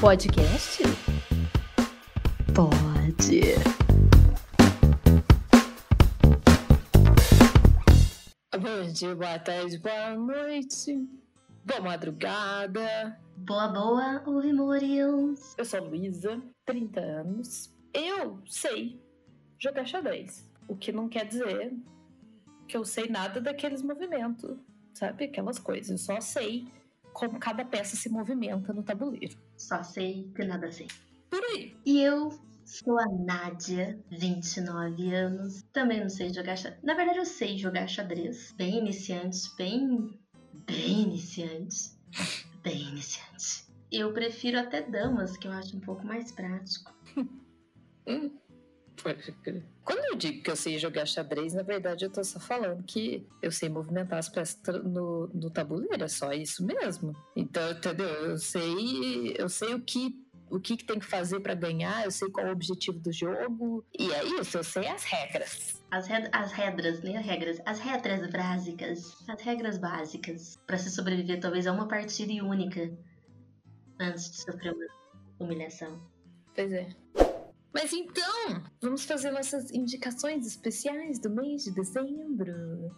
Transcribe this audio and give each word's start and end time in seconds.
Podcast? 0.00 0.82
Pode. 2.54 3.40
Bom 8.60 8.92
dia, 8.92 9.14
boa 9.14 9.38
tarde, 9.38 9.78
boa 9.78 10.14
noite, 10.14 11.08
boa 11.64 11.80
madrugada. 11.80 13.18
Boa, 13.38 13.68
boa, 13.68 14.22
oi, 14.26 14.52
Morions. 14.52 15.54
Eu 15.56 15.64
sou 15.64 15.80
a 15.80 15.82
Luísa, 15.82 16.42
30 16.66 17.00
anos. 17.00 17.74
Eu 17.94 18.42
sei 18.46 19.00
jogar 19.58 19.86
xadrez, 19.86 20.46
o 20.68 20.76
que 20.76 20.92
não 20.92 21.08
quer 21.08 21.26
dizer 21.26 21.72
que 22.68 22.76
eu 22.76 22.84
sei 22.84 23.08
nada 23.08 23.40
daqueles 23.40 23.80
movimentos, 23.80 24.58
sabe? 24.92 25.24
Aquelas 25.24 25.58
coisas. 25.58 25.90
Eu 25.90 25.98
só 25.98 26.20
sei 26.20 26.68
como 27.14 27.38
cada 27.38 27.64
peça 27.64 27.96
se 27.96 28.10
movimenta 28.10 28.74
no 28.74 28.82
tabuleiro. 28.82 29.45
Só 29.56 29.82
sei 29.82 30.30
que 30.34 30.44
nada 30.44 30.70
sei. 30.70 30.88
Por 31.30 31.42
aí. 31.42 31.76
E 31.84 32.00
eu 32.00 32.30
sou 32.64 32.98
a 32.98 33.06
Nádia, 33.06 33.98
29 34.10 35.14
anos. 35.14 35.62
Também 35.72 36.00
não 36.00 36.08
sei 36.08 36.32
jogar 36.32 36.56
xadrez. 36.56 36.82
Na 36.82 36.94
verdade, 36.94 37.18
eu 37.18 37.24
sei 37.24 37.56
jogar 37.56 37.86
xadrez. 37.88 38.52
Bem 38.52 38.78
iniciante, 38.78 39.38
bem. 39.56 40.18
bem 40.66 41.02
iniciante. 41.02 41.96
Bem 42.62 42.82
iniciante. 42.88 43.66
Eu 43.90 44.12
prefiro 44.12 44.58
até 44.58 44.82
damas, 44.82 45.36
que 45.36 45.46
eu 45.46 45.52
acho 45.52 45.76
um 45.76 45.80
pouco 45.80 46.04
mais 46.04 46.32
prático. 46.32 46.92
Pode 49.02 49.32
crer. 49.42 49.75
Quando 49.86 50.04
eu 50.12 50.16
digo 50.16 50.42
que 50.42 50.50
eu 50.50 50.56
sei 50.56 50.78
jogar 50.78 51.06
xadrez, 51.06 51.54
na 51.54 51.62
verdade 51.62 52.04
eu 52.04 52.10
tô 52.10 52.22
só 52.24 52.40
falando 52.40 52.82
que 52.82 53.24
eu 53.40 53.52
sei 53.52 53.68
movimentar 53.68 54.18
as 54.18 54.28
peças 54.28 54.60
no, 54.84 55.28
no 55.28 55.48
tabuleiro, 55.48 56.02
é 56.02 56.08
só 56.08 56.32
isso 56.32 56.66
mesmo. 56.66 57.14
Então, 57.36 57.70
entendeu? 57.70 58.08
Eu 58.08 58.36
sei, 58.36 59.36
eu 59.38 59.48
sei 59.48 59.74
o 59.74 59.80
que 59.80 60.26
o 60.48 60.60
que, 60.60 60.76
que 60.76 60.84
tem 60.84 60.98
que 61.00 61.04
fazer 61.04 61.40
pra 61.40 61.54
ganhar, 61.56 62.04
eu 62.04 62.10
sei 62.10 62.30
qual 62.30 62.46
é 62.46 62.50
o 62.50 62.52
objetivo 62.52 63.00
do 63.00 63.12
jogo, 63.12 63.84
e 63.98 64.12
é 64.12 64.22
isso, 64.40 64.56
eu 64.58 64.62
sei 64.62 64.86
as 64.86 65.02
regras. 65.02 65.82
As, 65.90 66.06
red- 66.06 66.28
as 66.32 66.52
regras, 66.52 67.02
nem 67.02 67.16
as 67.16 67.26
regras, 67.26 67.60
as 67.66 67.80
regras 67.80 68.30
básicas, 68.30 69.16
as 69.28 69.42
regras 69.42 69.76
básicas 69.78 70.56
para 70.64 70.78
se 70.78 70.88
sobreviver 70.90 71.40
talvez 71.40 71.66
a 71.66 71.72
uma 71.72 71.88
partida 71.88 72.32
única 72.44 72.96
antes 73.98 74.30
de 74.30 74.36
sofrer 74.42 74.72
uma 74.72 74.86
humilhação. 75.40 76.00
Pois 76.54 76.72
é. 76.72 76.90
Mas 77.76 77.92
então, 77.92 78.62
vamos 78.80 79.04
fazer 79.04 79.30
nossas 79.30 79.70
indicações 79.70 80.46
especiais 80.46 81.18
do 81.18 81.28
mês 81.28 81.64
de 81.64 81.72
dezembro. 81.72 82.90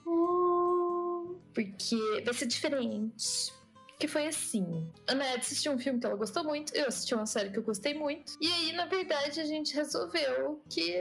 Porque 1.53 2.23
vai 2.25 2.33
ser 2.33 2.47
diferente. 2.47 3.53
Que 3.99 4.07
foi 4.07 4.29
assim. 4.29 4.89
A 5.09 5.17
Ned 5.17 5.41
assistiu 5.41 5.73
um 5.73 5.79
filme 5.81 5.99
que 5.99 6.07
ela 6.07 6.15
gostou 6.15 6.45
muito, 6.45 6.73
eu 6.77 6.87
assisti 6.87 7.13
uma 7.13 7.27
série 7.27 7.51
que 7.51 7.59
eu 7.59 7.65
gostei 7.65 7.93
muito. 7.93 8.35
E 8.41 8.47
aí, 8.47 8.73
na 8.73 8.87
verdade, 8.87 9.41
a 9.41 9.45
gente 9.45 9.75
resolveu 9.75 10.63
que 10.71 10.95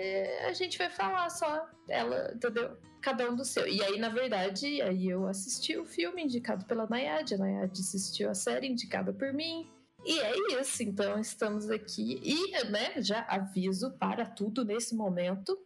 a 0.47 0.53
gente 0.53 0.75
vai 0.79 0.89
falar 0.89 1.29
só 1.29 1.69
ela, 1.87 2.33
entendeu? 2.33 2.75
Cada 2.99 3.29
um 3.29 3.35
do 3.35 3.45
seu. 3.45 3.67
E 3.67 3.83
aí, 3.83 3.99
na 3.99 4.09
verdade, 4.09 4.81
aí 4.81 5.07
eu 5.07 5.27
assisti 5.27 5.77
o 5.77 5.85
filme 5.85 6.23
indicado 6.23 6.65
pela 6.65 6.87
Nayade, 6.89 7.35
a 7.35 7.37
Nayade 7.37 7.79
assistiu 7.79 8.31
a 8.31 8.33
série 8.33 8.65
indicada 8.65 9.13
por 9.13 9.31
mim. 9.31 9.69
E 10.05 10.19
é 10.19 10.61
isso, 10.61 10.83
então 10.83 11.19
estamos 11.19 11.69
aqui. 11.69 12.19
E, 12.23 12.63
né, 12.69 13.01
já 13.01 13.21
aviso 13.27 13.91
para 13.97 14.25
tudo 14.25 14.63
nesse 14.63 14.95
momento. 14.95 15.57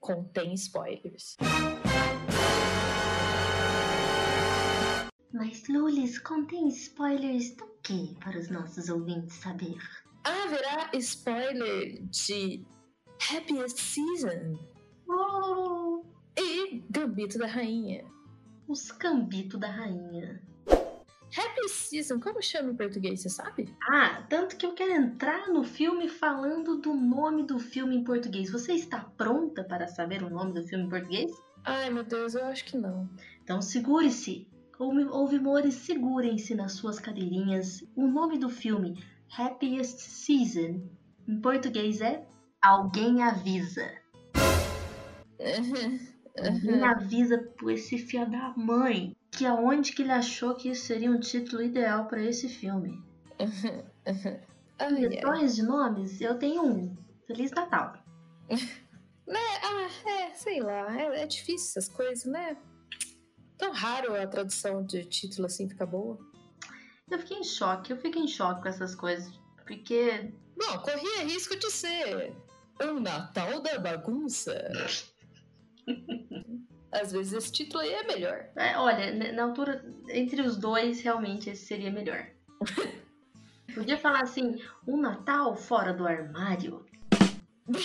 Contém 0.00 0.54
spoilers. 0.54 1.36
Mas 5.32 5.68
Lulis, 5.68 6.18
contém 6.18 6.68
spoilers 6.68 7.54
do 7.56 7.66
que 7.82 8.14
para 8.20 8.38
os 8.38 8.48
nossos 8.48 8.88
ouvintes 8.88 9.36
saber? 9.36 9.76
Haverá 10.24 10.90
spoiler 10.94 12.02
de 12.06 12.64
Happiest 13.30 13.78
Season 13.78 14.58
e 16.38 16.82
Gambito 16.90 17.38
da 17.38 17.46
Rainha. 17.46 18.04
Os 18.66 18.90
Gambito 18.90 19.58
da 19.58 19.70
Rainha. 19.70 20.42
Happiest 21.36 21.88
Season, 21.90 22.20
como 22.20 22.42
chama 22.42 22.70
em 22.70 22.76
português, 22.76 23.20
você 23.22 23.28
sabe? 23.28 23.74
Ah, 23.90 24.24
tanto 24.28 24.56
que 24.56 24.64
eu 24.64 24.72
quero 24.74 24.92
entrar 24.92 25.48
no 25.48 25.64
filme 25.64 26.08
falando 26.08 26.76
do 26.78 26.94
nome 26.94 27.42
do 27.44 27.58
filme 27.58 27.96
em 27.96 28.04
português. 28.04 28.50
Você 28.50 28.72
está 28.74 29.00
pronta 29.00 29.64
para 29.64 29.86
saber 29.88 30.22
o 30.22 30.30
nome 30.30 30.52
do 30.54 30.62
filme 30.66 30.84
em 30.84 30.88
português? 30.88 31.30
Ai, 31.64 31.90
meu 31.90 32.04
Deus, 32.04 32.34
eu 32.34 32.44
acho 32.46 32.64
que 32.64 32.76
não. 32.76 33.08
Então 33.42 33.60
segure-se. 33.60 34.48
Ouvi- 34.78 35.04
Ouvimores, 35.10 35.74
segurem-se 35.74 36.54
nas 36.54 36.72
suas 36.72 37.00
cadeirinhas. 37.00 37.82
O 37.96 38.06
nome 38.06 38.38
do 38.38 38.48
filme, 38.50 39.02
Happiest 39.36 39.98
Season, 40.00 40.82
em 41.26 41.40
português 41.40 42.00
é 42.02 42.26
Alguém 42.62 43.22
Avisa. 43.22 43.90
Alguém 46.38 46.84
avisa 46.84 47.38
por 47.58 47.72
esse 47.72 47.96
filho 47.96 48.30
da 48.30 48.52
mãe 48.56 49.15
que 49.36 49.44
aonde 49.44 49.92
que 49.92 50.02
ele 50.02 50.12
achou 50.12 50.54
que 50.54 50.70
isso 50.70 50.86
seria 50.86 51.10
um 51.10 51.20
título 51.20 51.62
ideal 51.62 52.06
para 52.06 52.22
esse 52.22 52.48
filme. 52.48 53.04
Ai. 54.78 55.08
Questões 55.08 55.54
de 55.54 55.62
nomes, 55.62 56.20
eu 56.20 56.38
tenho 56.38 56.64
um. 56.64 56.96
Feliz 57.26 57.50
Natal. 57.50 57.94
Né? 59.28 59.40
Ah, 59.60 60.08
é, 60.08 60.34
sei 60.34 60.60
lá. 60.60 60.96
É, 60.96 61.22
é 61.22 61.26
difícil 61.26 61.70
essas 61.70 61.88
coisas, 61.88 62.24
né? 62.26 62.56
Tão 63.58 63.72
raro 63.72 64.14
a 64.14 64.24
tradução 64.24 64.84
de 64.84 65.04
título 65.04 65.46
assim 65.46 65.68
ficar 65.68 65.86
boa. 65.86 66.16
Eu 67.10 67.18
fiquei 67.18 67.38
em 67.38 67.42
choque, 67.42 67.90
eu 67.90 67.96
fico 67.96 68.20
em 68.20 68.28
choque 68.28 68.62
com 68.62 68.68
essas 68.68 68.94
coisas. 68.94 69.28
Porque 69.66 70.32
Bom, 70.56 70.78
corria 70.78 71.24
risco 71.24 71.56
de 71.56 71.68
ser 71.72 72.36
um 72.80 73.00
Natal 73.00 73.60
da 73.60 73.80
bagunça. 73.80 74.54
Às 77.00 77.12
vezes 77.12 77.32
esse 77.32 77.52
título 77.52 77.80
aí 77.82 77.92
é 77.92 78.02
melhor. 78.04 78.46
É, 78.56 78.76
olha, 78.78 79.32
na 79.32 79.44
altura, 79.44 79.84
entre 80.08 80.40
os 80.40 80.56
dois, 80.56 81.00
realmente 81.02 81.50
esse 81.50 81.66
seria 81.66 81.90
melhor. 81.90 82.26
Podia 83.74 83.98
falar 83.98 84.22
assim, 84.22 84.60
um 84.86 84.96
Natal 84.96 85.54
fora 85.56 85.92
do 85.92 86.06
armário. 86.06 86.86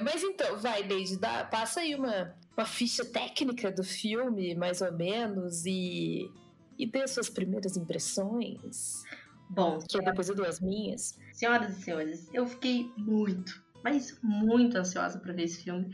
Mas 0.00 0.22
então, 0.22 0.56
vai, 0.58 0.82
Lady, 0.82 1.16
dá, 1.16 1.44
passa 1.44 1.80
aí 1.80 1.94
uma, 1.94 2.34
uma 2.56 2.66
ficha 2.66 3.04
técnica 3.04 3.70
do 3.70 3.82
filme, 3.82 4.54
mais 4.54 4.80
ou 4.80 4.92
menos, 4.92 5.66
e, 5.66 6.30
e 6.78 6.86
dê 6.86 7.06
suas 7.06 7.28
primeiras 7.28 7.76
impressões. 7.76 9.02
Bom, 9.50 9.78
Que 9.88 10.00
depois 10.00 10.28
eu 10.28 10.34
dou 10.34 10.46
as 10.46 10.60
minhas. 10.60 11.18
senhoras 11.32 11.76
e 11.76 11.82
senhores, 11.82 12.28
eu 12.32 12.46
fiquei 12.46 12.92
muito, 12.96 13.60
mas 13.82 14.18
muito 14.22 14.76
ansiosa 14.76 15.18
pra 15.18 15.32
ver 15.32 15.44
esse 15.44 15.64
filme. 15.64 15.92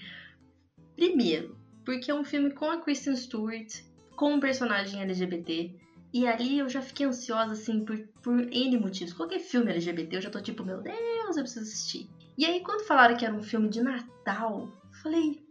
Primeiro, 0.96 1.56
porque 1.84 2.10
é 2.10 2.14
um 2.14 2.24
filme 2.24 2.52
com 2.52 2.70
a 2.70 2.80
Kristen 2.80 3.16
Stewart, 3.16 3.82
com 4.16 4.34
um 4.34 4.40
personagem 4.40 5.02
LGBT. 5.02 5.74
E 6.12 6.26
ali 6.26 6.58
eu 6.58 6.68
já 6.68 6.80
fiquei 6.80 7.06
ansiosa, 7.06 7.52
assim, 7.52 7.84
por, 7.84 7.98
por 8.22 8.40
N 8.40 8.78
motivos. 8.78 9.12
Qualquer 9.12 9.40
filme 9.40 9.72
LGBT, 9.72 10.16
eu 10.16 10.20
já 10.20 10.30
tô 10.30 10.40
tipo, 10.40 10.64
meu 10.64 10.80
Deus, 10.80 11.36
eu 11.36 11.42
preciso 11.42 11.64
assistir. 11.64 12.08
E 12.38 12.46
aí, 12.46 12.60
quando 12.60 12.86
falaram 12.86 13.16
que 13.16 13.24
era 13.24 13.34
um 13.34 13.42
filme 13.42 13.68
de 13.68 13.82
Natal, 13.82 14.68
falei. 15.02 15.44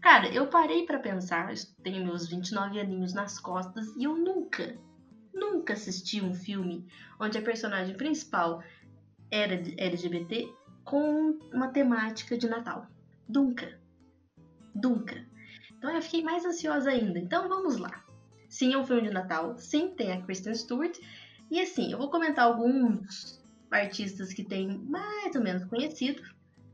Cara, 0.00 0.28
eu 0.28 0.46
parei 0.46 0.84
pra 0.84 0.98
pensar, 0.98 1.52
tenho 1.82 2.04
meus 2.04 2.28
29 2.28 2.78
aninhos 2.78 3.14
nas 3.14 3.40
costas, 3.40 3.86
e 3.96 4.04
eu 4.04 4.16
nunca, 4.16 4.76
nunca 5.32 5.72
assisti 5.72 6.20
um 6.20 6.34
filme 6.34 6.86
onde 7.18 7.38
a 7.38 7.42
personagem 7.42 7.96
principal 7.96 8.62
era 9.30 9.54
LGBT 9.78 10.52
com 10.84 11.38
uma 11.52 11.68
temática 11.68 12.36
de 12.36 12.48
Natal. 12.48 12.86
Nunca. 13.28 13.80
Nunca. 14.74 15.24
Então 15.78 15.94
eu 15.94 16.02
fiquei 16.02 16.22
mais 16.22 16.44
ansiosa 16.44 16.90
ainda. 16.90 17.18
Então 17.18 17.48
vamos 17.48 17.76
lá. 17.76 18.04
Sim, 18.48 18.74
é 18.74 18.78
um 18.78 18.84
filme 18.84 19.02
de 19.02 19.10
Natal. 19.10 19.56
Sim, 19.58 19.94
tem 19.96 20.12
a 20.12 20.22
Kristen 20.22 20.54
Stewart. 20.54 20.96
E 21.50 21.60
assim, 21.60 21.92
eu 21.92 21.98
vou 21.98 22.10
comentar 22.10 22.46
alguns 22.46 23.42
artistas 23.70 24.32
que 24.32 24.44
tem 24.44 24.78
mais 24.78 25.34
ou 25.34 25.42
menos 25.42 25.64
conhecido. 25.64 26.22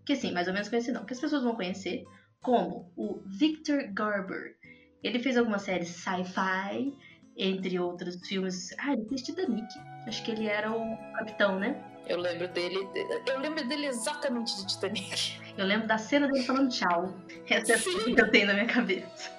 Que 0.04 0.12
assim, 0.12 0.32
mais 0.32 0.46
ou 0.46 0.52
menos 0.52 0.68
conhecido 0.68 0.98
não, 0.98 1.06
que 1.06 1.12
as 1.12 1.20
pessoas 1.20 1.42
vão 1.42 1.54
conhecer. 1.54 2.04
Como 2.40 2.90
o 2.96 3.20
Victor 3.26 3.82
Garber. 3.92 4.56
Ele 5.02 5.18
fez 5.18 5.36
algumas 5.36 5.62
séries 5.62 5.88
sci-fi, 5.88 6.94
entre 7.36 7.78
outros 7.78 8.26
filmes. 8.26 8.74
Ah, 8.78 8.92
ele 8.92 9.06
fez 9.06 9.22
Titanic. 9.22 9.66
Acho 10.06 10.22
que 10.24 10.30
ele 10.30 10.46
era 10.46 10.70
o 10.70 10.96
capitão, 11.14 11.58
né? 11.58 11.89
Eu 12.06 12.18
lembro 12.18 12.48
dele. 12.48 12.88
Eu 13.26 13.38
lembro 13.38 13.66
dele 13.68 13.86
exatamente 13.86 14.56
de 14.56 14.66
Titanic. 14.66 15.40
Eu 15.56 15.66
lembro 15.66 15.86
da 15.86 15.98
cena 15.98 16.26
dele 16.28 16.44
falando 16.44 16.70
tchau. 16.70 17.14
Essa 17.48 17.72
é 17.72 17.76
a 17.76 17.78
que 17.78 18.20
eu 18.20 18.30
tenho 18.30 18.46
na 18.46 18.54
minha 18.54 18.66
cabeça. 18.66 19.30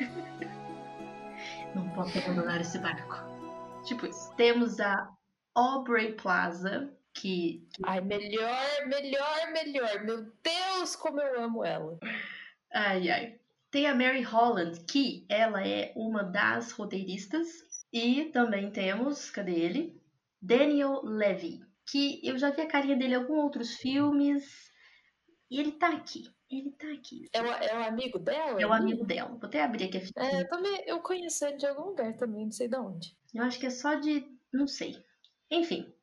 Não 1.76 1.90
posso 1.90 2.18
abandonar 2.20 2.62
esse 2.62 2.78
barco. 2.80 3.16
Tipo 3.86 4.06
isso. 4.06 4.34
Temos 4.36 4.80
a 4.80 5.10
Aubrey 5.56 6.14
Plaza, 6.14 6.90
que. 7.14 7.68
Ai, 7.84 8.02
melhor, 8.02 8.88
melhor, 8.88 9.52
melhor. 9.52 10.04
Meu 10.04 10.32
Deus, 10.44 10.96
como 10.96 11.20
eu 11.20 11.44
amo 11.44 11.64
ela. 11.64 11.98
Ai, 12.74 13.10
ai. 13.10 13.40
Tem 13.70 13.88
a 13.88 13.96
Mary 13.96 14.22
Holland, 14.22 14.82
que 14.86 15.26
ela 15.30 15.66
é 15.66 15.94
uma 15.96 16.24
das 16.24 16.72
roteiristas. 16.72 17.48
E 17.92 18.26
também 18.26 18.72
temos. 18.72 19.30
Cadê 19.30 19.54
ele? 19.54 20.02
Daniel 20.42 21.02
Levy, 21.04 21.64
que 21.92 22.22
eu 22.24 22.38
já 22.38 22.50
vi 22.50 22.62
a 22.62 22.68
carinha 22.68 22.96
dele 22.96 23.14
em 23.14 23.18
alguns 23.18 23.44
outros 23.44 23.76
filmes. 23.76 24.72
E 25.50 25.60
ele 25.60 25.74
tá 25.74 25.90
aqui. 25.90 26.24
Ele 26.50 26.72
tá 26.72 26.88
aqui. 26.92 27.30
É 27.34 27.42
o, 27.42 27.46
é 27.46 27.78
o 27.78 27.84
amigo 27.84 28.18
dela? 28.18 28.62
É 28.62 28.66
o 28.66 28.72
amigo 28.72 29.06
dela. 29.06 29.30
Vou 29.30 29.44
até 29.44 29.62
abrir 29.62 29.86
aqui 29.86 29.98
a 29.98 30.02
ficha. 30.02 30.14
É, 30.16 30.44
também, 30.46 30.84
eu 30.88 31.02
conheço 31.02 31.46
ele 31.46 31.58
de 31.58 31.68
algum 31.68 31.90
lugar 31.90 32.16
também, 32.16 32.46
não 32.46 32.52
sei 32.52 32.70
de 32.70 32.78
onde. 32.78 33.16
Eu 33.34 33.44
acho 33.44 33.60
que 33.60 33.66
é 33.66 33.70
só 33.70 33.96
de. 33.96 34.26
não 34.54 34.68
sei. 34.68 34.96
Enfim, 35.50 35.94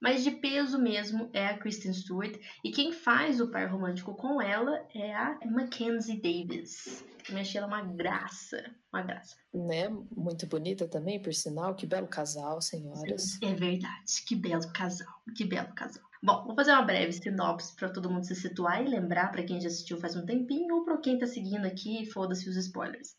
mas 0.00 0.22
de 0.22 0.30
peso 0.30 0.78
mesmo 0.78 1.28
é 1.32 1.46
a 1.46 1.58
Kristen 1.58 1.92
Stewart. 1.92 2.38
E 2.64 2.70
quem 2.70 2.92
faz 2.92 3.40
o 3.40 3.50
par 3.50 3.70
romântico 3.70 4.14
com 4.14 4.40
ela 4.40 4.86
é 4.94 5.14
a 5.14 5.38
Mackenzie 5.46 6.20
Davis. 6.20 7.04
Eu 7.28 7.36
achei 7.36 7.58
ela 7.58 7.66
uma 7.66 7.82
graça. 7.82 8.62
Uma 8.92 9.02
graça. 9.02 9.36
Né? 9.52 9.88
Muito 10.16 10.46
bonita 10.46 10.88
também, 10.88 11.20
por 11.20 11.34
sinal. 11.34 11.74
Que 11.74 11.86
belo 11.86 12.06
casal, 12.06 12.60
senhoras. 12.60 13.38
É 13.42 13.52
verdade. 13.54 14.22
Que 14.26 14.34
belo 14.34 14.72
casal. 14.72 15.22
Que 15.36 15.44
belo 15.44 15.74
casal. 15.74 16.08
Bom, 16.20 16.44
vou 16.44 16.54
fazer 16.54 16.72
uma 16.72 16.82
breve 16.82 17.12
sinopse 17.12 17.76
para 17.76 17.90
todo 17.90 18.10
mundo 18.10 18.24
se 18.24 18.34
situar 18.34 18.82
e 18.82 18.88
lembrar 18.88 19.30
para 19.30 19.44
quem 19.44 19.60
já 19.60 19.68
assistiu 19.68 19.98
faz 19.98 20.16
um 20.16 20.26
tempinho 20.26 20.74
ou 20.74 20.84
para 20.84 20.98
quem 20.98 21.16
tá 21.16 21.26
seguindo 21.26 21.64
aqui, 21.64 22.06
foda-se 22.06 22.48
os 22.48 22.56
spoilers. 22.56 23.16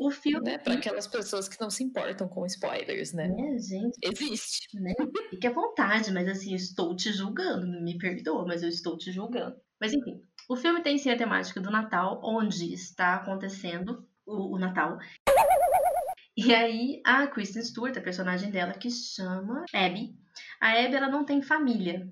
O 0.00 0.10
filme. 0.10 0.50
Né? 0.50 0.56
Para 0.56 0.74
aquelas 0.74 1.06
pessoas 1.06 1.46
que 1.46 1.60
não 1.60 1.68
se 1.68 1.84
importam 1.84 2.26
com 2.26 2.46
spoilers, 2.46 3.12
né? 3.12 3.26
É, 3.26 3.58
gente. 3.58 3.98
Existe. 4.02 4.80
Né? 4.80 4.94
Fique 5.28 5.46
à 5.46 5.52
vontade, 5.52 6.10
mas 6.10 6.26
assim, 6.26 6.54
estou 6.54 6.96
te 6.96 7.12
julgando. 7.12 7.66
Me 7.82 7.98
perdoa, 7.98 8.46
mas 8.46 8.62
eu 8.62 8.70
estou 8.70 8.96
te 8.96 9.12
julgando. 9.12 9.54
Mas 9.78 9.92
enfim, 9.92 10.22
o 10.48 10.56
filme 10.56 10.82
tem 10.82 10.96
sim 10.96 11.10
a 11.10 11.18
temática 11.18 11.60
do 11.60 11.70
Natal, 11.70 12.18
onde 12.24 12.72
está 12.72 13.16
acontecendo 13.16 14.08
o, 14.24 14.56
o 14.56 14.58
Natal. 14.58 14.96
E 16.34 16.54
aí, 16.54 17.02
a 17.04 17.26
Kristen 17.26 17.62
Stewart, 17.62 17.94
a 17.98 18.00
personagem 18.00 18.50
dela, 18.50 18.72
que 18.72 18.88
chama 18.90 19.66
Abby, 19.74 20.16
a 20.58 20.72
Abby 20.82 20.94
ela 20.94 21.10
não 21.10 21.26
tem 21.26 21.42
família. 21.42 22.10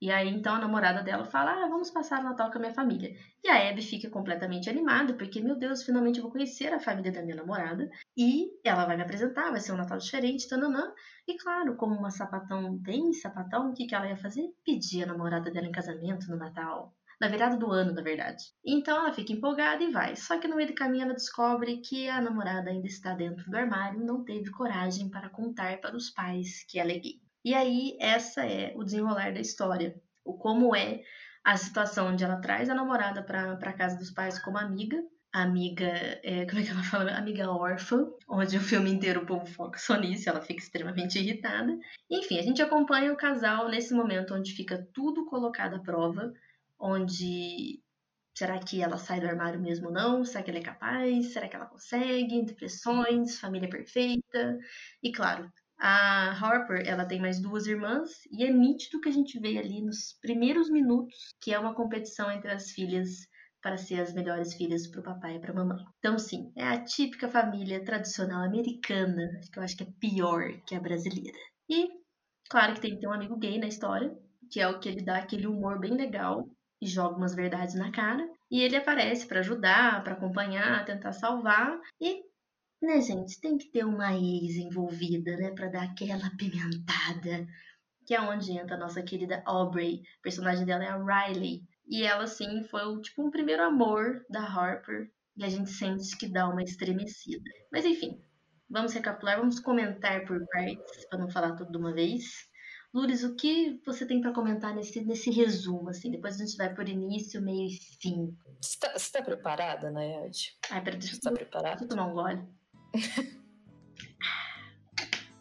E 0.00 0.12
aí, 0.12 0.28
então, 0.28 0.54
a 0.54 0.60
namorada 0.60 1.02
dela 1.02 1.24
fala: 1.24 1.50
Ah, 1.50 1.68
vamos 1.68 1.90
passar 1.90 2.20
o 2.20 2.24
Natal 2.24 2.50
com 2.50 2.58
a 2.58 2.60
minha 2.60 2.72
família. 2.72 3.16
E 3.42 3.48
a 3.48 3.68
Abby 3.68 3.82
fica 3.82 4.08
completamente 4.08 4.70
animada, 4.70 5.14
porque, 5.14 5.40
meu 5.40 5.56
Deus, 5.56 5.82
finalmente 5.82 6.18
eu 6.18 6.22
vou 6.22 6.30
conhecer 6.30 6.72
a 6.72 6.78
família 6.78 7.10
da 7.10 7.20
minha 7.22 7.34
namorada. 7.34 7.90
E 8.16 8.48
ela 8.64 8.86
vai 8.86 8.96
me 8.96 9.02
apresentar, 9.02 9.50
vai 9.50 9.60
ser 9.60 9.72
um 9.72 9.76
Natal 9.76 9.98
diferente, 9.98 10.48
tananã. 10.48 10.92
E 11.26 11.36
claro, 11.36 11.76
como 11.76 11.96
uma 11.96 12.10
sapatão 12.10 12.76
bem 12.76 13.12
sapatão, 13.12 13.70
o 13.70 13.74
que, 13.74 13.86
que 13.86 13.94
ela 13.94 14.08
ia 14.08 14.16
fazer? 14.16 14.48
Pedir 14.64 15.02
a 15.02 15.06
namorada 15.06 15.50
dela 15.50 15.66
em 15.66 15.72
casamento 15.72 16.30
no 16.30 16.36
Natal. 16.36 16.94
Na 17.20 17.26
virada 17.26 17.56
do 17.56 17.72
ano, 17.72 17.92
na 17.92 18.00
verdade. 18.00 18.44
Então 18.64 18.96
ela 18.96 19.12
fica 19.12 19.32
empolgada 19.32 19.82
e 19.82 19.90
vai. 19.90 20.14
Só 20.14 20.38
que 20.38 20.46
no 20.46 20.54
meio 20.54 20.68
do 20.68 20.74
caminho 20.74 21.04
ela 21.04 21.14
descobre 21.14 21.78
que 21.78 22.08
a 22.08 22.20
namorada 22.20 22.70
ainda 22.70 22.86
está 22.86 23.14
dentro 23.14 23.50
do 23.50 23.56
armário 23.56 24.00
e 24.00 24.04
não 24.04 24.22
teve 24.24 24.50
coragem 24.52 25.10
para 25.10 25.28
contar 25.28 25.80
para 25.80 25.96
os 25.96 26.10
pais 26.10 26.64
que 26.68 26.78
ela 26.78 26.92
é 26.92 26.98
gay. 27.00 27.20
E 27.48 27.54
aí, 27.54 27.96
essa 27.98 28.44
é 28.44 28.74
o 28.76 28.84
desenrolar 28.84 29.32
da 29.32 29.40
história. 29.40 29.98
O 30.22 30.34
como 30.34 30.76
é 30.76 31.02
a 31.42 31.56
situação 31.56 32.08
onde 32.08 32.22
ela 32.22 32.42
traz 32.42 32.68
a 32.68 32.74
namorada 32.74 33.22
para 33.22 33.72
casa 33.72 33.96
dos 33.96 34.10
pais 34.10 34.38
como 34.38 34.58
amiga. 34.58 35.02
Amiga, 35.32 35.86
é, 36.22 36.44
como 36.44 36.60
é 36.60 36.62
que 36.62 36.70
ela 36.70 36.82
fala? 36.82 37.10
Amiga 37.12 37.50
órfã, 37.50 38.04
onde 38.28 38.58
o 38.58 38.60
filme 38.60 38.90
inteiro 38.90 39.22
o 39.22 39.26
povo 39.26 39.46
foca 39.46 39.78
só 39.78 39.96
nisso, 39.96 40.28
ela 40.28 40.42
fica 40.42 40.60
extremamente 40.60 41.18
irritada. 41.18 41.74
Enfim, 42.10 42.38
a 42.38 42.42
gente 42.42 42.60
acompanha 42.60 43.14
o 43.14 43.16
casal 43.16 43.70
nesse 43.70 43.94
momento 43.94 44.34
onde 44.34 44.52
fica 44.52 44.86
tudo 44.92 45.24
colocado 45.24 45.76
à 45.76 45.78
prova, 45.78 46.30
onde 46.78 47.82
será 48.34 48.58
que 48.58 48.82
ela 48.82 48.98
sai 48.98 49.20
do 49.20 49.26
armário 49.26 49.58
mesmo 49.58 49.86
ou 49.86 49.92
não? 49.94 50.22
Será 50.22 50.44
que 50.44 50.50
ela 50.50 50.58
é 50.58 50.62
capaz? 50.62 51.32
Será 51.32 51.48
que 51.48 51.56
ela 51.56 51.64
consegue? 51.64 52.44
Depressões, 52.44 53.40
família 53.40 53.70
perfeita. 53.70 54.58
E 55.02 55.10
claro, 55.10 55.50
a 55.78 56.30
Harper, 56.32 56.82
ela 56.86 57.06
tem 57.06 57.20
mais 57.20 57.40
duas 57.40 57.66
irmãs 57.66 58.10
e 58.32 58.44
é 58.44 58.52
nítido 58.52 59.00
que 59.00 59.08
a 59.08 59.12
gente 59.12 59.38
vê 59.38 59.58
ali 59.58 59.80
nos 59.80 60.18
primeiros 60.20 60.70
minutos 60.70 61.14
que 61.40 61.54
é 61.54 61.58
uma 61.58 61.74
competição 61.74 62.30
entre 62.30 62.50
as 62.50 62.70
filhas 62.70 63.28
para 63.62 63.76
ser 63.76 64.00
as 64.00 64.12
melhores 64.12 64.54
filhas 64.54 64.86
para 64.86 65.00
o 65.00 65.04
papai 65.04 65.36
e 65.36 65.40
para 65.40 65.52
a 65.52 65.54
mamãe. 65.54 65.84
Então, 65.98 66.18
sim, 66.18 66.52
é 66.56 66.64
a 66.64 66.84
típica 66.84 67.28
família 67.28 67.84
tradicional 67.84 68.44
americana, 68.44 69.28
que 69.52 69.58
eu 69.58 69.62
acho 69.62 69.76
que 69.76 69.82
é 69.82 69.92
pior 70.00 70.42
que 70.66 70.74
a 70.74 70.80
brasileira. 70.80 71.36
E, 71.68 71.88
claro 72.48 72.74
que 72.74 72.80
tem 72.80 72.94
que 72.94 73.00
ter 73.00 73.08
um 73.08 73.12
amigo 73.12 73.36
gay 73.36 73.58
na 73.58 73.66
história, 73.66 74.16
que 74.50 74.60
é 74.60 74.68
o 74.68 74.78
que 74.78 74.88
ele 74.88 75.04
dá 75.04 75.18
aquele 75.18 75.46
humor 75.46 75.78
bem 75.78 75.94
legal 75.96 76.48
e 76.80 76.86
joga 76.86 77.16
umas 77.16 77.34
verdades 77.34 77.74
na 77.74 77.90
cara. 77.90 78.26
E 78.50 78.62
ele 78.62 78.76
aparece 78.76 79.26
para 79.26 79.40
ajudar, 79.40 80.02
para 80.02 80.14
acompanhar, 80.14 80.84
tentar 80.84 81.12
salvar. 81.12 81.78
E 82.00 82.22
né, 82.80 83.00
gente? 83.00 83.40
Tem 83.40 83.58
que 83.58 83.70
ter 83.70 83.84
uma 83.84 84.14
ex 84.14 84.56
envolvida, 84.56 85.36
né? 85.36 85.50
Pra 85.50 85.68
dar 85.68 85.84
aquela 85.84 86.30
pimentada. 86.36 87.46
Que 88.06 88.14
é 88.14 88.20
onde 88.20 88.52
entra 88.52 88.76
a 88.76 88.78
nossa 88.78 89.02
querida 89.02 89.42
Aubrey. 89.44 90.02
A 90.20 90.22
personagem 90.22 90.64
dela 90.64 90.84
é 90.84 90.88
a 90.88 90.96
Riley. 90.96 91.62
E 91.86 92.02
ela, 92.02 92.24
assim, 92.24 92.64
foi 92.64 92.82
o, 92.82 93.00
tipo 93.00 93.22
um 93.22 93.30
primeiro 93.30 93.62
amor 93.62 94.24
da 94.28 94.40
Harper. 94.40 95.10
E 95.36 95.44
a 95.44 95.48
gente 95.48 95.70
sente 95.70 96.16
que 96.16 96.28
dá 96.28 96.48
uma 96.48 96.62
estremecida. 96.62 97.50
Mas 97.72 97.84
enfim, 97.84 98.20
vamos 98.68 98.92
recapitular, 98.92 99.38
vamos 99.38 99.60
comentar 99.60 100.24
por 100.26 100.44
partes, 100.48 101.06
para 101.08 101.18
não 101.18 101.30
falar 101.30 101.54
tudo 101.54 101.70
de 101.70 101.78
uma 101.78 101.92
vez. 101.92 102.48
Lourdes, 102.92 103.22
o 103.22 103.36
que 103.36 103.80
você 103.84 104.06
tem 104.06 104.20
para 104.20 104.32
comentar 104.32 104.74
nesse, 104.74 105.04
nesse 105.04 105.30
resumo, 105.30 105.90
assim? 105.90 106.10
Depois 106.10 106.34
a 106.34 106.44
gente 106.44 106.56
vai 106.56 106.74
por 106.74 106.88
início, 106.88 107.40
meio 107.40 107.68
e 107.68 107.78
fim. 108.00 108.36
Você 108.60 108.78
tá, 108.78 108.94
tá 109.18 109.24
preparada, 109.24 109.90
Nayade? 109.90 110.56
Ai, 110.70 110.82
peraí, 110.82 110.98
deixa 110.98 111.16
eu... 111.16 111.20
Tá 111.20 111.30
preparada? 111.32 111.76
Deixa 111.76 111.84
eu 111.84 111.88
tomar 111.88 112.06
um 112.06 112.14
gole. 112.14 112.57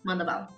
Manda 0.03 0.23
bala. 0.23 0.49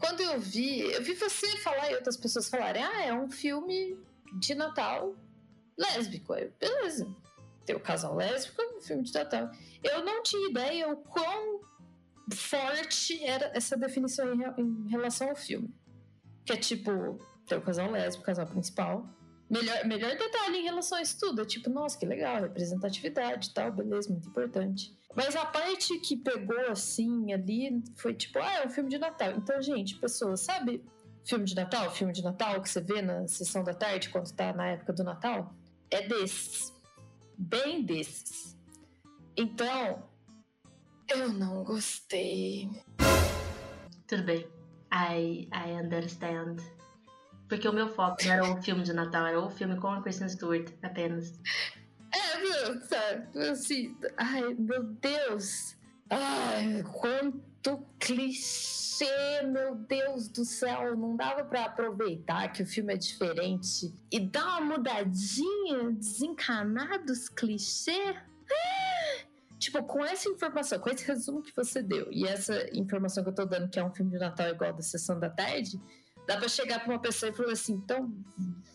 Quando 0.00 0.20
eu 0.20 0.38
vi, 0.40 0.80
eu 0.80 1.02
vi 1.02 1.14
você 1.14 1.56
falar 1.58 1.90
e 1.90 1.94
outras 1.94 2.16
pessoas 2.16 2.48
falarem, 2.48 2.82
ah, 2.82 3.04
é 3.04 3.12
um 3.12 3.30
filme 3.30 3.98
de 4.38 4.54
Natal 4.54 5.14
lésbico. 5.78 6.32
Aí, 6.32 6.50
beleza. 6.58 7.06
Tem 7.64 7.74
o 7.74 7.80
casal 7.80 8.14
lésbico, 8.14 8.60
um 8.76 8.80
filme 8.80 9.02
de 9.02 9.14
Natal. 9.14 9.50
Eu 9.82 10.04
não 10.04 10.22
tinha 10.22 10.50
ideia 10.50 10.88
o 10.88 10.96
quão 10.96 11.60
forte 12.32 13.22
era 13.24 13.50
essa 13.54 13.76
definição 13.76 14.34
em, 14.34 14.60
em 14.60 14.88
relação 14.88 15.30
ao 15.30 15.36
filme. 15.36 15.74
Que 16.44 16.52
é 16.52 16.56
tipo, 16.56 17.18
tem 17.46 17.56
o 17.56 17.62
casal 17.62 17.90
lésbico, 17.90 18.22
o 18.22 18.26
casal 18.26 18.46
principal. 18.46 19.08
Melhor, 19.48 19.84
melhor 19.84 20.16
detalhe 20.16 20.58
em 20.58 20.64
relação 20.64 20.98
a 20.98 21.02
isso 21.02 21.18
tudo. 21.18 21.42
É 21.42 21.44
tipo, 21.44 21.68
nossa, 21.70 21.98
que 21.98 22.06
legal, 22.06 22.40
representatividade 22.40 23.48
e 23.48 23.54
tal, 23.54 23.70
beleza, 23.72 24.10
muito 24.10 24.28
importante. 24.28 24.96
Mas 25.14 25.36
a 25.36 25.44
parte 25.44 25.98
que 26.00 26.16
pegou 26.16 26.70
assim 26.70 27.32
ali 27.32 27.82
foi 27.96 28.14
tipo, 28.14 28.38
ah, 28.38 28.62
é 28.62 28.66
um 28.66 28.70
filme 28.70 28.90
de 28.90 28.98
Natal. 28.98 29.32
Então, 29.32 29.60
gente, 29.62 29.96
pessoas, 29.96 30.40
sabe 30.40 30.84
filme 31.24 31.44
de 31.44 31.54
Natal? 31.54 31.90
Filme 31.90 32.12
de 32.12 32.22
Natal 32.22 32.60
que 32.60 32.68
você 32.68 32.80
vê 32.80 33.00
na 33.00 33.26
sessão 33.28 33.62
da 33.62 33.74
tarde 33.74 34.08
quando 34.10 34.30
tá 34.32 34.52
na 34.52 34.68
época 34.68 34.92
do 34.92 35.04
Natal? 35.04 35.54
É 35.90 36.06
desses. 36.06 36.72
Bem 37.36 37.82
desses. 37.84 38.56
Então, 39.36 40.02
eu 41.08 41.32
não 41.32 41.64
gostei. 41.64 42.68
Tudo 44.06 44.22
bem. 44.24 44.46
I, 44.92 45.48
I 45.52 45.72
understand. 45.82 46.62
Porque 47.48 47.68
o 47.68 47.72
meu 47.72 47.88
foco 47.88 48.16
não 48.24 48.32
era 48.32 48.44
o 48.44 48.62
filme 48.62 48.82
de 48.82 48.92
Natal, 48.92 49.26
era 49.26 49.40
o 49.40 49.50
filme 49.50 49.76
com 49.76 49.88
a 49.88 50.02
Kristen 50.02 50.28
Stewart 50.28 50.70
apenas. 50.82 51.38
É, 52.12 52.80
sabe? 52.80 53.38
Assim, 53.50 53.96
ai, 54.16 54.54
meu 54.54 54.82
Deus. 54.84 55.76
Ai, 56.08 56.84
quanto 56.92 57.84
clichê, 57.98 59.42
meu 59.42 59.74
Deus 59.74 60.28
do 60.28 60.44
céu. 60.44 60.96
Não 60.96 61.16
dava 61.16 61.44
para 61.44 61.64
aproveitar 61.64 62.52
que 62.52 62.62
o 62.62 62.66
filme 62.66 62.94
é 62.94 62.96
diferente 62.96 63.92
e 64.10 64.20
dar 64.20 64.60
uma 64.60 64.76
mudadinha, 64.76 65.90
desencanar 65.92 67.04
dos 67.04 67.28
clichês? 67.28 68.16
Ah! 68.50 69.24
Tipo, 69.58 69.82
com 69.84 70.04
essa 70.04 70.28
informação, 70.28 70.78
com 70.78 70.90
esse 70.90 71.06
resumo 71.06 71.42
que 71.42 71.54
você 71.56 71.82
deu 71.82 72.08
e 72.12 72.26
essa 72.26 72.68
informação 72.76 73.22
que 73.22 73.30
eu 73.30 73.34
tô 73.34 73.46
dando, 73.46 73.70
que 73.70 73.78
é 73.78 73.84
um 73.84 73.90
filme 73.90 74.10
de 74.12 74.18
Natal 74.18 74.48
igual 74.48 74.72
da 74.72 74.82
Sessão 74.82 75.18
da 75.18 75.30
Tarde, 75.30 75.80
dá 76.26 76.36
pra 76.36 76.48
chegar 76.48 76.80
pra 76.80 76.92
uma 76.92 77.00
pessoa 77.00 77.30
e 77.30 77.34
falar 77.34 77.52
assim: 77.52 77.74
então, 77.74 78.12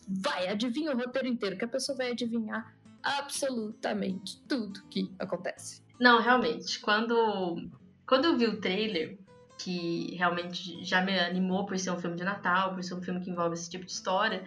vai, 0.08 0.48
adivinha 0.48 0.92
o 0.92 0.96
roteiro 0.96 1.28
inteiro, 1.28 1.56
que 1.56 1.64
a 1.64 1.68
pessoa 1.68 1.96
vai 1.96 2.10
adivinhar 2.12 2.74
absolutamente 3.02 4.40
tudo 4.46 4.82
que 4.88 5.10
acontece. 5.18 5.82
Não, 5.98 6.20
realmente, 6.20 6.80
quando, 6.80 7.68
quando 8.06 8.26
eu 8.26 8.36
vi 8.36 8.46
o 8.46 8.60
trailer, 8.60 9.18
que 9.58 10.14
realmente 10.16 10.82
já 10.84 11.02
me 11.02 11.18
animou 11.18 11.66
por 11.66 11.78
ser 11.78 11.90
um 11.90 12.00
filme 12.00 12.16
de 12.16 12.24
Natal, 12.24 12.74
por 12.74 12.82
ser 12.82 12.94
um 12.94 13.02
filme 13.02 13.20
que 13.20 13.30
envolve 13.30 13.54
esse 13.54 13.68
tipo 13.68 13.84
de 13.84 13.92
história, 13.92 14.44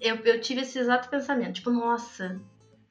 eu, 0.00 0.16
eu 0.16 0.40
tive 0.40 0.60
esse 0.60 0.78
exato 0.78 1.08
pensamento, 1.08 1.54
tipo, 1.54 1.70
nossa, 1.70 2.40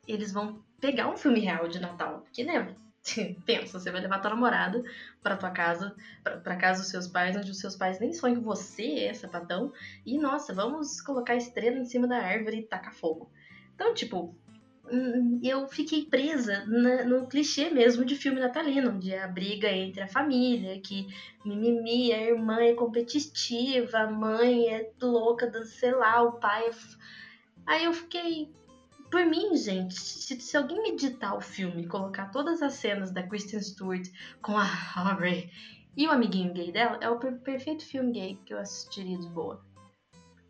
eles 0.08 0.32
vão 0.32 0.62
pegar 0.82 1.10
um 1.10 1.18
filme 1.18 1.40
real 1.40 1.68
de 1.68 1.80
Natal, 1.80 2.22
porque, 2.22 2.44
né, 2.44 2.76
pensa, 3.46 3.80
você 3.80 3.92
vai 3.92 4.02
levar 4.02 4.20
tua 4.20 4.32
namorada 4.32 4.84
para 5.22 5.38
tua 5.38 5.52
casa, 5.52 5.96
para 6.24 6.56
casa 6.56 6.82
dos 6.82 6.90
seus 6.90 7.08
pais, 7.08 7.36
onde 7.36 7.52
os 7.52 7.60
seus 7.60 7.76
pais 7.76 8.00
nem 8.00 8.14
sonham 8.14 8.38
que 8.38 8.44
você 8.44 9.00
é 9.00 9.14
sapatão, 9.14 9.74
e 10.06 10.18
nossa, 10.18 10.54
vamos 10.54 11.02
colocar 11.02 11.36
estrela 11.36 11.78
em 11.78 11.86
cima 11.86 12.08
da 12.08 12.18
árvore 12.18 12.60
e 12.60 12.64
tacar 12.64 12.94
fogo. 12.94 13.30
Então, 13.76 13.94
tipo, 13.94 14.34
hum, 14.90 15.40
eu 15.44 15.68
fiquei 15.68 16.06
presa 16.06 16.66
no 16.66 17.28
clichê 17.28 17.70
mesmo 17.70 18.06
de 18.06 18.16
filme 18.16 18.40
natalino, 18.40 18.92
onde 18.92 19.14
a 19.14 19.28
briga 19.28 19.70
entre 19.70 20.04
a 20.04 20.08
família, 20.08 20.80
que 20.80 21.08
mimimi, 21.44 22.14
a 22.14 22.22
irmã 22.22 22.62
é 22.62 22.74
competitiva, 22.74 24.00
a 24.00 24.12
mãe 24.12 24.70
é 24.70 24.90
louca, 25.02 25.52
sei 25.66 25.92
lá, 25.92 26.22
o 26.22 26.34
pai 26.34 26.68
é... 26.68 26.72
Aí 27.66 27.86
eu 27.86 27.94
fiquei, 27.94 28.52
por 29.14 29.28
mim, 29.28 29.56
gente, 29.56 29.94
se, 29.94 30.42
se 30.42 30.58
alguém 30.58 30.88
editar 30.88 31.36
o 31.36 31.40
filme, 31.40 31.86
colocar 31.86 32.32
todas 32.32 32.64
as 32.64 32.74
cenas 32.74 33.12
da 33.12 33.22
Kristen 33.22 33.62
Stewart 33.62 34.10
com 34.42 34.58
a 34.58 34.68
Aubrey 34.96 35.52
e 35.96 36.08
o 36.08 36.12
amiguinho 36.12 36.52
gay 36.52 36.72
dela, 36.72 36.98
é 37.00 37.08
o 37.08 37.20
per 37.20 37.38
perfeito 37.42 37.86
filme 37.86 38.12
gay 38.12 38.40
que 38.44 38.56
eu 38.56 38.58
assistiria 38.58 39.20
de 39.20 39.30
boa. 39.30 39.64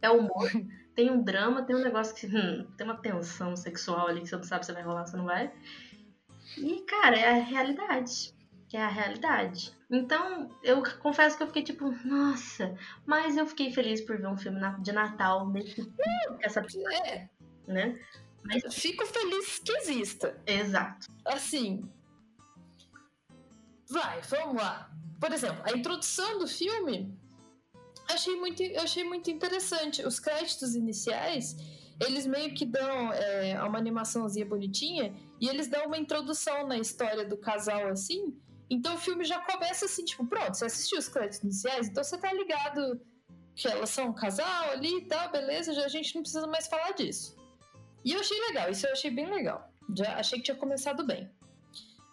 É 0.01 0.09
humor, 0.09 0.49
tem 0.95 1.11
um 1.11 1.21
drama, 1.21 1.63
tem 1.63 1.75
um 1.75 1.83
negócio 1.83 2.15
que 2.15 2.25
hum, 2.25 2.65
tem 2.77 2.87
uma 2.87 2.95
tensão 2.95 3.53
sexual 3.57 4.07
ali 4.07 4.21
que 4.21 4.29
você 4.29 4.37
não 4.37 4.43
sabe 4.43 4.65
se 4.65 4.71
vai 4.71 4.81
rolar 4.81 5.01
ou 5.01 5.07
se 5.07 5.17
não 5.17 5.25
vai. 5.25 5.51
E, 6.57 6.79
cara, 6.83 7.17
é 7.17 7.31
a 7.31 7.43
realidade. 7.43 8.33
É 8.71 8.81
a 8.81 8.87
realidade. 8.87 9.77
Então, 9.91 10.49
eu 10.63 10.81
confesso 10.99 11.35
que 11.35 11.43
eu 11.43 11.47
fiquei 11.47 11.63
tipo, 11.63 11.93
nossa, 12.07 12.73
mas 13.05 13.35
eu 13.35 13.45
fiquei 13.45 13.73
feliz 13.73 13.99
por 13.99 14.17
ver 14.17 14.27
um 14.27 14.37
filme 14.37 14.61
de 14.79 14.93
Natal 14.93 15.49
nesse 15.49 15.85
essa 16.41 16.65
É, 17.05 17.27
né? 17.67 17.99
Mas 18.43 18.73
fico 18.73 19.05
feliz 19.05 19.59
que 19.59 19.71
exista. 19.71 20.41
exato. 20.45 21.07
Assim. 21.25 21.89
Vai, 23.89 24.21
vamos 24.21 24.61
lá. 24.61 24.91
Por 25.19 25.31
exemplo, 25.31 25.61
a 25.63 25.71
introdução 25.71 26.39
do 26.39 26.47
filme 26.47 27.17
achei 28.09 28.35
muito, 28.35 28.61
achei 28.79 29.03
muito 29.03 29.29
interessante. 29.29 30.05
Os 30.05 30.19
créditos 30.19 30.75
iniciais, 30.75 31.55
eles 32.05 32.25
meio 32.25 32.53
que 32.53 32.65
dão 32.65 33.13
é, 33.13 33.61
uma 33.63 33.77
animaçãozinha 33.77 34.45
bonitinha 34.45 35.15
e 35.39 35.47
eles 35.47 35.67
dão 35.67 35.85
uma 35.85 35.97
introdução 35.97 36.67
na 36.67 36.77
história 36.77 37.25
do 37.25 37.37
casal 37.37 37.87
assim. 37.87 38.37
Então 38.69 38.95
o 38.95 38.97
filme 38.97 39.23
já 39.23 39.39
começa 39.41 39.85
assim, 39.85 40.03
tipo, 40.03 40.25
pronto, 40.25 40.55
você 40.55 40.65
assistiu 40.65 40.97
os 40.97 41.07
créditos 41.07 41.43
iniciais, 41.43 41.87
então 41.87 42.03
você 42.03 42.17
tá 42.17 42.33
ligado 42.33 42.99
que 43.55 43.67
elas 43.67 43.89
são 43.89 44.07
um 44.07 44.13
casal 44.13 44.71
ali 44.71 44.97
e 44.97 45.05
tal, 45.05 45.31
beleza, 45.31 45.73
já 45.73 45.85
a 45.85 45.89
gente 45.89 46.15
não 46.15 46.23
precisa 46.23 46.47
mais 46.47 46.67
falar 46.67 46.91
disso. 46.91 47.35
E 48.03 48.13
eu 48.13 48.19
achei 48.19 48.39
legal, 48.47 48.69
isso 48.69 48.85
eu 48.85 48.91
achei 48.91 49.11
bem 49.11 49.29
legal. 49.29 49.69
Já 49.95 50.17
achei 50.17 50.39
que 50.39 50.45
tinha 50.45 50.57
começado 50.57 51.05
bem. 51.05 51.29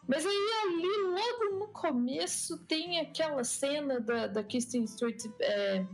Mas 0.06 0.26
aí 0.26 0.50
ali, 0.64 0.88
logo 1.04 1.58
no 1.58 1.68
começo, 1.68 2.58
tem 2.66 2.98
aquela 2.98 3.44
cena 3.44 4.00
da, 4.00 4.26
da 4.26 4.42
Kristen 4.42 4.86
Stewart 4.86 5.24
é, 5.40 5.86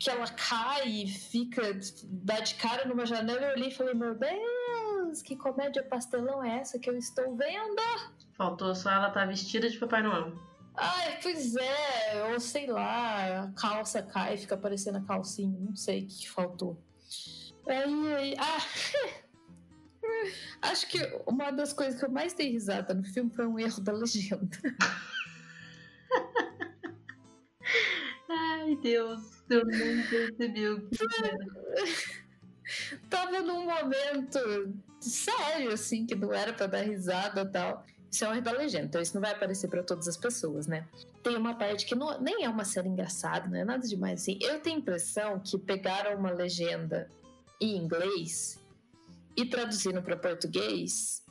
que 0.00 0.10
ela 0.10 0.26
cai 0.26 0.88
e 0.88 1.06
fica, 1.06 1.62
dá 2.04 2.40
de 2.40 2.54
cara 2.56 2.88
numa 2.88 3.06
janela. 3.06 3.40
Eu 3.40 3.52
olhei 3.52 3.68
e 3.68 3.74
falei, 3.74 3.94
meu 3.94 4.14
Deus, 4.14 5.22
que 5.22 5.36
comédia 5.36 5.84
pastelão 5.84 6.42
é 6.42 6.58
essa 6.58 6.78
que 6.78 6.88
eu 6.88 6.96
estou 6.96 7.36
vendo? 7.36 7.82
Faltou 8.36 8.74
só 8.74 8.90
ela 8.90 9.08
estar 9.08 9.26
vestida 9.26 9.68
de 9.68 9.78
Papai 9.78 10.02
Noel. 10.02 10.32
Ai, 10.74 11.18
pois 11.22 11.54
é, 11.56 12.32
ou 12.32 12.40
sei 12.40 12.66
lá, 12.66 13.42
a 13.42 13.52
calça 13.52 14.02
cai 14.02 14.34
e 14.34 14.38
fica 14.38 14.56
parecendo 14.56 14.98
a 14.98 15.02
calcinha, 15.02 15.58
não 15.60 15.76
sei 15.76 16.04
o 16.04 16.06
que 16.06 16.28
faltou. 16.30 16.82
Aí, 17.66 18.14
aí, 18.14 18.34
ah, 18.38 18.58
acho 20.70 20.88
que 20.88 20.98
uma 21.26 21.50
das 21.50 21.72
coisas 21.72 21.98
que 21.98 22.04
eu 22.04 22.10
mais 22.10 22.32
dei 22.32 22.50
risada 22.50 22.94
no 22.94 23.04
filme 23.04 23.30
foi 23.30 23.46
um 23.46 23.58
erro 23.58 23.80
da 23.80 23.92
legenda. 23.92 24.58
Ai, 28.28 28.76
Deus, 28.82 29.42
eu 29.48 29.64
não 29.64 30.02
percebi 30.08 30.68
o 30.68 30.88
que. 30.88 30.98
Tava 33.08 33.40
num 33.40 33.64
momento 33.64 34.38
sério, 35.00 35.72
assim, 35.72 36.06
que 36.06 36.14
não 36.14 36.32
era 36.32 36.52
pra 36.52 36.66
dar 36.66 36.82
risada 36.82 37.42
e 37.42 37.48
tal. 37.48 37.84
Isso 38.10 38.24
é 38.24 38.28
um 38.28 38.32
erro 38.32 38.42
da 38.42 38.52
legenda, 38.52 38.86
então 38.86 39.00
isso 39.00 39.14
não 39.14 39.20
vai 39.20 39.32
aparecer 39.32 39.68
pra 39.68 39.82
todas 39.82 40.08
as 40.08 40.16
pessoas, 40.16 40.66
né? 40.66 40.86
Tem 41.22 41.36
uma 41.36 41.54
parte 41.54 41.86
que 41.86 41.94
não, 41.94 42.20
nem 42.20 42.44
é 42.44 42.48
uma 42.48 42.64
cena 42.64 42.88
engraçada, 42.88 43.48
não 43.48 43.56
é 43.56 43.64
nada 43.64 43.86
demais 43.86 44.22
assim. 44.22 44.38
Eu 44.40 44.60
tenho 44.60 44.76
a 44.76 44.80
impressão 44.80 45.40
que 45.40 45.56
pegaram 45.58 46.18
uma 46.18 46.30
legenda 46.30 47.08
em 47.60 47.76
inglês 47.76 48.58
e 49.36 49.44
traduzindo 49.44 50.02
para 50.02 50.16
português, 50.16 51.22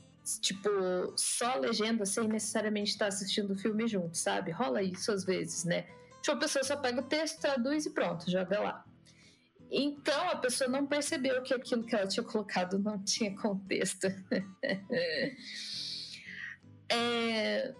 tipo, 0.41 0.69
só 1.15 1.55
legenda 1.55 2.05
sem 2.05 2.27
necessariamente 2.27 2.91
estar 2.91 3.07
assistindo 3.07 3.53
o 3.53 3.57
filme 3.57 3.87
junto, 3.87 4.17
sabe? 4.17 4.51
Rola 4.51 4.81
isso 4.81 5.11
às 5.11 5.23
vezes, 5.23 5.63
né? 5.63 5.87
Tipo, 6.21 6.37
a 6.37 6.37
pessoa 6.37 6.63
só 6.63 6.77
pega 6.77 7.01
o 7.01 7.03
texto, 7.03 7.39
traduz 7.39 7.85
e 7.85 7.91
pronto, 7.91 8.29
joga 8.29 8.59
lá. 8.59 8.85
Então 9.71 10.29
a 10.29 10.35
pessoa 10.35 10.69
não 10.69 10.85
percebeu 10.85 11.41
que 11.43 11.53
aquilo 11.53 11.83
que 11.83 11.95
ela 11.95 12.07
tinha 12.07 12.23
colocado 12.23 12.79
não 12.79 13.01
tinha 13.03 13.35
contexto. 13.35 14.07
é, 16.89 17.73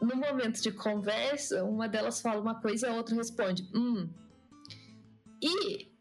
no 0.00 0.16
momento 0.16 0.60
de 0.60 0.72
conversa, 0.72 1.64
uma 1.64 1.88
delas 1.88 2.20
fala 2.20 2.40
uma 2.40 2.60
coisa 2.60 2.86
e 2.86 2.90
a 2.90 2.94
outra 2.94 3.14
responde, 3.14 3.68
hum. 3.74 4.08
E 5.42 5.93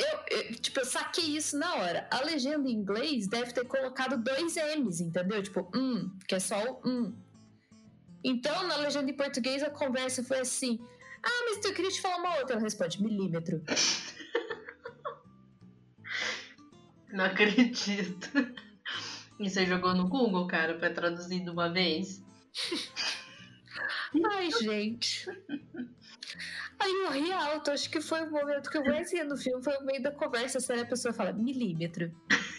eu, 0.00 0.38
eu, 0.38 0.54
tipo, 0.54 0.80
eu 0.80 0.84
saquei 0.84 1.36
isso 1.36 1.58
na 1.58 1.74
hora. 1.74 2.08
A 2.10 2.22
legenda 2.22 2.68
em 2.68 2.72
inglês 2.72 3.26
deve 3.26 3.52
ter 3.52 3.66
colocado 3.66 4.16
dois 4.16 4.56
M's, 4.56 5.00
entendeu? 5.00 5.42
Tipo, 5.42 5.70
um, 5.74 6.10
que 6.26 6.34
é 6.34 6.40
só 6.40 6.56
o 6.64 6.88
um. 6.88 7.14
Então, 8.24 8.66
na 8.66 8.76
legenda 8.76 9.10
em 9.10 9.16
português, 9.16 9.62
a 9.62 9.70
conversa 9.70 10.22
foi 10.22 10.40
assim: 10.40 10.78
Ah, 11.22 11.44
mas 11.44 11.64
eu 11.64 11.74
queria 11.74 11.90
te 11.90 12.00
falar 12.00 12.16
uma 12.16 12.38
outra. 12.38 12.54
Ela 12.54 12.62
responde: 12.62 13.02
milímetro. 13.02 13.62
Não 17.12 17.24
acredito. 17.24 18.30
E 19.38 19.48
você 19.48 19.66
jogou 19.66 19.94
no 19.94 20.08
Google, 20.08 20.46
cara, 20.46 20.74
pra 20.74 20.92
traduzir 20.92 21.40
de 21.40 21.50
uma 21.50 21.72
vez? 21.72 22.22
Ai, 24.32 24.50
gente. 24.50 25.26
Aí 26.80 26.92
eu 26.92 27.10
ri 27.10 27.32
alto, 27.32 27.70
acho 27.70 27.90
que 27.90 28.00
foi 28.00 28.22
o 28.22 28.30
momento 28.30 28.70
que 28.70 28.78
eu 28.78 28.84
mais 28.84 29.12
ri 29.12 29.22
no 29.24 29.36
filme, 29.36 29.62
foi 29.62 29.76
o 29.76 29.84
meio 29.84 30.02
da 30.02 30.10
conversa, 30.10 30.58
sério, 30.60 30.82
a 30.82 30.86
pessoa 30.86 31.12
fala 31.12 31.32
milímetro. 31.32 32.12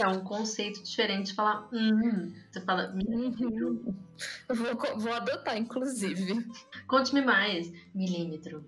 É 0.00 0.08
um 0.08 0.24
conceito 0.24 0.82
diferente 0.82 1.26
de 1.26 1.34
falar 1.34 1.68
hum. 1.72 2.32
Você 2.50 2.60
fala 2.62 2.88
milímetro. 2.88 3.48
Uhum. 3.48 3.94
Vou, 4.48 4.98
vou 4.98 5.12
adotar, 5.12 5.58
inclusive. 5.58 6.48
Conte-me 6.86 7.20
mais. 7.20 7.70
Milímetro. 7.94 8.64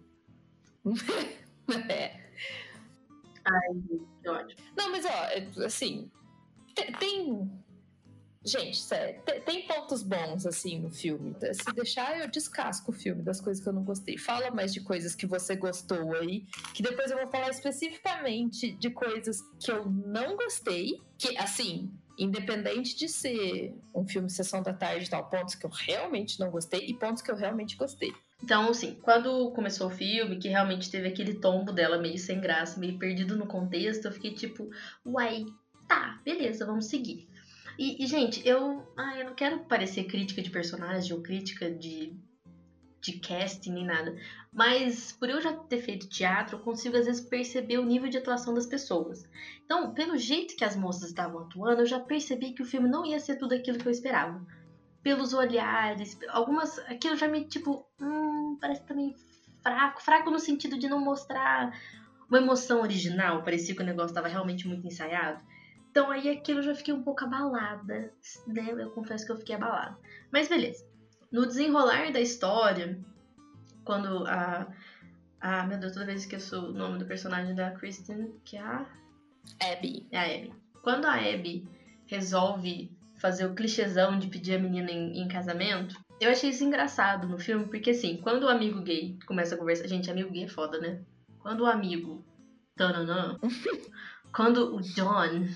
é. 1.89 2.21
Ai, 3.45 4.03
que 4.23 4.29
ótimo. 4.29 4.61
Não, 4.77 4.91
mas 4.91 5.07
ó, 5.07 5.65
assim, 5.65 6.11
tem 6.99 7.51
Gente, 8.45 8.79
sério, 8.79 9.23
tem 9.45 9.67
pontos 9.67 10.03
bons, 10.03 10.47
assim, 10.47 10.81
no 10.81 10.91
filme. 10.91 11.35
Se 11.53 11.73
deixar, 11.73 12.19
eu 12.19 12.29
descasco 12.29 12.91
o 12.91 12.95
filme 12.95 13.23
das 13.23 13.41
coisas 13.41 13.63
que 13.63 13.69
eu 13.69 13.73
não 13.73 13.85
gostei. 13.85 14.19
Fala 14.19 14.51
mais 14.51 14.73
de 14.75 14.81
coisas 14.81 15.15
que 15.15 15.27
você 15.27 15.55
gostou 15.55 16.13
aí, 16.15 16.45
que 16.75 16.83
depois 16.83 17.11
eu 17.11 17.19
vou 17.19 17.29
falar 17.29 17.51
especificamente 17.51 18.73
de 18.73 18.91
coisas 18.91 19.41
que 19.61 19.71
eu 19.71 19.87
não 19.87 20.37
gostei, 20.37 21.01
que, 21.17 21.39
assim, 21.39 21.89
independente 22.19 22.97
de 22.97 23.09
ser 23.09 23.75
um 23.95 24.07
filme 24.07 24.29
Sessão 24.29 24.61
da 24.61 24.73
Tarde 24.73 25.07
e 25.07 25.11
tal, 25.11 25.29
pontos 25.31 25.55
que 25.55 25.65
eu 25.65 25.71
realmente 25.71 26.41
não 26.41 26.51
gostei 26.51 26.81
e 26.89 26.95
pontos 26.95 27.23
que 27.23 27.31
eu 27.31 27.37
realmente 27.37 27.77
gostei. 27.77 28.13
Então, 28.43 28.71
assim, 28.71 28.99
quando 29.03 29.53
começou 29.53 29.87
o 29.87 29.91
filme, 29.91 30.37
que 30.37 30.49
realmente 30.49 30.91
teve 30.91 31.07
aquele 31.07 31.35
tombo 31.35 31.73
dela 31.73 31.97
meio 31.99 32.19
sem 32.19 32.41
graça, 32.41 32.81
meio 32.81 32.99
perdido 32.99 33.37
no 33.37 33.47
contexto, 33.47 34.07
eu 34.07 34.13
fiquei 34.13 34.35
tipo, 34.35 34.69
uai, 35.07 35.47
tá, 35.87 36.21
beleza, 36.25 36.67
vamos 36.67 36.87
seguir. 36.87 37.29
E, 37.83 38.05
e, 38.05 38.07
gente, 38.07 38.47
eu, 38.49 38.87
ah, 38.97 39.19
eu 39.19 39.27
não 39.27 39.35
quero 39.35 39.59
parecer 39.65 40.05
crítica 40.05 40.41
de 40.41 40.51
personagem 40.51 41.13
ou 41.13 41.21
crítica 41.21 41.69
de, 41.69 42.17
de 43.01 43.19
casting 43.19 43.73
nem 43.73 43.85
nada. 43.85 44.15
Mas 44.53 45.11
por 45.11 45.29
eu 45.29 45.41
já 45.41 45.53
ter 45.53 45.79
feito 45.79 46.09
teatro, 46.09 46.59
eu 46.59 46.61
consigo 46.61 46.97
às 46.97 47.07
vezes 47.07 47.29
perceber 47.29 47.79
o 47.79 47.85
nível 47.85 48.09
de 48.09 48.19
atuação 48.19 48.55
das 48.55 48.67
pessoas. 48.67 49.29
Então, 49.65 49.93
pelo 49.93 50.17
jeito 50.17 50.55
que 50.55 50.65
as 50.65 50.77
moças 50.77 51.09
estavam 51.09 51.41
atuando, 51.41 51.83
eu 51.83 51.87
já 51.87 51.99
percebi 51.99 52.53
que 52.53 52.63
o 52.63 52.65
filme 52.65 52.89
não 52.89 53.05
ia 53.05 53.19
ser 53.19 53.35
tudo 53.35 53.53
aquilo 53.53 53.79
que 53.79 53.89
eu 53.89 53.93
esperava. 53.93 54.41
Pelos 55.03 55.35
olhares, 55.35 56.17
algumas. 56.29 56.79
Aquilo 56.89 57.17
já 57.17 57.27
me, 57.27 57.49
tipo, 57.49 57.85
hum, 58.01 58.59
parece 58.61 58.87
também 58.87 59.13
fraco. 59.61 60.01
Fraco 60.01 60.31
no 60.31 60.39
sentido 60.39 60.79
de 60.79 60.89
não 60.89 61.01
mostrar 61.01 61.77
uma 62.29 62.39
emoção 62.39 62.81
original. 62.81 63.43
Parecia 63.43 63.75
que 63.75 63.83
o 63.83 63.85
negócio 63.85 64.11
estava 64.11 64.29
realmente 64.29 64.69
muito 64.69 64.87
ensaiado. 64.87 65.43
Então 65.93 66.11
aí 66.11 66.31
aquilo 66.31 66.61
eu 66.61 66.63
já 66.65 66.75
fiquei 66.75 66.95
um 66.95 67.03
pouco 67.03 67.23
abalada, 67.23 68.11
né? 68.47 68.67
Eu 68.71 68.91
confesso 68.93 69.27
que 69.27 69.33
eu 69.33 69.37
fiquei 69.37 69.55
abalada. 69.55 69.99
Mas 70.33 70.49
beleza. 70.49 70.87
No 71.31 71.47
desenrolar 71.47 72.11
da 72.11 72.19
história, 72.19 72.99
quando 73.85 74.27
a. 74.27 74.67
Ah, 75.39 75.67
meu 75.67 75.79
Deus, 75.79 75.93
toda 75.93 76.07
vez 76.07 76.23
esqueço 76.23 76.59
o 76.59 76.73
nome 76.73 76.99
do 76.99 77.05
personagem 77.05 77.55
da 77.55 77.73
Kristen, 77.73 78.33
que 78.43 78.57
é 78.57 78.63
a. 78.63 78.87
Abby. 79.61 80.07
É 80.11 80.19
a 80.19 80.25
Abby. 80.25 80.55
Quando 80.83 81.05
a 81.05 81.17
Abby 81.17 81.69
resolve 82.07 82.91
fazer 83.17 83.45
o 83.45 83.55
clichêzão 83.55 84.19
de 84.19 84.29
pedir 84.29 84.55
a 84.55 84.59
menina 84.59 84.91
em, 84.91 85.21
em, 85.21 85.29
casamento, 85.29 86.01
eu 86.19 86.31
achei 86.31 86.51
isso 86.51 86.65
engraçado 86.65 87.29
no 87.29 87.39
filme, 87.39 87.67
porque 87.67 87.91
assim, 87.91 88.17
quando 88.17 88.45
o 88.45 88.49
amigo 88.49 88.81
gay 88.81 89.19
começa 89.27 89.55
a 89.55 89.59
conversar. 89.59 89.89
Gente, 89.89 90.11
amigo 90.11 90.31
gay 90.31 90.45
é 90.45 90.49
foda, 90.49 90.79
né? 90.79 91.03
Quando 91.39 91.65
o 91.65 91.67
amigo. 91.67 92.25
Tananã, 92.75 93.39
quando 94.35 94.75
o 94.75 94.81
John 94.81 95.47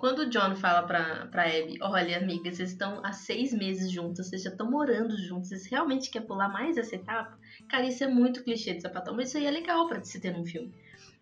Quando 0.00 0.20
o 0.20 0.30
John 0.30 0.56
fala 0.56 0.82
pra, 0.84 1.26
pra 1.26 1.42
Abby, 1.42 1.76
olha, 1.82 2.16
amiga, 2.16 2.50
vocês 2.50 2.70
estão 2.70 3.04
há 3.04 3.12
seis 3.12 3.52
meses 3.52 3.92
juntas, 3.92 4.28
vocês 4.28 4.42
já 4.42 4.48
estão 4.48 4.70
morando 4.70 5.14
juntos, 5.18 5.50
vocês 5.50 5.66
realmente 5.66 6.10
querem 6.10 6.26
pular 6.26 6.48
mais 6.48 6.78
essa 6.78 6.96
etapa? 6.96 7.38
Cara, 7.68 7.86
isso 7.86 8.02
é 8.02 8.08
muito 8.08 8.42
clichê 8.42 8.72
de 8.72 8.80
sapatão, 8.80 9.14
mas 9.14 9.28
isso 9.28 9.36
aí 9.36 9.44
é 9.44 9.50
legal 9.50 9.86
pra 9.86 10.02
se 10.02 10.18
ter 10.18 10.32
num 10.32 10.46
filme. 10.46 10.72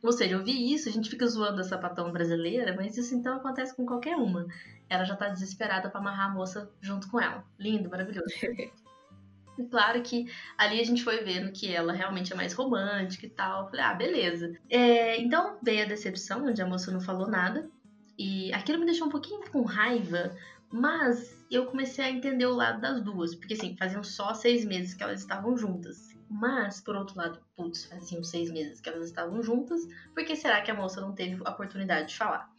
Ou 0.01 0.13
seja, 0.13 0.37
eu 0.37 0.45
vi 0.45 0.73
isso, 0.73 0.89
a 0.89 0.93
gente 0.93 1.11
fica 1.11 1.27
zoando 1.27 1.61
a 1.61 1.65
sapatão 1.65 2.13
brasileira, 2.13 2.73
mas 2.73 2.97
isso 2.97 3.17
então 3.17 3.39
acontece 3.39 3.75
com 3.75 3.85
qualquer 3.85 4.15
uma. 4.15 4.47
Ela 4.89 5.03
já 5.03 5.17
tá 5.17 5.29
desesperada 5.29 5.91
para 5.91 5.99
amarrar 5.99 6.31
a 6.31 6.35
moça 6.35 6.71
junto 6.81 7.11
com 7.11 7.21
ela. 7.21 7.45
Lindo, 7.59 7.91
maravilhoso. 7.91 8.33
E 9.59 9.65
claro 9.69 10.01
que 10.03 10.33
ali 10.57 10.81
a 10.81 10.85
gente 10.85 11.03
foi 11.03 11.25
vendo 11.25 11.51
que 11.51 11.75
ela 11.75 11.93
realmente 11.93 12.33
é 12.33 12.37
mais 12.37 12.53
romântica 12.53 13.27
e 13.27 13.31
tal. 13.31 13.69
Falei, 13.69 13.85
ah, 13.85 13.95
beleza. 13.95 14.57
É, 14.71 15.21
então 15.21 15.59
veio 15.61 15.83
a 15.83 15.89
decepção, 15.89 16.47
onde 16.47 16.63
a 16.63 16.67
moça 16.67 16.93
não 16.93 17.01
falou 17.01 17.29
nada. 17.29 17.69
E 18.19 18.53
aquilo 18.53 18.81
me 18.81 18.87
deixou 18.87 19.07
um 19.07 19.11
pouquinho 19.11 19.49
com 19.51 19.63
raiva, 19.63 20.37
mas 20.71 21.47
eu 21.51 21.67
comecei 21.67 22.05
a 22.05 22.11
entender 22.11 22.47
o 22.47 22.55
lado 22.55 22.81
das 22.81 23.03
duas. 23.03 23.35
Porque 23.35 23.55
assim, 23.55 23.77
faziam 23.77 24.03
só 24.03 24.35
seis 24.35 24.65
meses 24.65 24.95
que 24.95 25.03
elas 25.03 25.21
estavam 25.21 25.57
juntas. 25.57 26.09
Mas, 26.29 26.81
por 26.81 26.97
outro 26.97 27.17
lado, 27.17 27.41
putz, 27.57 27.85
faziam 27.85 28.23
seis 28.23 28.51
meses 28.51 28.81
que 28.81 28.89
elas 28.89 29.07
estavam 29.07 29.43
juntas. 29.43 29.81
Por 30.13 30.25
que 30.25 30.37
será 30.37 30.61
que 30.61 30.71
a 30.71 30.75
moça 30.75 31.01
não 31.01 31.15
teve 31.15 31.41
a 31.45 31.51
oportunidade 31.51 32.09
de 32.09 32.17
falar? 32.17 32.53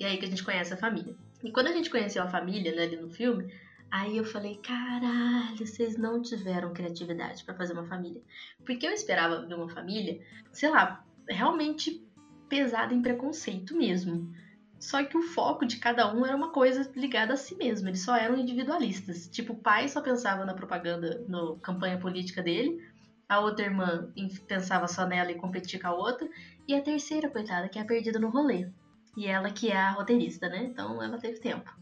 E 0.00 0.04
aí 0.04 0.16
que 0.16 0.24
a 0.24 0.28
gente 0.28 0.42
conhece 0.42 0.72
a 0.72 0.76
família. 0.76 1.14
E 1.44 1.52
quando 1.52 1.68
a 1.68 1.72
gente 1.72 1.90
conheceu 1.90 2.22
a 2.22 2.28
família, 2.28 2.74
né, 2.74 2.82
ali 2.82 2.96
no 2.96 3.10
filme, 3.10 3.52
Aí 3.92 4.16
eu 4.16 4.24
falei, 4.24 4.56
caralho, 4.56 5.66
vocês 5.66 5.98
não 5.98 6.22
tiveram 6.22 6.72
criatividade 6.72 7.44
para 7.44 7.54
fazer 7.54 7.74
uma 7.74 7.84
família. 7.84 8.22
Porque 8.64 8.86
eu 8.86 8.90
esperava 8.90 9.44
ver 9.44 9.54
uma 9.54 9.68
família, 9.68 10.18
sei 10.50 10.70
lá, 10.70 11.04
realmente 11.28 12.02
pesada 12.48 12.94
em 12.94 13.02
preconceito 13.02 13.76
mesmo. 13.76 14.32
Só 14.82 15.04
que 15.04 15.16
o 15.16 15.22
foco 15.22 15.64
de 15.64 15.76
cada 15.76 16.12
um 16.12 16.26
era 16.26 16.34
uma 16.34 16.50
coisa 16.50 16.90
ligada 16.96 17.34
a 17.34 17.36
si 17.36 17.54
mesmo, 17.54 17.88
eles 17.88 18.02
só 18.02 18.16
eram 18.16 18.36
individualistas. 18.36 19.28
Tipo, 19.28 19.52
o 19.52 19.56
pai 19.56 19.88
só 19.88 20.00
pensava 20.00 20.44
na 20.44 20.54
propaganda, 20.54 21.24
na 21.28 21.54
campanha 21.62 22.00
política 22.00 22.42
dele, 22.42 22.84
a 23.28 23.38
outra 23.38 23.64
irmã 23.64 24.12
pensava 24.48 24.88
só 24.88 25.06
nela 25.06 25.30
e 25.30 25.36
competia 25.36 25.78
com 25.78 25.86
a 25.86 25.94
outra, 25.94 26.28
e 26.66 26.74
a 26.74 26.82
terceira, 26.82 27.30
coitada, 27.30 27.68
que 27.68 27.78
é 27.78 27.82
a 27.82 27.84
perdida 27.84 28.18
no 28.18 28.28
rolê. 28.28 28.68
E 29.16 29.28
ela 29.28 29.52
que 29.52 29.70
é 29.70 29.76
a 29.76 29.92
roteirista, 29.92 30.48
né? 30.48 30.64
Então 30.64 31.00
ela 31.00 31.16
teve 31.16 31.38
tempo. 31.38 31.72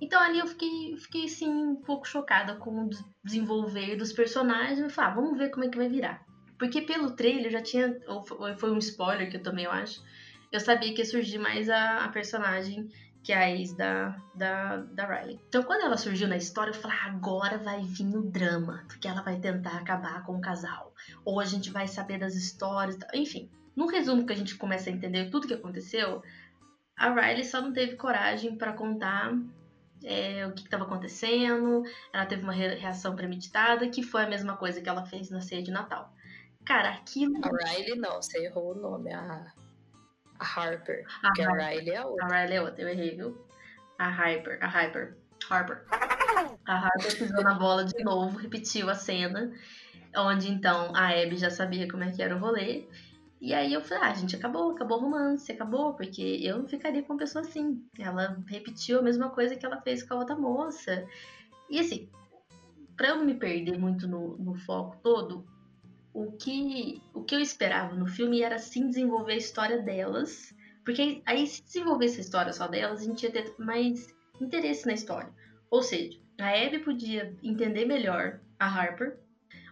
Então 0.00 0.18
ali 0.18 0.38
eu 0.38 0.46
fiquei, 0.46 0.96
fiquei 0.96 1.26
assim, 1.26 1.50
um 1.50 1.76
pouco 1.76 2.08
chocada 2.08 2.54
com 2.54 2.86
o 2.86 2.90
desenvolver 3.22 3.94
dos 3.94 4.14
personagens. 4.14 4.78
Eu 4.78 4.88
falei, 4.88 5.10
ah, 5.10 5.14
vamos 5.14 5.36
ver 5.36 5.50
como 5.50 5.66
é 5.66 5.68
que 5.68 5.76
vai 5.76 5.88
virar. 5.90 6.24
Porque 6.58 6.80
pelo 6.80 7.10
trailer 7.10 7.52
já 7.52 7.60
tinha. 7.60 7.94
Ou 8.08 8.24
foi 8.24 8.70
um 8.70 8.78
spoiler 8.78 9.30
que 9.30 9.36
eu 9.36 9.42
também 9.42 9.66
eu 9.66 9.70
acho. 9.70 10.02
Eu 10.52 10.60
sabia 10.60 10.92
que 10.94 11.00
ia 11.00 11.04
surgir 11.04 11.38
mais 11.38 11.68
a, 11.68 12.04
a 12.04 12.08
personagem 12.08 12.88
que 13.26 13.32
é 13.32 13.36
a 13.38 13.50
ex 13.50 13.72
da, 13.72 14.16
da, 14.36 14.76
da 14.76 15.04
Riley. 15.04 15.40
Então, 15.48 15.64
quando 15.64 15.80
ela 15.80 15.96
surgiu 15.96 16.28
na 16.28 16.36
história, 16.36 16.70
eu 16.70 16.74
falei, 16.74 16.96
agora 17.02 17.58
vai 17.58 17.82
vir 17.82 18.16
o 18.16 18.22
drama, 18.22 18.84
porque 18.86 19.08
ela 19.08 19.20
vai 19.20 19.36
tentar 19.40 19.78
acabar 19.78 20.24
com 20.24 20.36
o 20.36 20.40
casal. 20.40 20.94
Ou 21.24 21.40
a 21.40 21.44
gente 21.44 21.68
vai 21.72 21.88
saber 21.88 22.20
das 22.20 22.36
histórias, 22.36 22.96
enfim. 23.12 23.50
No 23.74 23.88
resumo 23.88 24.24
que 24.24 24.32
a 24.32 24.36
gente 24.36 24.54
começa 24.54 24.90
a 24.90 24.92
entender 24.92 25.28
tudo 25.28 25.48
que 25.48 25.54
aconteceu, 25.54 26.22
a 26.96 27.12
Riley 27.12 27.44
só 27.44 27.60
não 27.60 27.72
teve 27.72 27.96
coragem 27.96 28.56
para 28.56 28.72
contar 28.72 29.36
é, 30.04 30.46
o 30.46 30.52
que 30.52 30.62
estava 30.62 30.84
acontecendo, 30.84 31.82
ela 32.12 32.26
teve 32.26 32.44
uma 32.44 32.52
reação 32.52 33.16
premeditada, 33.16 33.88
que 33.88 34.04
foi 34.04 34.22
a 34.22 34.28
mesma 34.28 34.56
coisa 34.56 34.80
que 34.80 34.88
ela 34.88 35.04
fez 35.04 35.30
na 35.30 35.40
ceia 35.40 35.64
de 35.64 35.72
Natal. 35.72 36.14
Cara, 36.64 36.90
aquilo. 36.90 37.34
A 37.42 37.70
Riley 37.70 37.98
não, 37.98 38.22
você 38.22 38.44
errou 38.44 38.70
o 38.70 38.80
nome, 38.80 39.12
a 39.12 39.52
Harper. 40.40 41.04
A 41.22 41.28
porque 41.28 41.42
Harper. 41.42 41.64
a 41.64 41.68
Riley 41.68 41.90
é 41.90 42.04
outra. 42.04 42.24
A 42.24 42.28
Riley 42.28 42.56
é 42.56 42.62
outra, 42.62 42.82
eu 42.82 42.88
errei, 42.88 43.16
viu? 43.16 43.46
A 43.98 44.08
Hyper, 44.08 44.58
a 44.62 44.66
Hyper, 44.66 45.16
Harper. 45.50 45.84
A 46.66 46.74
Harper 46.74 47.18
pisou 47.18 47.42
na 47.42 47.54
bola 47.54 47.84
de 47.84 48.02
novo, 48.04 48.38
repetiu 48.38 48.90
a 48.90 48.94
cena, 48.94 49.52
onde 50.16 50.50
então 50.50 50.94
a 50.94 51.08
Abby 51.08 51.36
já 51.36 51.50
sabia 51.50 51.88
como 51.90 52.04
é 52.04 52.10
que 52.10 52.22
era 52.22 52.36
o 52.36 52.38
rolê. 52.38 52.86
E 53.40 53.52
aí 53.52 53.72
eu 53.72 53.82
falei, 53.82 54.04
ah, 54.04 54.14
gente, 54.14 54.34
acabou, 54.34 54.72
acabou 54.72 54.98
o 54.98 55.02
romance, 55.02 55.52
acabou, 55.52 55.94
porque 55.94 56.40
eu 56.42 56.58
não 56.58 56.68
ficaria 56.68 57.02
com 57.02 57.12
uma 57.12 57.18
pessoa 57.18 57.44
assim. 57.44 57.84
Ela 57.98 58.42
repetiu 58.48 58.98
a 58.98 59.02
mesma 59.02 59.30
coisa 59.30 59.56
que 59.56 59.64
ela 59.64 59.80
fez 59.82 60.02
com 60.02 60.14
a 60.14 60.18
outra 60.18 60.34
moça. 60.34 61.06
E 61.68 61.78
assim, 61.78 62.08
pra 62.96 63.08
eu 63.08 63.16
não 63.16 63.24
me 63.24 63.34
perder 63.34 63.78
muito 63.78 64.08
no, 64.08 64.36
no 64.38 64.54
foco 64.54 64.96
todo, 65.02 65.46
o 66.16 66.32
que, 66.32 67.02
o 67.12 67.22
que 67.22 67.34
eu 67.34 67.40
esperava 67.40 67.94
no 67.94 68.06
filme 68.06 68.40
era 68.40 68.58
sim 68.58 68.88
desenvolver 68.88 69.34
a 69.34 69.36
história 69.36 69.82
delas. 69.82 70.54
Porque 70.82 71.20
aí, 71.26 71.46
se 71.46 71.62
desenvolvesse 71.62 72.18
a 72.18 72.22
história 72.22 72.52
só 72.54 72.66
delas, 72.66 73.02
a 73.02 73.04
gente 73.04 73.22
ia 73.24 73.30
ter 73.30 73.54
mais 73.58 74.06
interesse 74.40 74.86
na 74.86 74.94
história. 74.94 75.30
Ou 75.70 75.82
seja, 75.82 76.18
a 76.40 76.48
Abby 76.48 76.78
podia 76.78 77.36
entender 77.42 77.84
melhor 77.84 78.40
a 78.58 78.66
Harper, 78.66 79.18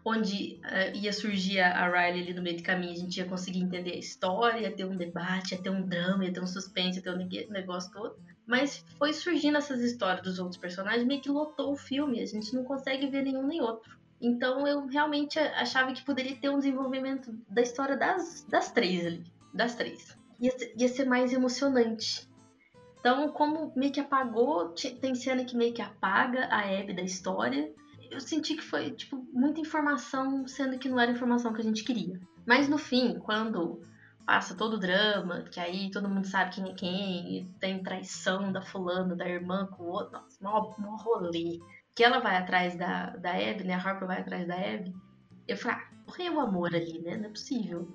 onde 0.05 0.61
uh, 0.65 0.95
ia 0.95 1.15
surgir 1.15 1.61
a 1.61 1.89
Riley 1.89 2.25
ali 2.25 2.35
no 2.35 2.43
meio 2.43 2.59
do 2.59 2.63
caminho, 2.63 2.93
a 2.93 2.97
gente 2.97 3.17
ia 3.17 3.25
conseguir 3.25 3.61
entender 3.61 3.93
a 3.93 3.99
história, 3.99 4.61
ia 4.61 4.71
ter 4.71 4.85
um 4.85 4.99
debate, 4.99 5.55
ia 5.55 5.63
ter 5.63 5.71
um 5.71 5.87
drama, 5.87 6.27
ia 6.27 6.33
ter 6.33 6.43
um 6.43 6.47
suspense, 6.47 6.99
ia 6.99 7.03
ter 7.03 7.11
um 7.11 7.53
negócio 7.53 7.91
todo. 7.91 8.17
Mas 8.47 8.85
foi 8.99 9.15
surgindo 9.15 9.57
essas 9.57 9.81
histórias 9.81 10.23
dos 10.23 10.39
outros 10.39 10.61
personagens, 10.61 11.07
meio 11.07 11.23
que 11.23 11.31
lotou 11.31 11.73
o 11.73 11.77
filme, 11.77 12.21
a 12.21 12.27
gente 12.27 12.55
não 12.55 12.65
consegue 12.65 13.07
ver 13.07 13.23
nenhum 13.23 13.47
nem 13.47 13.63
outro. 13.63 14.04
Então 14.25 14.67
eu 14.67 14.87
realmente 14.87 15.39
achava 15.39 15.93
que 15.93 16.05
poderia 16.05 16.37
ter 16.37 16.49
um 16.49 16.59
desenvolvimento 16.59 17.33
da 17.49 17.63
história 17.63 17.97
das, 17.97 18.45
das 18.49 18.71
três 18.73 19.07
ali. 19.07 19.25
Das 19.53 19.75
três. 19.75 20.17
Ia 20.41 20.53
ia 20.77 20.89
ser 20.89 21.05
mais 21.05 21.33
emocionante. 21.33 22.29
Então, 22.99 23.31
como 23.33 23.73
meio 23.77 23.93
que 23.93 24.01
apagou, 24.01 24.75
tem 25.01 25.15
cena 25.15 25.45
que 25.45 25.57
meio 25.57 25.75
que 25.75 25.83
apaga 25.83 26.47
a 26.47 26.61
Abby 26.61 26.95
da 26.95 27.03
história 27.03 27.71
eu 28.15 28.21
senti 28.21 28.55
que 28.55 28.63
foi, 28.63 28.93
tipo, 28.93 29.27
muita 29.33 29.61
informação, 29.61 30.47
sendo 30.47 30.79
que 30.79 30.89
não 30.89 31.01
era 31.01 31.11
a 31.11 31.15
informação 31.15 31.53
que 31.53 31.61
a 31.61 31.65
gente 31.65 31.85
queria. 31.85 32.21
Mas 32.47 32.69
no 32.69 32.79
fim, 32.79 33.19
quando 33.19 33.83
passa 34.25 34.55
todo 34.55 34.75
o 34.75 34.79
drama, 34.79 35.43
que 35.43 35.61
aí 35.61 35.91
todo 35.91 36.09
mundo 36.09 36.27
sabe 36.27 36.53
quem 36.55 36.71
é 36.71 36.75
quem, 36.75 37.39
e 37.39 37.45
tem 37.59 37.83
traição 37.83 38.53
da 38.53 38.63
fulana, 38.63 39.17
da 39.17 39.29
irmã 39.29 39.67
com 39.67 39.83
o 39.83 39.89
outro, 39.89 40.13
nossa, 40.13 40.43
mó, 40.43 40.75
mó 40.79 40.97
rolê. 40.97 41.59
Que 41.95 42.03
ela 42.03 42.19
vai 42.19 42.37
atrás 42.37 42.77
da, 42.77 43.11
da 43.11 43.33
Abby, 43.33 43.65
né? 43.65 43.75
A 43.75 43.79
Harper 43.79 44.09
vai 44.09 44.21
atrás 44.21 44.47
da 44.47 44.55
Abby. 44.55 44.95
Eu 45.47 45.57
falei, 45.57 45.79
ah, 45.79 45.89
morreu 46.07 46.35
o 46.35 46.41
amor 46.41 46.75
ali, 46.75 47.01
né? 47.01 47.17
Não 47.17 47.27
é 47.27 47.29
possível. 47.29 47.89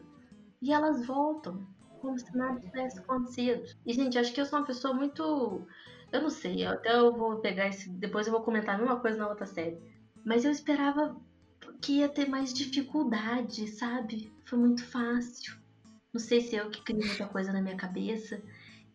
E 0.61 0.71
elas 0.71 1.05
voltam, 1.05 1.67
como 2.01 2.17
se 2.17 2.35
nada 2.35 2.59
tivesse 2.59 2.99
acontecido. 2.99 3.63
E, 3.85 3.93
gente, 3.93 4.17
acho 4.17 4.33
que 4.33 4.41
eu 4.41 4.45
sou 4.45 4.59
uma 4.59 4.65
pessoa 4.65 4.93
muito. 4.93 5.65
Eu 6.11 6.21
não 6.21 6.29
sei, 6.29 6.65
até 6.65 6.95
eu 6.95 7.13
vou 7.15 7.39
pegar 7.39 7.67
esse. 7.67 7.89
Depois 7.89 8.27
eu 8.27 8.33
vou 8.33 8.41
comentar 8.41 8.81
a 8.81 8.95
coisa 8.97 9.17
na 9.17 9.29
outra 9.29 9.45
série. 9.45 9.77
Mas 10.25 10.43
eu 10.43 10.51
esperava 10.51 11.15
que 11.81 11.99
ia 11.99 12.09
ter 12.09 12.27
mais 12.27 12.53
dificuldade, 12.53 13.67
sabe? 13.67 14.31
Foi 14.45 14.57
muito 14.57 14.85
fácil. 14.85 15.57
Não 16.13 16.19
sei 16.19 16.41
se 16.41 16.55
eu 16.55 16.69
que 16.69 16.83
criei 16.83 17.05
muita 17.05 17.27
coisa 17.27 17.53
na 17.53 17.61
minha 17.61 17.77
cabeça. 17.77 18.41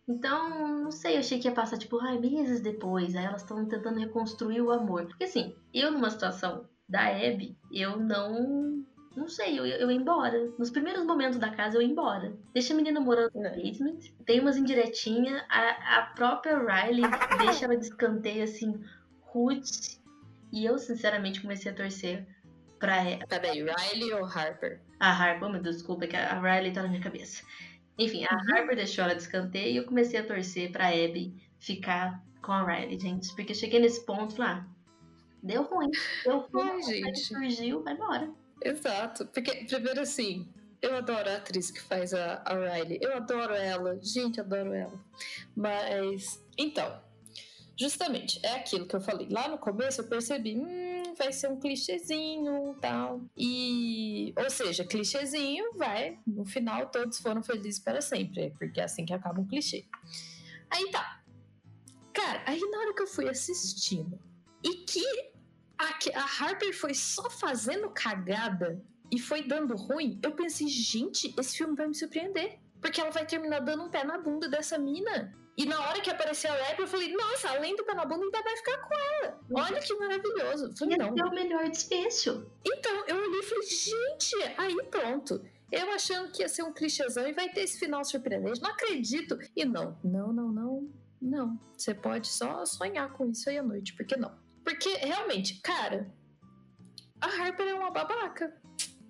Então, 0.07 0.83
não 0.83 0.91
sei, 0.91 1.15
eu 1.15 1.21
achei 1.21 1.39
que 1.39 1.49
ia 1.49 1.55
passar, 1.55 1.79
tipo, 1.79 1.99
ai, 2.01 2.19
meses 2.19 2.61
depois. 2.61 3.17
Aí 3.17 3.25
elas 3.25 3.43
estão 3.43 3.65
tentando 3.67 3.99
reconstruir 3.99 4.61
o 4.61 4.71
amor. 4.71 5.07
Porque 5.07 5.25
assim, 5.25 5.55
eu 5.73 5.91
numa 5.91 6.11
situação 6.11 6.69
da 6.89 7.09
Abby, 7.09 7.57
eu 7.73 7.99
não. 7.99 8.85
Não 9.17 9.29
sei, 9.29 9.59
eu, 9.59 9.65
eu 9.65 9.91
ia 9.91 9.97
embora. 9.97 10.53
Nos 10.59 10.71
primeiros 10.71 11.05
momentos 11.05 11.39
da 11.39 11.49
casa, 11.49 11.77
eu 11.77 11.83
ia 11.83 11.89
embora. 11.89 12.37
Deixa 12.53 12.75
a 12.75 12.77
menina 12.77 13.01
morando 13.01 13.31
no 13.35 13.43
basement. 13.43 13.99
Tem 14.27 14.41
umas 14.41 14.57
indiretinhas. 14.57 15.41
A, 15.49 15.99
a 15.99 16.03
própria 16.17 16.59
Riley 16.59 17.05
deixa 17.39 17.65
ela 17.65 17.77
de 17.77 17.85
escanteio, 17.85 18.43
assim, 18.43 18.75
Ruth 19.23 20.01
e 20.55 20.65
eu, 20.65 20.79
sinceramente, 20.79 21.41
comecei 21.41 21.73
a 21.73 21.75
torcer 21.75 22.25
pra 22.79 23.03
ela. 23.03 23.27
Peraí, 23.27 23.65
Riley 23.65 24.13
ou 24.13 24.25
Harper? 24.25 24.81
A 25.01 25.11
Harper, 25.11 25.49
oh, 25.49 25.51
meu 25.51 25.61
Deus, 25.61 25.77
desculpa, 25.77 26.05
é 26.05 26.07
que 26.07 26.17
a 26.17 26.41
Riley 26.41 26.73
tá 26.73 26.81
na 26.81 26.89
minha 26.89 27.01
cabeça. 27.01 27.43
Enfim, 27.99 28.25
a 28.25 28.35
uhum. 28.35 28.57
Harper 28.57 28.77
deixou 28.77 29.05
ela 29.05 29.15
de 29.15 29.23
escanteio 29.23 29.73
e 29.73 29.77
eu 29.77 29.85
comecei 29.85 30.19
a 30.19 30.27
torcer 30.27 30.73
pra 30.73 30.89
Abby 30.89 31.35
ficar 31.59 32.23
com 32.43 32.53
a 32.53 32.65
Riley, 32.65 32.99
gente. 32.99 33.35
Porque 33.35 33.55
cheguei 33.55 33.81
nesse 33.81 34.05
ponto 34.05 34.35
e 34.35 34.37
falei, 34.37 34.53
ah, 34.53 34.67
deu 35.43 35.63
ruim, 35.63 35.91
deu 36.25 36.41
ruim, 36.53 36.71
Ai, 36.71 36.83
gente. 36.83 37.21
surgiu, 37.21 37.83
vai 37.83 37.95
embora. 37.95 38.31
Exato, 38.63 39.27
porque 39.27 39.65
primeiro 39.67 40.01
assim, 40.01 40.49
eu 40.81 40.95
adoro 40.97 41.29
a 41.31 41.37
atriz 41.37 41.71
que 41.71 41.81
faz 41.81 42.13
a, 42.15 42.43
a 42.45 42.55
Riley, 42.55 42.99
eu 43.01 43.17
adoro 43.17 43.55
ela, 43.55 43.99
gente, 44.03 44.41
adoro 44.41 44.73
ela. 44.73 44.99
Mas, 45.55 46.43
então, 46.59 47.01
Justamente, 47.77 48.39
é 48.45 48.55
aquilo 48.55 48.87
que 48.87 48.95
eu 48.95 49.01
falei. 49.01 49.29
Lá 49.29 49.49
no 49.49 49.59
começo 49.59 50.01
eu 50.01 50.07
percebi, 50.07 50.57
hum, 50.57 51.15
vai 51.19 51.33
ser 51.33 51.49
um 51.49 51.59
clichêzinho 51.59 52.77
tal. 52.81 53.21
E, 53.37 54.33
ou 54.37 54.49
seja, 54.49 54.85
clichêzinho 54.85 55.75
vai, 55.75 56.19
no 56.27 56.45
final 56.45 56.91
todos 56.91 57.19
foram 57.19 57.43
felizes 57.43 57.81
para 57.81 58.01
sempre, 58.01 58.55
porque 58.59 58.81
é 58.81 58.85
assim 58.85 59.05
que 59.05 59.13
acaba 59.13 59.41
um 59.41 59.47
clichê. 59.47 59.87
Aí 60.71 60.91
tá. 60.91 61.21
Cara, 62.13 62.45
aí 62.47 62.61
na 62.61 62.79
hora 62.79 62.95
que 62.95 63.03
eu 63.03 63.07
fui 63.09 63.29
assistindo 63.29 64.19
e 64.63 64.77
que 64.85 65.05
a, 65.77 66.21
a 66.21 66.45
Harper 66.45 66.73
foi 66.73 66.95
só 66.95 67.29
fazendo 67.29 67.91
cagada 67.91 68.81
e 69.11 69.19
foi 69.19 69.43
dando 69.43 69.77
ruim, 69.77 70.19
eu 70.23 70.33
pensei, 70.33 70.69
gente, 70.69 71.35
esse 71.39 71.57
filme 71.57 71.75
vai 71.75 71.89
me 71.89 71.95
surpreender. 71.95 72.59
Porque 72.81 73.01
ela 73.01 73.11
vai 73.11 73.25
terminar 73.25 73.61
dando 73.61 73.85
um 73.85 73.89
pé 73.89 74.05
na 74.05 74.19
bunda 74.19 74.47
dessa 74.47 74.77
mina. 74.77 75.33
E 75.57 75.67
na 75.67 75.81
hora 75.81 76.01
que 76.01 76.11
apareceu 76.11 76.53
a 76.53 76.71
Abby, 76.71 76.83
eu 76.83 76.87
falei, 76.87 77.13
nossa, 77.15 77.51
além 77.51 77.77
do 77.77 77.85
pé 77.85 77.95
na 77.95 78.05
bunda, 78.05 78.25
ainda 78.25 78.43
vai 78.43 78.57
ficar 78.57 78.77
com 78.79 78.95
ela. 78.95 79.41
Olha 79.53 79.81
que 79.81 79.95
maravilhoso. 79.95 80.67
Eu 80.67 80.77
falei, 80.77 80.97
não. 80.97 81.15
é 81.17 81.25
o 81.25 81.31
melhor 81.31 81.69
desfecho. 81.69 82.51
Então, 82.65 83.05
eu 83.07 83.17
olhei 83.17 83.39
e 83.39 83.43
falei, 83.43 83.67
gente, 83.67 84.37
aí 84.59 84.77
pronto. 84.91 85.45
Eu 85.71 85.93
achando 85.93 86.31
que 86.33 86.43
ia 86.43 86.49
ser 86.49 86.63
um 86.63 86.73
clichêzão 86.73 87.27
e 87.27 87.33
vai 87.33 87.49
ter 87.49 87.63
esse 87.63 87.79
final 87.79 88.05
surpreendente. 88.05 88.61
Não 88.61 88.71
acredito. 88.71 89.39
E 89.57 89.65
não, 89.65 89.97
não, 90.03 90.33
não, 90.33 90.49
não, 90.49 90.89
não. 91.21 91.61
Você 91.77 91.95
pode 91.95 92.29
só 92.29 92.65
sonhar 92.65 93.13
com 93.13 93.31
isso 93.31 93.49
aí 93.49 93.59
à 93.59 93.63
noite, 93.63 93.95
por 93.95 94.05
que 94.05 94.17
não? 94.17 94.33
Porque 94.65 94.89
realmente, 94.97 95.61
cara, 95.61 96.13
a 97.21 97.27
Harper 97.27 97.69
é 97.69 97.75
uma 97.75 97.91
babaca. 97.91 98.55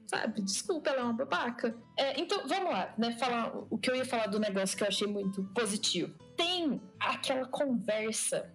Sabe? 0.06 0.42
Desculpa, 0.42 0.90
ela 0.90 1.00
é 1.00 1.04
uma 1.04 1.12
babaca. 1.12 1.76
É, 1.98 2.20
então, 2.20 2.46
vamos 2.46 2.70
lá, 2.70 2.94
né? 2.98 3.12
Falar 3.12 3.56
o 3.70 3.78
que 3.78 3.90
eu 3.90 3.96
ia 3.96 4.04
falar 4.04 4.26
do 4.26 4.38
negócio 4.38 4.76
que 4.76 4.82
eu 4.82 4.88
achei 4.88 5.06
muito 5.06 5.44
positivo. 5.54 6.14
Tem 6.36 6.80
aquela 7.00 7.46
conversa 7.46 8.52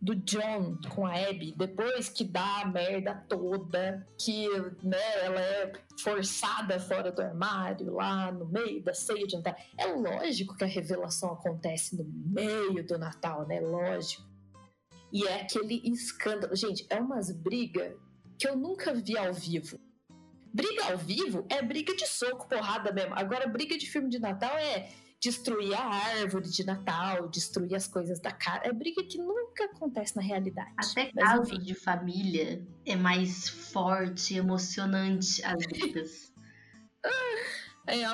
do 0.00 0.14
John 0.14 0.78
com 0.88 1.06
a 1.06 1.12
Abby, 1.14 1.54
depois 1.56 2.08
que 2.08 2.24
dá 2.24 2.62
a 2.62 2.64
merda 2.64 3.14
toda, 3.28 4.06
que 4.18 4.48
né, 4.82 4.96
ela 5.22 5.40
é 5.40 5.72
forçada 6.02 6.80
fora 6.80 7.12
do 7.12 7.20
armário, 7.20 7.92
lá 7.92 8.32
no 8.32 8.46
meio 8.46 8.82
da 8.82 8.94
ceia 8.94 9.26
de 9.26 9.36
Natal. 9.36 9.54
É 9.76 9.86
lógico 9.86 10.56
que 10.56 10.64
a 10.64 10.66
revelação 10.66 11.32
acontece 11.32 11.96
no 11.96 12.04
meio 12.04 12.84
do 12.86 12.98
Natal, 12.98 13.46
né? 13.46 13.60
Lógico. 13.60 14.24
E 15.12 15.26
é 15.26 15.42
aquele 15.42 15.82
escândalo. 15.84 16.56
Gente, 16.56 16.86
é 16.88 16.98
umas 16.98 17.30
brigas 17.30 17.94
que 18.38 18.48
eu 18.48 18.56
nunca 18.56 18.94
vi 18.94 19.18
ao 19.18 19.34
vivo. 19.34 19.78
Briga 20.52 20.92
ao 20.92 20.98
vivo 20.98 21.46
é 21.48 21.62
briga 21.62 21.94
de 21.94 22.06
soco, 22.06 22.48
porrada 22.48 22.92
mesmo. 22.92 23.14
Agora, 23.14 23.46
briga 23.46 23.78
de 23.78 23.86
filme 23.86 24.08
de 24.08 24.18
Natal 24.18 24.56
é 24.58 24.88
destruir 25.20 25.74
a 25.74 25.84
árvore 25.84 26.48
de 26.48 26.64
Natal, 26.64 27.28
destruir 27.28 27.74
as 27.74 27.86
coisas 27.86 28.18
da 28.20 28.32
casa. 28.32 28.62
É 28.64 28.72
briga 28.72 29.04
que 29.04 29.18
nunca 29.18 29.64
acontece 29.66 30.16
na 30.16 30.22
realidade. 30.22 30.72
Até 30.76 31.12
caso 31.12 31.58
de 31.58 31.74
família 31.74 32.66
é 32.86 32.96
mais 32.96 33.48
forte, 33.48 34.34
emocionante 34.34 35.44
as 35.44 35.66
brigas. 35.66 36.32
é, 37.86 38.04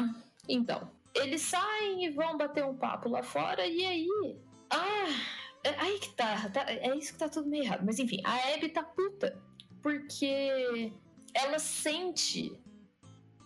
então. 0.48 0.90
Eles 1.14 1.40
saem 1.42 2.04
e 2.04 2.10
vão 2.10 2.36
bater 2.36 2.64
um 2.64 2.76
papo 2.76 3.08
lá 3.08 3.22
fora, 3.22 3.66
e 3.66 3.86
aí. 3.86 4.38
Ah, 4.68 5.06
é 5.64 5.70
aí 5.80 5.98
que 5.98 6.10
tá, 6.14 6.50
tá. 6.50 6.64
É 6.68 6.94
isso 6.94 7.12
que 7.12 7.18
tá 7.18 7.28
tudo 7.28 7.48
meio 7.48 7.64
errado. 7.64 7.86
Mas 7.86 7.98
enfim, 7.98 8.20
a 8.24 8.52
Abby 8.52 8.68
tá 8.68 8.82
puta. 8.82 9.40
Porque 9.80 10.92
ela 11.36 11.58
sente 11.58 12.58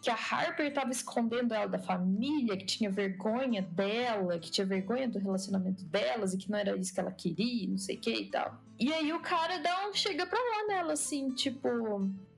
que 0.03 0.11
a 0.11 0.15
Harper 0.15 0.67
estava 0.67 0.91
escondendo 0.91 1.53
ela 1.53 1.67
da 1.67 1.79
família, 1.79 2.57
que 2.57 2.65
tinha 2.65 2.91
vergonha 2.91 3.61
dela, 3.61 4.39
que 4.39 4.51
tinha 4.51 4.67
vergonha 4.67 5.07
do 5.07 5.19
relacionamento 5.19 5.85
delas 5.85 6.33
e 6.33 6.39
que 6.39 6.51
não 6.51 6.59
era 6.59 6.77
isso 6.77 6.95
que 6.95 7.01
ela 7.01 7.13
queria, 7.13 7.69
não 7.69 7.77
sei 7.77 7.97
o 7.97 8.01
que 8.01 8.15
e 8.15 8.31
tal. 8.31 8.63
E 8.79 8.93
aí 8.93 9.13
o 9.13 9.21
cara 9.21 9.59
dá 9.59 9.89
um 9.89 9.93
chega 9.93 10.25
pra 10.27 10.39
lá 10.39 10.67
nela 10.69 10.95
assim, 10.95 11.31
tipo, 11.35 11.69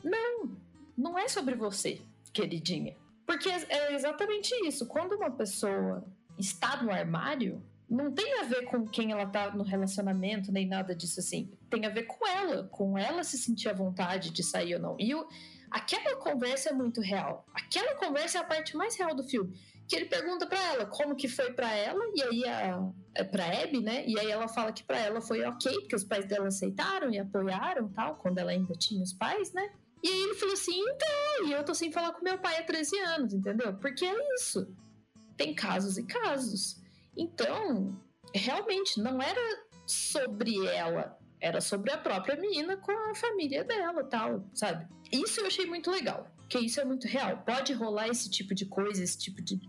não, 0.03 0.57
não 0.97 1.17
é 1.17 1.29
sobre 1.29 1.55
você, 1.55 2.01
queridinha. 2.33 2.97
Porque 3.25 3.49
é 3.49 3.95
exatamente 3.95 4.53
isso. 4.67 4.87
Quando 4.87 5.13
uma 5.13 5.31
pessoa 5.31 6.05
está 6.37 6.83
no 6.83 6.91
armário, 6.91 7.63
não 7.93 8.11
tem 8.11 8.41
a 8.41 8.45
ver 8.45 8.65
com 8.65 8.87
quem 8.87 9.13
ela 9.13 9.27
tá 9.27 9.55
no 9.55 9.63
relacionamento, 9.63 10.51
nem 10.51 10.67
nada 10.67 10.95
disso 10.95 11.21
assim. 11.21 11.51
Tem 11.69 11.85
a 11.85 11.91
ver 11.91 12.05
com 12.05 12.27
ela, 12.27 12.65
com 12.69 12.97
ela 12.97 13.23
se 13.23 13.37
sentir 13.37 13.69
à 13.69 13.75
vontade 13.75 14.31
de 14.31 14.43
sair 14.43 14.77
ou 14.77 14.81
não. 14.81 14.97
E 14.99 15.13
aquela 15.71 16.17
conversa 16.17 16.71
é 16.71 16.73
muito 16.73 17.03
real. 17.03 17.47
Aquela 17.53 17.95
conversa 17.97 18.39
é 18.39 18.41
a 18.41 18.45
parte 18.45 18.75
mais 18.77 18.97
real 18.97 19.15
do 19.15 19.23
filme. 19.23 19.55
Que 19.87 19.97
ele 19.97 20.07
pergunta 20.07 20.47
para 20.47 20.59
ela 20.73 20.87
como 20.87 21.15
que 21.15 21.29
foi 21.29 21.53
para 21.53 21.71
ela, 21.75 22.03
e 22.15 22.23
aí 22.23 22.49
a. 22.49 22.91
É 23.15 23.23
pra 23.23 23.45
Abby, 23.45 23.83
né? 23.83 24.07
E 24.07 24.19
aí 24.19 24.31
ela 24.31 24.49
fala 24.49 24.73
que 24.73 24.83
para 24.83 24.99
ela 24.99 25.21
foi 25.21 25.45
ok, 25.45 25.71
porque 25.81 25.95
os 25.95 26.05
pais 26.05 26.25
dela 26.25 26.49
aceitaram 26.49 27.11
e 27.11 27.19
apoiaram 27.19 27.91
tal, 27.91 28.17
quando 28.17 28.39
ela 28.39 28.53
ainda 28.53 28.73
tinha 28.73 29.03
os 29.03 29.13
pais, 29.13 29.53
né? 29.53 29.71
E 30.03 30.09
aí 30.09 30.23
ele 30.23 30.35
falou 30.35 30.55
assim: 30.55 30.81
então, 30.81 31.47
e 31.49 31.53
eu 31.53 31.63
tô 31.63 31.75
sem 31.75 31.93
falar 31.93 32.13
com 32.13 32.25
meu 32.25 32.39
pai 32.39 32.57
há 32.57 32.63
13 32.63 32.99
anos, 33.01 33.35
entendeu? 33.35 33.75
Porque 33.75 34.07
é 34.07 34.35
isso. 34.35 34.67
Tem 35.37 35.55
casos 35.55 35.99
e 35.99 36.05
casos. 36.05 36.82
Então, 37.17 37.99
realmente, 38.35 39.01
não 39.01 39.21
era 39.21 39.41
sobre 39.87 40.67
ela, 40.67 41.19
era 41.41 41.61
sobre 41.61 41.91
a 41.91 41.99
própria 41.99 42.37
menina 42.37 42.77
com 42.77 42.93
a 43.11 43.15
família 43.15 43.65
dela, 43.65 44.05
tal, 44.05 44.49
sabe? 44.55 44.87
Isso 45.11 45.41
eu 45.41 45.47
achei 45.47 45.67
muito 45.67 45.91
legal, 45.91 46.27
que 46.49 46.59
isso 46.59 46.81
é 46.81 46.85
muito 46.85 47.07
real. 47.07 47.39
Pode 47.39 47.73
rolar 47.73 48.09
esse 48.09 48.31
tipo 48.31 48.55
de 48.55 48.67
coisa, 48.67 49.03
esse 49.03 49.19
tipo 49.19 49.43
de 49.43 49.61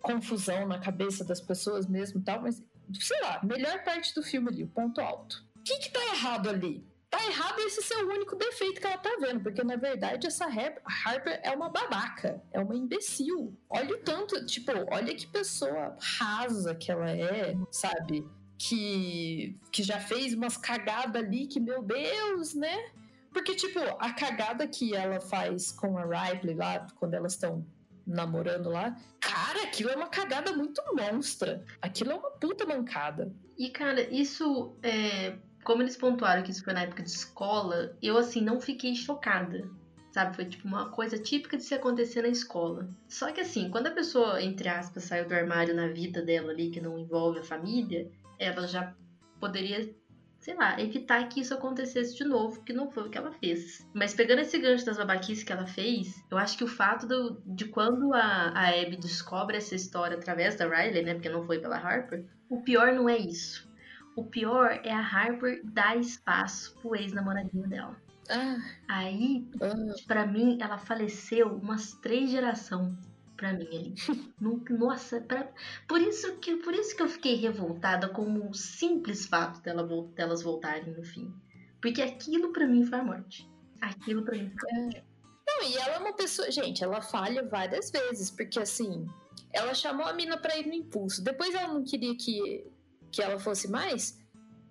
confusão 0.00 0.66
na 0.66 0.80
cabeça 0.80 1.24
das 1.24 1.40
pessoas 1.40 1.86
mesmo, 1.86 2.22
tal, 2.22 2.42
mas 2.42 2.62
sei 2.98 3.20
lá, 3.20 3.40
melhor 3.44 3.84
parte 3.84 4.14
do 4.14 4.22
filme 4.22 4.48
ali, 4.48 4.64
o 4.64 4.68
ponto 4.68 5.00
alto. 5.00 5.44
O 5.56 5.62
que 5.62 5.78
que 5.78 5.90
tá 5.90 6.00
errado 6.06 6.48
ali? 6.48 6.84
Tá 7.12 7.22
errado 7.26 7.60
esse 7.60 7.82
ser 7.82 8.02
o 8.02 8.08
único 8.08 8.34
defeito 8.36 8.80
que 8.80 8.86
ela 8.86 8.96
tá 8.96 9.18
vendo, 9.20 9.42
porque 9.42 9.62
na 9.62 9.76
verdade 9.76 10.26
essa 10.26 10.46
Harper 10.46 11.40
é 11.42 11.50
uma 11.50 11.68
babaca, 11.68 12.42
é 12.50 12.58
uma 12.58 12.74
imbecil. 12.74 13.54
Olha 13.68 13.96
o 13.96 13.98
tanto, 13.98 14.46
tipo, 14.46 14.72
olha 14.90 15.14
que 15.14 15.26
pessoa 15.26 15.94
rasa 16.00 16.74
que 16.74 16.90
ela 16.90 17.10
é, 17.10 17.54
sabe? 17.70 18.26
Que, 18.56 19.60
que 19.70 19.82
já 19.82 20.00
fez 20.00 20.32
umas 20.32 20.56
cagadas 20.56 21.22
ali 21.22 21.46
que, 21.46 21.60
meu 21.60 21.82
Deus, 21.82 22.54
né? 22.54 22.90
Porque, 23.30 23.54
tipo, 23.56 23.78
a 23.98 24.14
cagada 24.14 24.66
que 24.66 24.96
ela 24.96 25.20
faz 25.20 25.70
com 25.70 25.98
a 25.98 26.04
Ripley 26.04 26.54
lá, 26.54 26.86
quando 26.98 27.12
elas 27.12 27.34
estão 27.34 27.62
namorando 28.06 28.70
lá, 28.70 28.96
cara, 29.20 29.64
aquilo 29.64 29.90
é 29.90 29.96
uma 29.96 30.08
cagada 30.08 30.54
muito 30.54 30.82
monstra. 30.94 31.62
Aquilo 31.82 32.12
é 32.12 32.14
uma 32.14 32.30
puta 32.30 32.64
mancada. 32.64 33.30
E, 33.58 33.68
cara, 33.68 34.00
isso 34.00 34.74
é 34.82 35.36
como 35.64 35.82
eles 35.82 35.96
pontuaram 35.96 36.42
que 36.42 36.50
isso 36.50 36.64
foi 36.64 36.72
na 36.72 36.82
época 36.82 37.02
de 37.02 37.10
escola, 37.10 37.96
eu 38.02 38.16
assim 38.16 38.40
não 38.40 38.60
fiquei 38.60 38.94
chocada. 38.94 39.68
Sabe, 40.12 40.36
foi 40.36 40.44
tipo 40.44 40.68
uma 40.68 40.90
coisa 40.90 41.16
típica 41.18 41.56
de 41.56 41.62
se 41.62 41.74
acontecer 41.74 42.20
na 42.20 42.28
escola. 42.28 42.86
Só 43.08 43.32
que 43.32 43.40
assim, 43.40 43.70
quando 43.70 43.86
a 43.86 43.92
pessoa, 43.92 44.42
entre 44.42 44.68
aspas, 44.68 45.04
saiu 45.04 45.26
do 45.26 45.34
armário 45.34 45.74
na 45.74 45.88
vida 45.88 46.20
dela 46.20 46.52
ali, 46.52 46.70
que 46.70 46.82
não 46.82 46.98
envolve 46.98 47.38
a 47.38 47.44
família, 47.44 48.10
ela 48.38 48.66
já 48.66 48.94
poderia, 49.40 49.90
sei 50.38 50.54
lá, 50.54 50.78
evitar 50.78 51.26
que 51.30 51.40
isso 51.40 51.54
acontecesse 51.54 52.14
de 52.14 52.24
novo, 52.24 52.62
que 52.62 52.74
não 52.74 52.90
foi 52.90 53.04
o 53.04 53.08
que 53.08 53.16
ela 53.16 53.32
fez. 53.32 53.88
Mas 53.94 54.12
pegando 54.12 54.40
esse 54.40 54.58
gancho 54.58 54.84
das 54.84 54.98
babaquices 54.98 55.44
que 55.44 55.52
ela 55.52 55.66
fez, 55.66 56.22
eu 56.30 56.36
acho 56.36 56.58
que 56.58 56.64
o 56.64 56.68
fato 56.68 57.06
do, 57.06 57.42
de 57.46 57.64
quando 57.64 58.12
a, 58.12 58.50
a 58.50 58.68
Abby 58.68 58.98
descobre 58.98 59.56
essa 59.56 59.74
história 59.74 60.18
através 60.18 60.56
da 60.56 60.66
Riley, 60.68 61.02
né, 61.02 61.14
porque 61.14 61.30
não 61.30 61.46
foi 61.46 61.58
pela 61.58 61.78
Harper, 61.78 62.26
o 62.50 62.60
pior 62.60 62.92
não 62.92 63.08
é 63.08 63.16
isso. 63.16 63.71
O 64.14 64.24
pior 64.24 64.80
é 64.84 64.92
a 64.92 65.00
Harper 65.00 65.62
dar 65.64 65.96
espaço 65.96 66.76
pro 66.80 66.94
ex-namoradinho 66.94 67.68
dela. 67.68 67.96
Ah. 68.28 68.58
Aí, 68.88 69.46
ah. 69.60 69.94
para 70.06 70.26
mim, 70.26 70.58
ela 70.60 70.78
faleceu 70.78 71.48
umas 71.48 71.92
três 71.94 72.30
gerações 72.30 72.94
para 73.36 73.52
mim 73.52 73.66
ali. 73.66 73.94
Nossa, 74.70 75.20
pra... 75.20 75.48
por 75.88 76.00
isso 76.00 76.36
que 76.36 76.56
por 76.56 76.72
isso 76.74 76.96
que 76.96 77.02
eu 77.02 77.08
fiquei 77.08 77.34
revoltada 77.34 78.08
com 78.08 78.48
o 78.48 78.54
simples 78.54 79.26
fato 79.26 79.60
dela, 79.62 79.86
delas 80.14 80.42
voltarem 80.42 80.94
no 80.94 81.02
fim. 81.02 81.32
Porque 81.80 82.00
aquilo 82.00 82.52
para 82.52 82.66
mim 82.66 82.84
foi 82.84 82.98
a 82.98 83.04
morte. 83.04 83.50
Aquilo 83.80 84.22
para 84.22 84.36
mim 84.36 84.52
foi 84.58 84.70
a 84.70 84.82
morte. 84.82 84.96
É. 84.98 85.12
Não, 85.44 85.68
e 85.68 85.76
ela 85.76 85.96
é 85.96 85.98
uma 85.98 86.14
pessoa, 86.14 86.50
gente, 86.50 86.84
ela 86.84 87.02
falha 87.02 87.46
várias 87.46 87.90
vezes, 87.90 88.30
porque 88.30 88.60
assim, 88.60 89.06
ela 89.52 89.74
chamou 89.74 90.06
a 90.06 90.12
mina 90.12 90.36
para 90.36 90.56
ir 90.56 90.66
no 90.66 90.72
impulso. 90.72 91.22
Depois 91.22 91.54
ela 91.54 91.74
não 91.74 91.84
queria 91.84 92.16
que 92.16 92.64
que 93.12 93.22
ela 93.22 93.38
fosse 93.38 93.70
mais, 93.70 94.18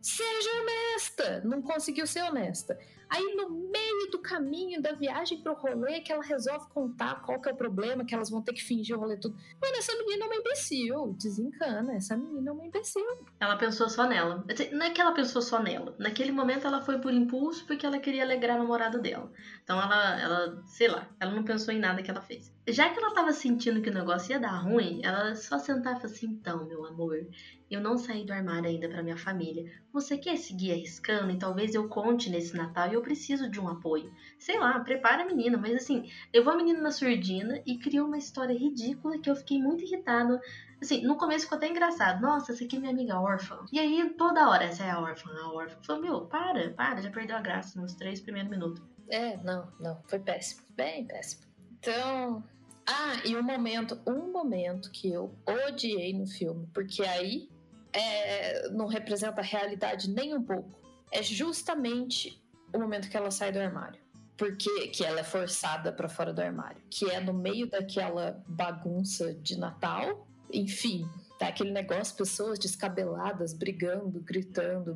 seja 0.02 0.50
honesta. 0.62 1.42
Não 1.46 1.62
conseguiu 1.62 2.08
ser 2.08 2.24
honesta. 2.24 2.78
Aí 3.12 3.36
no 3.36 3.50
meio 3.50 4.10
do 4.10 4.20
caminho 4.20 4.82
da 4.82 4.94
viagem 4.94 5.42
pro 5.42 5.54
rolê 5.54 6.00
que 6.00 6.14
ela 6.14 6.24
resolve 6.24 6.70
contar 6.70 7.22
qual 7.22 7.42
que 7.42 7.50
é 7.50 7.52
o 7.52 7.56
problema, 7.58 8.06
que 8.06 8.16
elas 8.16 8.30
vão 8.30 8.42
ter 8.42 8.54
que 8.54 8.64
fingir 8.64 8.96
o 8.96 9.00
rolê 9.02 9.18
tudo. 9.18 9.36
Mano, 9.62 9.76
essa 9.76 9.94
menina 9.98 10.24
é 10.24 10.28
uma 10.28 10.36
imbecil, 10.38 11.14
desencana, 11.20 11.94
essa 11.94 12.16
menina 12.16 12.52
é 12.52 12.54
uma 12.54 12.66
imbecil. 12.66 13.06
Ela 13.38 13.58
pensou 13.58 13.90
só 13.90 14.08
nela. 14.08 14.46
Não 14.72 14.86
é 14.86 14.92
que 14.92 15.02
ela 15.02 15.12
pensou 15.12 15.42
só 15.42 15.62
nela. 15.62 15.94
Naquele 16.00 16.32
momento 16.32 16.66
ela 16.66 16.82
foi 16.82 17.00
por 17.00 17.14
impulso 17.14 17.68
porque 17.68 17.86
ela 17.86 18.00
queria 18.00 18.24
alegrar 18.24 18.56
a 18.56 18.60
namorada 18.60 18.98
dela. 18.98 19.30
Então 19.62 19.78
ela, 19.82 20.22
ela, 20.22 20.64
sei 20.66 20.88
lá, 20.88 21.10
ela 21.20 21.34
não 21.34 21.44
pensou 21.44 21.74
em 21.74 21.80
nada 21.80 22.02
que 22.02 22.10
ela 22.10 22.22
fez. 22.22 22.50
Já 22.68 22.90
que 22.90 23.00
ela 23.00 23.14
tava 23.14 23.34
sentindo 23.34 23.82
que 23.82 23.90
o 23.90 23.94
negócio 23.94 24.32
ia 24.32 24.40
dar 24.40 24.56
ruim, 24.58 25.02
ela 25.04 25.36
só 25.36 25.58
sentava 25.58 25.98
e 25.98 26.02
falou 26.02 26.16
assim, 26.16 26.28
então, 26.28 26.68
meu 26.68 26.86
amor, 26.86 27.28
eu 27.72 27.82
não 27.82 27.98
saí 27.98 28.24
do 28.24 28.34
armário 28.34 28.70
ainda 28.70 28.88
para 28.88 29.02
minha 29.02 29.18
família. 29.18 29.66
Você 29.92 30.16
quer 30.16 30.38
seguir 30.38 30.74
arriscando 30.74 31.32
e 31.32 31.40
talvez 31.40 31.74
eu 31.74 31.90
conte 31.90 32.30
nesse 32.30 32.56
Natal 32.56 32.90
e 32.92 32.94
eu 32.94 33.02
preciso 33.02 33.50
de 33.50 33.60
um 33.60 33.68
apoio. 33.68 34.14
Sei 34.38 34.60
lá, 34.60 34.80
prepara 34.80 35.24
a 35.24 35.26
menina, 35.26 35.58
mas 35.58 35.74
assim, 35.74 36.08
levou 36.32 36.54
a 36.54 36.56
menina 36.58 36.80
na 36.82 36.92
surdina 36.92 37.62
e 37.66 37.80
criou 37.80 38.06
uma 38.06 38.18
história 38.18 38.58
ridícula 38.58 39.18
que 39.18 39.30
eu 39.30 39.36
fiquei 39.36 39.60
muito 39.60 39.84
irritada. 39.84 40.40
Assim, 40.80 41.02
no 41.02 41.18
começo 41.18 41.46
ficou 41.46 41.58
até 41.58 41.68
engraçado. 41.68 42.22
Nossa, 42.22 42.52
essa 42.52 42.64
aqui 42.64 42.76
é 42.76 42.80
minha 42.80 42.92
amiga 42.92 43.20
órfã. 43.20 43.66
E 43.72 43.80
aí, 43.80 44.08
toda 44.18 44.48
hora, 44.48 44.66
essa 44.66 44.84
é 44.84 44.92
a 44.92 45.00
órfã, 45.00 45.32
a 45.32 45.52
órfã. 45.52 45.78
Falei, 45.82 46.02
meu, 46.04 46.22
para, 46.28 46.70
para, 46.72 47.02
já 47.02 47.10
perdeu 47.10 47.38
a 47.38 47.42
graça 47.42 47.80
nos 47.82 47.96
três 47.96 48.22
primeiros 48.22 48.52
minutos. 48.52 48.84
É, 49.10 49.38
não, 49.38 49.68
não, 49.80 50.02
foi 50.06 50.20
péssimo, 50.20 50.62
bem 50.76 51.06
péssimo. 51.06 51.51
Então, 51.82 52.44
ah, 52.86 53.20
e 53.26 53.36
um 53.36 53.42
momento, 53.42 54.00
um 54.06 54.32
momento 54.32 54.92
que 54.92 55.12
eu 55.12 55.36
odiei 55.68 56.14
no 56.14 56.28
filme, 56.28 56.70
porque 56.72 57.02
aí 57.02 57.50
é, 57.92 58.70
não 58.70 58.86
representa 58.86 59.42
a 59.42 59.44
realidade 59.44 60.08
nem 60.12 60.36
um 60.36 60.44
pouco. 60.44 60.80
É 61.12 61.24
justamente 61.24 62.40
o 62.72 62.78
momento 62.78 63.10
que 63.10 63.18
ela 63.18 63.32
sai 63.32 63.52
do 63.52 63.60
armário. 63.60 64.00
Porque 64.38 64.88
que 64.90 65.04
ela 65.04 65.22
é 65.22 65.24
forçada 65.24 65.92
para 65.92 66.08
fora 66.08 66.32
do 66.32 66.40
armário. 66.40 66.82
Que 66.90 67.10
é 67.10 67.20
no 67.20 67.34
meio 67.34 67.68
daquela 67.68 68.44
bagunça 68.48 69.34
de 69.34 69.58
Natal. 69.58 70.28
Enfim, 70.54 71.10
tá 71.42 71.48
aquele 71.48 71.72
negócio, 71.72 72.16
pessoas 72.16 72.60
descabeladas, 72.60 73.52
brigando, 73.52 74.22
gritando. 74.22 74.96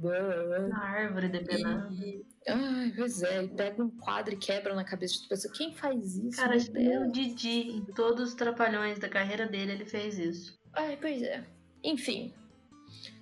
Na 0.69 0.79
árvore 0.79 1.27
depenada. 1.27 1.91
E, 1.91 2.23
ai, 2.47 2.93
pois 2.95 3.23
é, 3.23 3.43
e 3.43 3.47
pega 3.47 3.83
um 3.83 3.89
quadro 3.89 4.35
e 4.35 4.37
quebra 4.37 4.75
na 4.75 4.83
cabeça 4.83 5.21
de 5.21 5.27
pessoa. 5.27 5.51
Quem 5.51 5.73
faz 5.73 6.15
isso? 6.15 6.37
Cara, 6.37 6.55
o 6.55 7.11
Didi, 7.11 7.71
em 7.71 7.85
todos 7.85 8.29
os 8.29 8.35
trapalhões 8.35 8.99
da 8.99 9.09
carreira 9.09 9.47
dele, 9.47 9.71
ele 9.71 9.85
fez 9.85 10.19
isso. 10.19 10.55
Ai, 10.73 10.95
pois 11.01 11.23
é. 11.23 11.43
Enfim. 11.83 12.31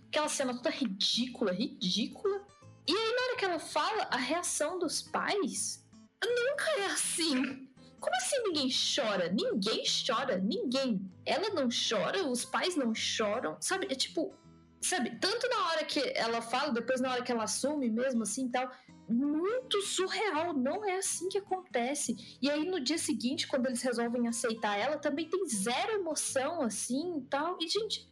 Aquela 0.10 0.28
cena 0.28 0.54
toda 0.54 0.70
ridícula, 0.70 1.54
ridícula. 1.54 2.46
E 2.86 2.92
aí, 2.92 3.16
na 3.16 3.22
hora 3.24 3.38
que 3.38 3.46
ela 3.46 3.60
fala, 3.60 4.04
a 4.12 4.18
reação 4.18 4.78
dos 4.78 5.02
pais 5.02 5.82
nunca 6.22 6.66
é 6.82 6.86
assim. 6.88 7.70
Como 8.04 8.18
assim 8.18 8.36
ninguém 8.44 8.70
chora? 8.70 9.30
Ninguém 9.30 9.82
chora, 10.06 10.38
ninguém. 10.38 11.10
Ela 11.26 11.52
não 11.52 11.70
chora, 11.70 12.28
os 12.28 12.44
pais 12.44 12.76
não 12.76 12.94
choram. 12.94 13.56
Sabe, 13.62 13.88
é 13.90 13.96
tipo. 13.96 14.36
Sabe, 14.82 15.18
tanto 15.22 15.48
na 15.48 15.70
hora 15.70 15.86
que 15.86 16.02
ela 16.14 16.42
fala, 16.42 16.74
depois 16.74 17.00
na 17.00 17.14
hora 17.14 17.24
que 17.24 17.32
ela 17.32 17.46
assume 17.46 17.90
mesmo 17.90 18.24
assim 18.24 18.50
tal. 18.50 18.70
Muito 19.08 19.82
surreal, 19.82 20.54
não 20.54 20.84
é 20.84 20.98
assim 20.98 21.30
que 21.30 21.38
acontece. 21.38 22.38
E 22.42 22.52
aí 22.52 22.70
no 22.70 22.82
dia 22.82 22.98
seguinte, 22.98 23.48
quando 23.48 23.68
eles 23.68 23.82
resolvem 23.82 24.28
aceitar 24.28 24.78
ela, 24.78 24.98
também 24.98 25.30
tem 25.30 25.48
zero 25.48 25.94
emoção 25.94 26.62
assim 26.62 27.20
e 27.20 27.22
tal. 27.22 27.58
E, 27.62 27.70
gente, 27.70 28.12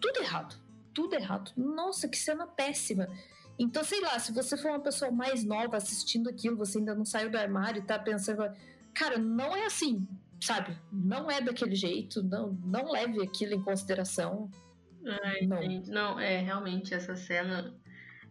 tudo 0.00 0.20
errado. 0.20 0.54
Tudo 0.94 1.16
errado. 1.16 1.50
Nossa, 1.56 2.06
que 2.08 2.16
cena 2.16 2.46
péssima. 2.46 3.08
Então, 3.58 3.82
sei 3.82 4.00
lá, 4.00 4.16
se 4.20 4.32
você 4.32 4.56
for 4.56 4.70
uma 4.70 4.80
pessoa 4.80 5.10
mais 5.10 5.42
nova 5.42 5.76
assistindo 5.78 6.30
aquilo, 6.30 6.56
você 6.56 6.78
ainda 6.78 6.94
não 6.94 7.04
saiu 7.04 7.28
do 7.28 7.38
armário 7.38 7.82
e 7.82 7.86
tá 7.86 7.98
pensando, 7.98 8.44
cara, 8.96 9.18
não 9.18 9.54
é 9.54 9.66
assim, 9.66 10.08
sabe? 10.40 10.76
Não 10.90 11.30
é 11.30 11.40
daquele 11.40 11.74
jeito, 11.74 12.22
não, 12.22 12.52
não 12.64 12.90
leve 12.90 13.22
aquilo 13.22 13.54
em 13.54 13.62
consideração. 13.62 14.50
Ai, 15.22 15.46
Não. 15.46 15.62
gente, 15.62 15.90
não, 15.90 16.18
é 16.18 16.38
realmente 16.38 16.94
essa 16.94 17.14
cena. 17.14 17.74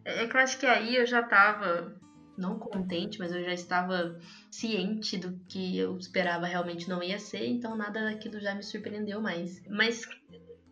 É 0.04 0.24
é 0.24 0.26
que 0.26 0.36
eu 0.36 0.40
acho 0.40 0.58
que 0.58 0.66
aí 0.66 0.96
eu 0.96 1.06
já 1.06 1.22
tava, 1.22 1.96
não 2.36 2.58
contente, 2.58 3.18
mas 3.18 3.32
eu 3.32 3.42
já 3.42 3.52
estava 3.52 4.18
ciente 4.50 5.16
do 5.16 5.38
que 5.48 5.78
eu 5.78 5.96
esperava 5.96 6.46
realmente 6.46 6.88
não 6.88 7.02
ia 7.02 7.18
ser, 7.18 7.46
então 7.46 7.76
nada 7.76 8.04
daquilo 8.04 8.40
já 8.40 8.54
me 8.54 8.62
surpreendeu 8.62 9.20
mais. 9.20 9.62
Mas 9.68 10.06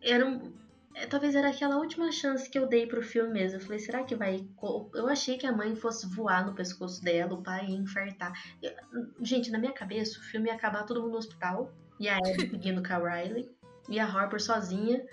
era 0.01 0.25
um. 0.25 0.53
É, 0.95 1.05
Talvez 1.07 1.35
era 1.35 1.49
aquela 1.49 1.77
última 1.77 2.11
chance 2.11 2.49
que 2.49 2.57
eu 2.57 2.67
dei 2.67 2.87
pro 2.87 3.01
filme 3.01 3.31
mesmo. 3.33 3.57
Eu 3.57 3.61
falei, 3.61 3.79
será 3.79 4.03
que 4.03 4.15
vai. 4.15 4.47
Eu 4.93 5.07
achei 5.07 5.37
que 5.37 5.45
a 5.45 5.51
mãe 5.51 5.75
fosse 5.75 6.07
voar 6.15 6.45
no 6.45 6.55
pescoço 6.55 7.03
dela, 7.03 7.33
o 7.33 7.43
pai 7.43 7.67
ia 7.67 7.77
infartar. 7.77 8.31
Eu- 8.61 8.73
Gente, 9.21 9.51
na 9.51 9.57
minha 9.59 9.73
cabeça, 9.73 10.19
o 10.19 10.23
filme 10.23 10.47
ia 10.47 10.55
acabar 10.55 10.83
todo 10.85 11.01
mundo 11.01 11.11
no 11.11 11.17
hospital. 11.17 11.71
E 11.99 12.07
a 12.09 12.17
Abby 12.17 12.23
seguindo 12.49 12.81
com 12.81 12.93
a 12.93 12.97
Riley. 13.17 13.49
E 13.89 13.99
a 13.99 14.05
Harper 14.05 14.41
sozinha, 14.41 15.05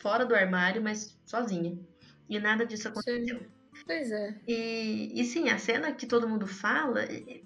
fora 0.00 0.24
do 0.24 0.34
armário, 0.34 0.82
mas 0.82 1.18
sozinha. 1.26 1.78
E 2.28 2.38
nada 2.38 2.64
disso 2.64 2.88
aconteceu. 2.88 3.46
Pois 3.86 4.10
é. 4.10 4.40
E, 4.48 5.20
e 5.20 5.24
sim, 5.24 5.50
a 5.50 5.58
cena 5.58 5.92
que 5.92 6.06
todo 6.06 6.28
mundo 6.28 6.46
fala, 6.46 7.02
é- 7.02 7.42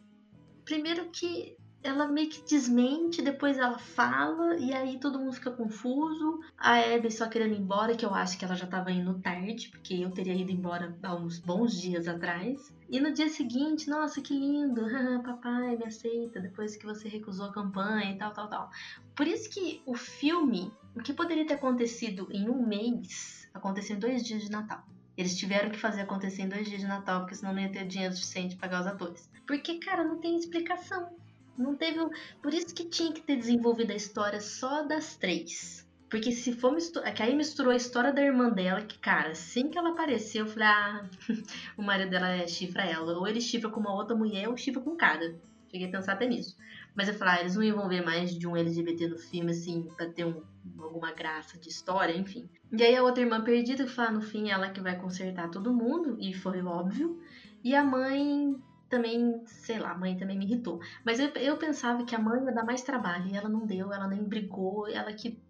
primeiro 0.64 1.10
que 1.10 1.56
ela 1.82 2.06
meio 2.06 2.28
que 2.28 2.42
desmente, 2.42 3.22
depois 3.22 3.56
ela 3.58 3.78
fala, 3.78 4.56
e 4.56 4.72
aí 4.72 4.98
todo 4.98 5.18
mundo 5.18 5.32
fica 5.32 5.50
confuso. 5.50 6.40
A 6.58 6.78
Abby 6.78 7.10
só 7.10 7.28
querendo 7.28 7.54
ir 7.54 7.60
embora, 7.60 7.96
que 7.96 8.04
eu 8.04 8.14
acho 8.14 8.38
que 8.38 8.44
ela 8.44 8.54
já 8.54 8.66
tava 8.66 8.92
indo 8.92 9.18
tarde, 9.20 9.70
porque 9.70 9.94
eu 9.94 10.10
teria 10.10 10.34
ido 10.34 10.52
embora 10.52 10.96
há 11.02 11.14
uns 11.14 11.38
bons 11.38 11.80
dias 11.80 12.06
atrás. 12.06 12.74
E 12.90 13.00
no 13.00 13.12
dia 13.12 13.28
seguinte, 13.28 13.88
nossa, 13.88 14.20
que 14.20 14.34
lindo, 14.34 14.82
papai 15.24 15.76
me 15.76 15.84
aceita 15.84 16.40
depois 16.40 16.76
que 16.76 16.84
você 16.84 17.08
recusou 17.08 17.46
a 17.46 17.52
campanha 17.52 18.12
e 18.12 18.18
tal, 18.18 18.32
tal, 18.32 18.48
tal. 18.48 18.70
Por 19.14 19.26
isso 19.26 19.48
que 19.48 19.82
o 19.86 19.94
filme, 19.94 20.72
o 20.94 21.00
que 21.00 21.12
poderia 21.12 21.46
ter 21.46 21.54
acontecido 21.54 22.28
em 22.30 22.48
um 22.50 22.66
mês, 22.66 23.48
aconteceu 23.54 23.96
em 23.96 24.00
dois 24.00 24.22
dias 24.22 24.42
de 24.42 24.50
Natal. 24.50 24.84
Eles 25.16 25.36
tiveram 25.36 25.70
que 25.70 25.78
fazer 25.78 26.02
acontecer 26.02 26.42
em 26.42 26.48
dois 26.48 26.66
dias 26.66 26.80
de 26.80 26.86
Natal, 26.86 27.20
porque 27.20 27.34
senão 27.34 27.52
não 27.52 27.60
ia 27.60 27.70
ter 27.70 27.86
dinheiro 27.86 28.14
suficiente 28.14 28.56
pra 28.56 28.68
pagar 28.68 28.80
os 28.80 28.86
atores. 28.86 29.30
Porque, 29.46 29.78
cara, 29.78 30.04
não 30.04 30.18
tem 30.18 30.36
explicação. 30.36 31.19
Não 31.60 31.76
teve. 31.76 31.98
Por 32.42 32.54
isso 32.54 32.74
que 32.74 32.86
tinha 32.86 33.12
que 33.12 33.20
ter 33.20 33.36
desenvolvido 33.36 33.92
a 33.92 33.96
história 33.96 34.40
só 34.40 34.82
das 34.82 35.16
três. 35.16 35.86
Porque 36.08 36.32
se 36.32 36.52
for 36.52 36.72
misturar. 36.72 37.12
Que 37.12 37.22
aí 37.22 37.36
misturou 37.36 37.72
a 37.72 37.76
história 37.76 38.12
da 38.12 38.22
irmã 38.22 38.48
dela, 38.48 38.80
que, 38.80 38.98
cara, 38.98 39.30
assim 39.30 39.68
que 39.68 39.78
ela 39.78 39.90
apareceu, 39.90 40.46
eu 40.46 40.50
falei, 40.50 40.68
ah, 40.68 41.08
o 41.76 41.82
marido 41.82 42.10
dela 42.10 42.30
é 42.30 42.46
chifra 42.48 42.82
ela. 42.82 43.16
Ou 43.18 43.28
ele 43.28 43.40
chifra 43.40 43.70
com 43.70 43.78
uma 43.78 43.94
outra 43.94 44.16
mulher, 44.16 44.48
ou 44.48 44.56
chifra 44.56 44.80
com 44.80 44.90
um 44.90 44.96
cara. 44.96 45.38
Cheguei 45.70 45.86
a 45.86 45.90
pensar 45.90 46.14
até 46.14 46.26
nisso. 46.26 46.56
Mas 46.94 47.08
eu 47.08 47.14
falei, 47.14 47.34
ah, 47.34 47.40
eles 47.40 47.54
não 47.54 47.62
iam 47.62 47.76
envolver 47.76 48.00
mais 48.00 48.36
de 48.36 48.46
um 48.46 48.56
LGBT 48.56 49.06
no 49.06 49.18
filme, 49.18 49.52
assim, 49.52 49.86
pra 49.96 50.08
ter 50.08 50.24
um, 50.24 50.42
alguma 50.78 51.12
graça 51.12 51.58
de 51.58 51.68
história, 51.68 52.16
enfim. 52.16 52.48
E 52.72 52.82
aí 52.82 52.96
a 52.96 53.02
outra 53.02 53.22
irmã 53.22 53.44
perdida, 53.44 53.84
que 53.84 53.90
fala, 53.90 54.10
no 54.10 54.22
fim, 54.22 54.50
ela 54.50 54.70
que 54.70 54.80
vai 54.80 54.98
consertar 54.98 55.48
todo 55.50 55.72
mundo, 55.72 56.16
e 56.18 56.34
foi 56.34 56.60
óbvio. 56.62 57.20
E 57.62 57.74
a 57.74 57.84
mãe 57.84 58.58
também, 58.90 59.42
sei 59.46 59.78
lá, 59.78 59.92
a 59.92 59.98
mãe 59.98 60.16
também 60.16 60.36
me 60.36 60.44
irritou. 60.44 60.80
Mas 61.06 61.20
eu, 61.20 61.28
eu 61.28 61.56
pensava 61.56 62.04
que 62.04 62.14
a 62.14 62.18
mãe 62.18 62.44
ia 62.44 62.52
dar 62.52 62.64
mais 62.64 62.82
trabalho, 62.82 63.28
e 63.28 63.36
ela 63.36 63.48
não 63.48 63.64
deu, 63.64 63.92
ela 63.92 64.08
nem 64.08 64.22
brigou, 64.24 64.88
ela 64.88 65.12
que. 65.12 65.40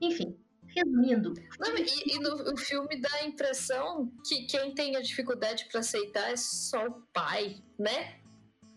Enfim, 0.00 0.38
resumindo. 0.74 1.34
Não, 1.58 1.76
e, 1.76 2.14
e 2.14 2.18
no 2.20 2.52
o 2.52 2.56
filme 2.56 3.00
dá 3.00 3.12
a 3.16 3.26
impressão 3.26 4.10
que 4.26 4.46
quem 4.46 4.74
tem 4.74 4.96
a 4.96 5.02
dificuldade 5.02 5.66
pra 5.70 5.80
aceitar 5.80 6.30
é 6.30 6.36
só 6.36 6.86
o 6.86 7.02
pai, 7.12 7.56
né? 7.78 8.20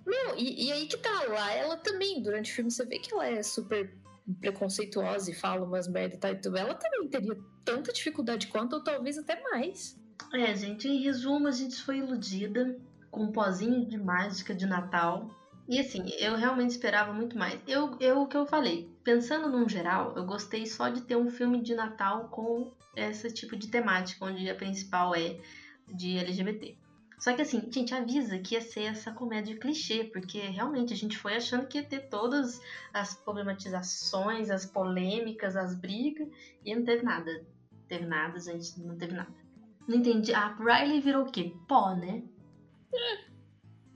Não, 0.06 0.38
e, 0.38 0.68
e 0.68 0.72
aí 0.72 0.88
que 0.88 0.98
tá 0.98 1.24
lá, 1.28 1.54
ela 1.54 1.78
também, 1.78 2.24
durante 2.24 2.52
o 2.52 2.56
filme 2.56 2.72
você 2.72 2.86
vê 2.86 2.98
que 2.98 3.14
ela 3.14 3.28
é 3.28 3.44
super 3.44 3.94
preconceituosa 4.40 5.32
e 5.32 5.36
fala 5.36 5.66
umas 5.66 5.88
merda 5.88 6.16
e 6.16 6.18
tal, 6.18 6.32
então 6.32 6.56
ela 6.56 6.74
também 6.74 7.08
teria 7.08 7.38
tanta 7.64 7.94
dificuldade 7.94 8.48
quanto, 8.48 8.74
ou 8.74 8.84
talvez 8.84 9.18
até 9.18 9.42
mais. 9.52 9.98
É, 10.34 10.56
gente, 10.56 10.88
em 10.88 11.02
resumo, 11.02 11.48
a 11.48 11.52
gente 11.52 11.82
foi 11.82 12.00
iludida 12.00 12.78
com 13.10 13.24
um 13.24 13.32
pozinho 13.32 13.86
de 13.86 13.98
mágica 13.98 14.54
de 14.54 14.66
Natal. 14.66 15.30
E 15.68 15.80
assim, 15.80 16.10
eu 16.20 16.36
realmente 16.36 16.72
esperava 16.72 17.14
muito 17.14 17.38
mais. 17.38 17.60
Eu, 17.68 17.98
eu 18.00 18.22
o 18.22 18.28
que 18.28 18.38
eu 18.38 18.46
falei, 18.46 18.90
pensando 19.04 19.50
num 19.50 19.68
geral, 19.68 20.14
eu 20.16 20.26
gostei 20.26 20.66
só 20.66 20.90
de 20.90 21.02
ter 21.02 21.16
um 21.16 21.30
filme 21.30 21.62
de 21.62 21.76
Natal 21.76 22.30
com 22.30 22.72
esse 22.96 23.32
tipo 23.32 23.56
de 23.56 23.68
temática, 23.68 24.26
onde 24.26 24.50
a 24.50 24.56
principal 24.56 25.16
é 25.16 25.40
de 25.88 26.18
LGBT. 26.18 26.78
Só 27.20 27.34
que 27.34 27.42
assim, 27.42 27.70
gente, 27.72 27.94
avisa 27.96 28.38
que 28.38 28.54
ia 28.54 28.62
ser 28.62 28.84
essa 28.84 29.12
comédia 29.12 29.58
clichê, 29.58 30.04
porque 30.04 30.40
realmente 30.40 30.94
a 30.94 30.96
gente 30.96 31.18
foi 31.18 31.36
achando 31.36 31.68
que 31.68 31.80
ia 31.80 31.84
ter 31.84 32.10
todas 32.10 32.62
as 32.94 33.16
problematizações, 33.16 34.52
as 34.52 34.66
polêmicas, 34.66 35.56
as 35.56 35.74
brigas, 35.74 36.28
e 36.64 36.76
não 36.76 36.84
teve 36.84 37.04
nada. 37.04 37.32
Não 37.72 37.88
teve 37.88 38.06
nada, 38.06 38.40
gente, 38.40 38.80
não 38.80 38.96
teve 38.96 39.14
nada. 39.14 39.47
Não 39.88 39.96
entendi. 39.98 40.34
A 40.34 40.54
Riley 40.56 41.00
virou 41.02 41.24
o 41.26 41.32
quê? 41.32 41.54
Pó, 41.68 41.96
né? 41.96 42.24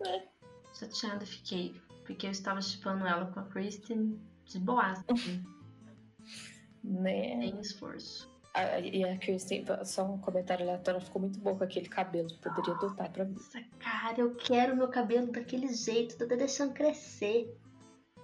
é. 0.06 0.24
Chateada 0.74 1.26
fiquei. 1.26 1.80
Porque 2.06 2.26
eu 2.28 2.32
estava 2.32 2.62
chipando 2.62 3.06
ela 3.06 3.26
com 3.32 3.40
a 3.40 3.44
Kristen 3.44 4.20
de 4.46 4.60
boas. 4.60 5.04
assim, 5.10 5.44
Né? 6.84 7.38
Sem 7.42 7.60
esforço. 7.62 8.30
A- 8.54 8.80
e 8.80 9.04
a 9.04 9.18
Kirsten, 9.18 9.64
só 9.86 10.04
um 10.04 10.18
comentário 10.18 10.64
aleatório, 10.66 10.98
ela 10.98 11.06
ficou 11.06 11.22
muito 11.22 11.40
boa 11.40 11.56
com 11.58 11.64
aquele 11.64 11.88
cabelo, 11.88 12.28
poderia 12.42 12.74
adotar 12.74 13.10
pra 13.12 13.24
mim. 13.24 13.34
Nossa, 13.34 13.62
cara, 13.80 14.20
eu 14.20 14.36
quero 14.36 14.76
meu 14.76 14.90
cabelo 14.90 15.32
daquele 15.32 15.68
jeito, 15.74 16.18
tô 16.18 16.26
deixando 16.26 16.74
crescer. 16.74 17.56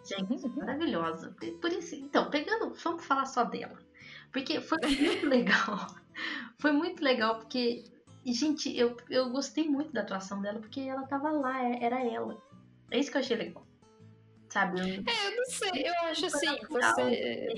Gente, 0.03 0.47
maravilhosa. 0.49 1.33
Por 1.61 1.71
isso, 1.71 1.95
então, 1.95 2.29
pegando, 2.29 2.73
vamos 2.73 3.05
falar 3.05 3.25
só 3.25 3.43
dela. 3.45 3.77
Porque 4.33 4.59
foi 4.59 4.77
muito 4.81 5.25
legal. 5.29 5.95
Foi 6.59 6.71
muito 6.71 7.03
legal 7.03 7.37
porque, 7.39 7.83
gente, 8.25 8.75
eu, 8.77 8.97
eu 9.09 9.29
gostei 9.29 9.67
muito 9.67 9.91
da 9.93 10.01
atuação 10.01 10.41
dela 10.41 10.59
porque 10.59 10.81
ela 10.81 11.03
tava 11.07 11.29
lá, 11.31 11.63
é- 11.63 11.83
era 11.83 12.03
ela. 12.03 12.41
É 12.91 12.99
isso 12.99 13.11
que 13.11 13.17
eu 13.17 13.21
achei 13.21 13.37
legal. 13.37 13.65
Sabe? 14.49 14.79
Eu- 14.79 14.85
É, 15.05 15.27
eu 15.27 15.35
não 15.37 15.45
sei, 15.45 15.69
eu 15.85 15.93
acho 16.09 16.25
assim, 16.25 16.47
você. 16.69 17.53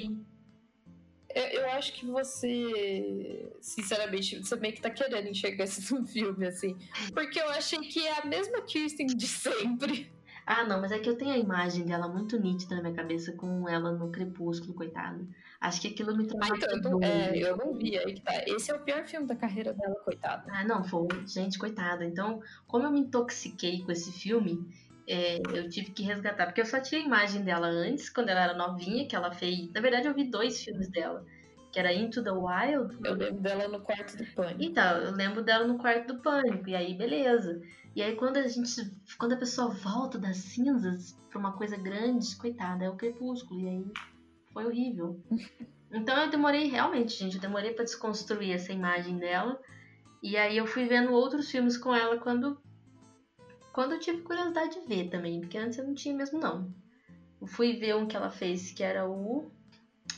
Eu, 1.36 1.44
eu 1.44 1.70
acho 1.74 1.94
que 1.94 2.08
você, 2.08 3.52
sinceramente, 3.62 4.40
você 4.40 4.56
meio 4.56 4.74
que 4.74 4.82
tá 4.82 4.90
querendo 4.90 5.28
enxergar 5.28 5.66
isso 5.66 5.94
no 6.00 6.08
filme, 6.08 6.48
assim. 6.48 6.76
Porque 7.14 7.40
eu 7.40 7.50
achei 7.52 7.78
que 7.82 8.06
é 8.08 8.20
a 8.20 8.26
mesma 8.26 8.62
Kirsten 8.64 9.06
de 9.06 9.28
sempre. 9.30 10.12
Ah, 10.52 10.64
não, 10.64 10.82
mas 10.82 10.92
é 10.92 10.98
que 10.98 11.08
eu 11.08 11.16
tenho 11.16 11.32
a 11.32 11.38
imagem 11.38 11.86
dela 11.86 12.08
muito 12.08 12.36
nítida 12.40 12.76
na 12.76 12.82
minha 12.82 12.96
cabeça 12.96 13.32
com 13.34 13.70
ela 13.70 13.92
no 13.92 14.12
crepúsculo, 14.12 14.74
coitada. 14.74 15.24
Acho 15.62 15.80
que 15.80 15.90
aquilo 15.90 16.18
me 16.18 16.24
Ah, 16.24 16.26
eu 16.26 16.82
traumatizou. 16.82 17.00
não, 17.00 17.04
é, 17.04 17.38
eu 17.38 17.56
não 17.56 17.76
vi 17.76 17.96
aí 17.96 18.16
que 18.16 18.22
tá. 18.22 18.32
Esse 18.48 18.72
é 18.72 18.74
o 18.74 18.80
pior 18.80 19.06
filme 19.06 19.28
da 19.28 19.36
carreira 19.36 19.72
dela, 19.74 19.94
coitada. 20.04 20.46
Ah, 20.52 20.64
não, 20.64 20.84
foi. 20.84 21.08
Gente, 21.28 21.60
coitada. 21.60 22.04
Então, 22.04 22.42
como 22.66 22.84
eu 22.84 22.90
me 22.92 23.02
intoxiquei 23.02 23.84
com 23.84 23.92
esse 23.92 24.12
filme, 24.12 24.68
é, 25.08 25.38
eu 25.54 25.70
tive 25.70 25.92
que 25.92 26.02
resgatar. 26.02 26.48
Porque 26.48 26.62
eu 26.62 26.66
só 26.66 26.80
tinha 26.80 27.00
a 27.00 27.06
imagem 27.06 27.44
dela 27.44 27.68
antes, 27.68 28.10
quando 28.10 28.30
ela 28.30 28.42
era 28.46 28.58
novinha, 28.58 29.08
que 29.08 29.16
ela 29.16 29.32
fez. 29.32 29.72
Na 29.72 29.82
verdade, 29.82 30.08
eu 30.08 30.16
vi 30.16 30.32
dois 30.32 30.64
filmes 30.64 30.90
dela. 30.90 31.24
Que 31.72 31.80
era 31.80 31.94
Into 31.94 32.24
the 32.24 32.32
Wild. 32.32 32.98
Eu 33.04 33.16
lembro 33.16 33.42
dela 33.42 33.68
no 33.68 33.82
quarto 33.82 34.18
do 34.18 34.26
pânico. 34.34 34.64
Então, 34.64 34.98
eu 34.98 35.12
lembro 35.12 35.44
dela 35.44 35.68
no 35.68 35.78
quarto 35.78 36.14
do 36.14 36.22
pânico, 36.22 36.70
e 36.70 36.76
aí 36.76 36.96
beleza. 36.96 37.62
E 37.96 38.02
aí 38.02 38.16
quando 38.16 38.38
a 38.38 38.48
gente. 38.48 38.92
Quando 39.18 39.34
a 39.34 39.38
pessoa 39.38 39.70
volta 39.70 40.18
das 40.18 40.38
cinzas 40.38 41.18
pra 41.30 41.40
uma 41.40 41.54
coisa 41.54 41.78
grande, 41.78 42.36
coitada, 42.38 42.86
é 42.86 42.90
o 42.90 42.96
crepúsculo. 42.96 43.60
E 43.62 43.68
aí 43.68 43.86
foi 44.54 44.66
horrível. 44.66 45.20
Então 45.92 46.16
eu 46.16 46.30
demorei 46.30 46.66
realmente, 46.66 47.18
gente, 47.18 47.38
eu 47.38 47.42
demorei 47.42 47.74
para 47.74 47.84
desconstruir 47.84 48.52
essa 48.52 48.72
imagem 48.72 49.18
dela. 49.18 49.60
E 50.22 50.38
aí 50.38 50.56
eu 50.56 50.68
fui 50.68 50.86
vendo 50.86 51.12
outros 51.12 51.50
filmes 51.50 51.78
com 51.78 51.96
ela 51.96 52.20
quando 52.20 52.62
quando 53.74 53.94
eu 53.94 54.00
tive 54.00 54.22
curiosidade 54.22 54.80
de 54.80 54.88
ver 54.88 55.10
também, 55.10 55.40
porque 55.40 55.58
antes 55.58 55.80
eu 55.80 55.88
não 55.88 55.96
tinha 55.96 56.14
mesmo 56.14 56.40
não. 56.40 56.72
Eu 57.42 57.48
fui 57.48 57.74
ver 57.74 57.96
um 57.96 58.06
que 58.06 58.16
ela 58.16 58.30
fez 58.30 58.72
que 58.72 58.84
era 58.84 59.10
o 59.10 59.50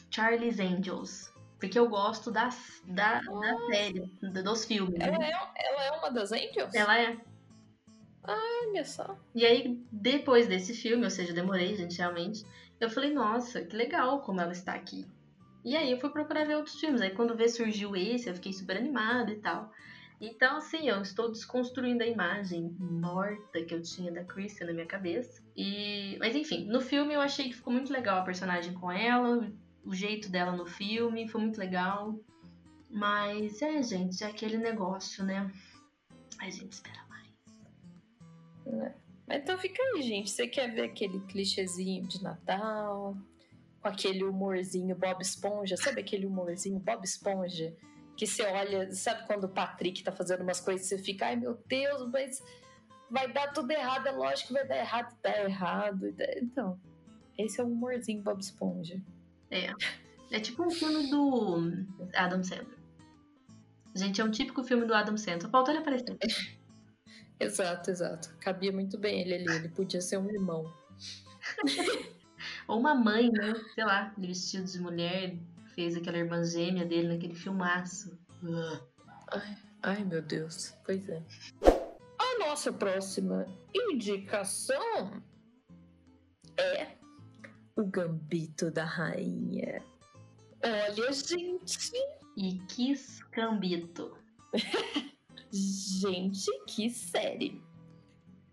Charlie's 0.09 0.59
Angels, 0.59 1.30
porque 1.61 1.77
eu 1.77 1.87
gosto 1.87 2.31
da, 2.31 2.49
da, 2.87 3.21
da 3.21 3.57
série, 3.67 4.01
dos 4.43 4.65
filmes. 4.65 4.99
Ela 4.99 5.23
é, 5.23 5.31
ela 5.31 5.85
é 5.85 5.91
uma 5.91 6.09
das 6.09 6.31
Angels? 6.31 6.73
Ela 6.73 6.99
é. 6.99 7.17
Olha 8.23 8.83
só. 8.83 9.15
E 9.35 9.45
aí, 9.45 9.79
depois 9.91 10.47
desse 10.47 10.73
filme, 10.73 11.03
ou 11.03 11.11
seja, 11.11 11.33
demorei, 11.33 11.75
gente, 11.75 11.99
realmente, 11.99 12.43
eu 12.79 12.89
falei, 12.89 13.13
nossa, 13.13 13.61
que 13.61 13.75
legal 13.75 14.21
como 14.21 14.41
ela 14.41 14.51
está 14.51 14.73
aqui. 14.73 15.05
E 15.63 15.77
aí 15.77 15.91
eu 15.91 15.99
fui 15.99 16.09
procurar 16.09 16.45
ver 16.45 16.55
outros 16.55 16.79
filmes. 16.79 16.99
Aí 16.99 17.11
quando 17.11 17.37
vê 17.37 17.47
surgiu 17.47 17.95
esse, 17.95 18.27
eu 18.27 18.33
fiquei 18.33 18.51
super 18.51 18.75
animada 18.75 19.31
e 19.31 19.39
tal. 19.39 19.71
Então, 20.19 20.57
assim, 20.57 20.89
eu 20.89 20.99
estou 21.01 21.31
desconstruindo 21.31 22.03
a 22.03 22.07
imagem 22.07 22.75
morta 22.79 23.63
que 23.63 23.73
eu 23.73 23.81
tinha 23.83 24.11
da 24.11 24.23
Kristen 24.23 24.65
na 24.65 24.73
minha 24.73 24.85
cabeça. 24.87 25.43
E, 25.55 26.17
mas 26.19 26.35
enfim, 26.35 26.65
no 26.65 26.81
filme 26.81 27.13
eu 27.13 27.21
achei 27.21 27.49
que 27.49 27.55
ficou 27.55 27.71
muito 27.71 27.93
legal 27.93 28.19
a 28.19 28.23
personagem 28.23 28.73
com 28.73 28.91
ela, 28.91 29.51
o 29.85 29.93
jeito 29.93 30.29
dela 30.29 30.51
no 30.51 30.65
filme, 30.65 31.27
foi 31.27 31.41
muito 31.41 31.59
legal. 31.59 32.19
Mas 32.89 33.61
é, 33.61 33.81
gente, 33.81 34.23
é 34.23 34.27
aquele 34.27 34.57
negócio, 34.57 35.23
né? 35.23 35.51
A 36.39 36.49
gente 36.49 36.73
espera 36.73 37.05
mais. 37.07 37.29
É. 38.67 39.37
Então 39.37 39.57
fica 39.57 39.81
aí, 39.81 40.01
gente. 40.01 40.29
Você 40.29 40.47
quer 40.47 40.73
ver 40.73 40.83
aquele 40.83 41.19
clichêzinho 41.21 42.05
de 42.07 42.21
Natal? 42.21 43.15
Com 43.81 43.87
aquele 43.87 44.23
humorzinho 44.23 44.95
Bob 44.95 45.21
Esponja? 45.21 45.77
Sabe 45.77 46.01
aquele 46.01 46.25
humorzinho 46.25 46.79
Bob 46.79 47.03
Esponja? 47.03 47.75
que 48.15 48.27
você 48.27 48.43
olha, 48.43 48.91
sabe 48.91 49.25
quando 49.25 49.45
o 49.45 49.49
Patrick 49.49 50.03
tá 50.03 50.11
fazendo 50.11 50.41
umas 50.43 50.59
coisas 50.59 50.85
você 50.85 50.97
fica, 50.97 51.25
ai 51.25 51.35
meu 51.35 51.57
Deus, 51.67 52.07
mas 52.11 52.43
vai 53.09 53.31
dar 53.31 53.51
tudo 53.51 53.71
errado, 53.71 54.05
é 54.05 54.11
lógico 54.11 54.49
que 54.49 54.53
vai 54.53 54.67
dar 54.67 54.77
errado, 54.77 55.17
dá 55.23 55.43
errado. 55.43 56.13
Então, 56.37 56.79
esse 57.35 57.59
é 57.59 57.63
o 57.63 57.67
humorzinho 57.67 58.21
Bob 58.21 58.39
Esponja. 58.39 59.01
É. 59.51 59.73
É 60.31 60.39
tipo 60.39 60.63
um 60.63 60.71
filme 60.71 61.09
do 61.09 61.85
Adam 62.15 62.41
Sandler. 62.41 62.79
Gente, 63.93 64.21
é 64.21 64.23
um 64.23 64.31
típico 64.31 64.63
filme 64.63 64.85
do 64.85 64.93
Adam 64.93 65.17
Sandler. 65.17 65.41
Só 65.41 65.49
falta 65.49 65.71
ele 65.71 65.79
aparecer. 65.79 66.17
exato, 67.37 67.91
exato. 67.91 68.33
Cabia 68.39 68.71
muito 68.71 68.97
bem 68.97 69.19
ele 69.21 69.33
ali. 69.35 69.57
Ele 69.57 69.69
podia 69.69 69.99
ser 69.99 70.17
um 70.17 70.29
irmão. 70.29 70.73
Ou 72.67 72.79
uma 72.79 72.95
mãe, 72.95 73.29
né? 73.29 73.53
Sei 73.75 73.83
lá, 73.83 74.13
vestido 74.17 74.65
de 74.65 74.79
mulher, 74.79 75.37
fez 75.75 75.97
aquela 75.97 76.17
irmã 76.17 76.43
gêmea 76.43 76.85
dele 76.85 77.09
naquele 77.09 77.35
filmaço. 77.35 78.17
Ai, 79.33 79.57
ai, 79.83 80.03
meu 80.05 80.21
Deus. 80.21 80.73
Pois 80.85 81.07
é. 81.09 81.21
A 82.17 82.39
nossa 82.39 82.71
próxima 82.71 83.45
indicação 83.73 85.21
é 86.57 87.00
o 87.75 87.85
Gambito 87.85 88.71
da 88.71 88.83
Rainha. 88.83 89.81
Olha, 90.63 91.13
gente. 91.13 91.91
E 92.37 92.59
que 92.67 92.93
gambito. 93.31 94.15
gente, 95.51 96.49
que 96.65 96.89
série. 96.89 97.61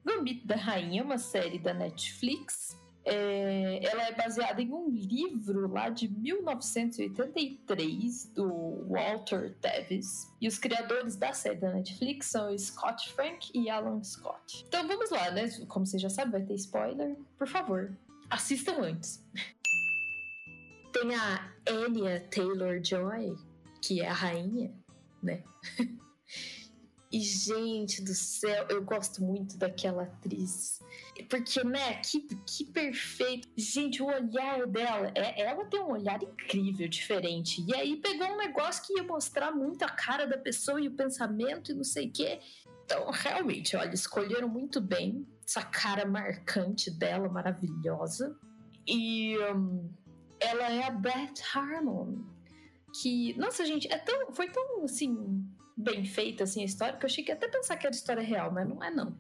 Gambito 0.05 0.47
da 0.47 0.57
Rainha 0.57 1.03
é 1.03 1.05
uma 1.05 1.19
série 1.19 1.59
da 1.59 1.75
Netflix 1.75 2.79
é, 3.11 3.81
ela 3.85 4.07
é 4.07 4.13
baseada 4.13 4.61
em 4.61 4.71
um 4.71 4.91
livro 4.91 5.73
lá 5.73 5.89
de 5.89 6.09
1983 6.09 8.27
do 8.35 8.85
Walter 8.87 9.57
Davis. 9.63 10.31
E 10.41 10.47
os 10.47 10.59
criadores 10.59 11.17
da 11.17 11.33
série 11.33 11.57
da 11.57 11.73
Netflix 11.73 12.27
são 12.27 12.55
Scott 12.59 13.11
Frank 13.15 13.51
e 13.55 13.71
Alan 13.71 14.05
Scott. 14.05 14.63
Então 14.69 14.87
vamos 14.87 15.09
lá, 15.11 15.31
né? 15.31 15.49
Como 15.69 15.87
você 15.87 15.99
já 15.99 16.11
sabe, 16.11 16.33
vai 16.33 16.43
ter 16.43 16.53
spoiler. 16.55 17.17
Por 17.39 17.49
favor, 17.49 17.97
assistam 18.31 18.83
antes. 18.83 19.25
Tem 20.93 21.15
a 21.15 21.53
Anya 21.69 22.21
Taylor-Joy, 22.31 23.37
que 23.83 24.01
é 24.01 24.09
a 24.09 24.13
rainha, 24.13 24.73
né? 25.23 25.43
E, 27.11 27.21
gente 27.21 28.03
do 28.03 28.13
céu, 28.13 28.67
eu 28.69 28.85
gosto 28.85 29.25
muito 29.25 29.57
daquela 29.57 30.03
atriz. 30.03 30.79
Porque, 31.31 31.65
né, 31.65 31.95
que, 32.03 32.21
que 32.21 32.67
perfeito. 32.67 33.49
Gente, 33.57 34.03
o 34.03 34.07
olhar 34.07 34.67
dela, 34.67 35.11
é, 35.15 35.41
ela 35.41 35.65
tem 35.65 35.81
um 35.81 35.93
olhar 35.93 36.23
incrível, 36.23 36.87
diferente. 36.87 37.65
E 37.67 37.75
aí 37.75 37.97
pegou 37.97 38.27
um 38.27 38.37
negócio 38.37 38.85
que 38.85 38.93
ia 38.93 39.03
mostrar 39.03 39.53
muito 39.53 39.85
a 39.85 39.89
cara 39.89 40.27
da 40.27 40.37
pessoa 40.37 40.79
e 40.83 40.89
o 40.89 40.95
pensamento 40.95 41.73
e 41.73 41.75
não 41.75 41.85
sei 41.85 42.09
o 42.09 42.13
quê. 42.13 42.41
Então, 42.85 43.11
realmente, 43.11 43.75
olha, 43.75 43.95
escolheram 43.95 44.49
muito 44.49 44.79
bem 44.79 45.27
essa 45.49 45.63
cara 45.63 46.07
marcante 46.07 46.91
dela, 46.91 47.27
maravilhosa. 47.29 48.39
E 48.87 49.35
um, 49.55 49.91
ela 50.39 50.71
é 50.71 50.85
a 50.85 50.91
Beth 50.91 51.35
Harmon. 51.55 52.19
Que, 53.01 53.35
nossa, 53.39 53.65
gente, 53.65 53.91
é 53.91 53.97
tão, 53.99 54.31
foi 54.33 54.51
tão, 54.51 54.85
assim, 54.85 55.43
bem 55.75 56.05
feita 56.05 56.45
assim 56.45 56.63
a 56.63 56.67
história, 56.67 56.99
que 56.99 57.05
eu 57.05 57.09
achei 57.09 57.25
que 57.25 57.33
até 57.33 57.49
pensar 57.49 57.77
que 57.77 57.87
era 57.87 57.95
história 57.95 58.23
real, 58.23 58.53
mas 58.53 58.69
não 58.69 58.83
é 58.85 58.91
não. 58.91 59.19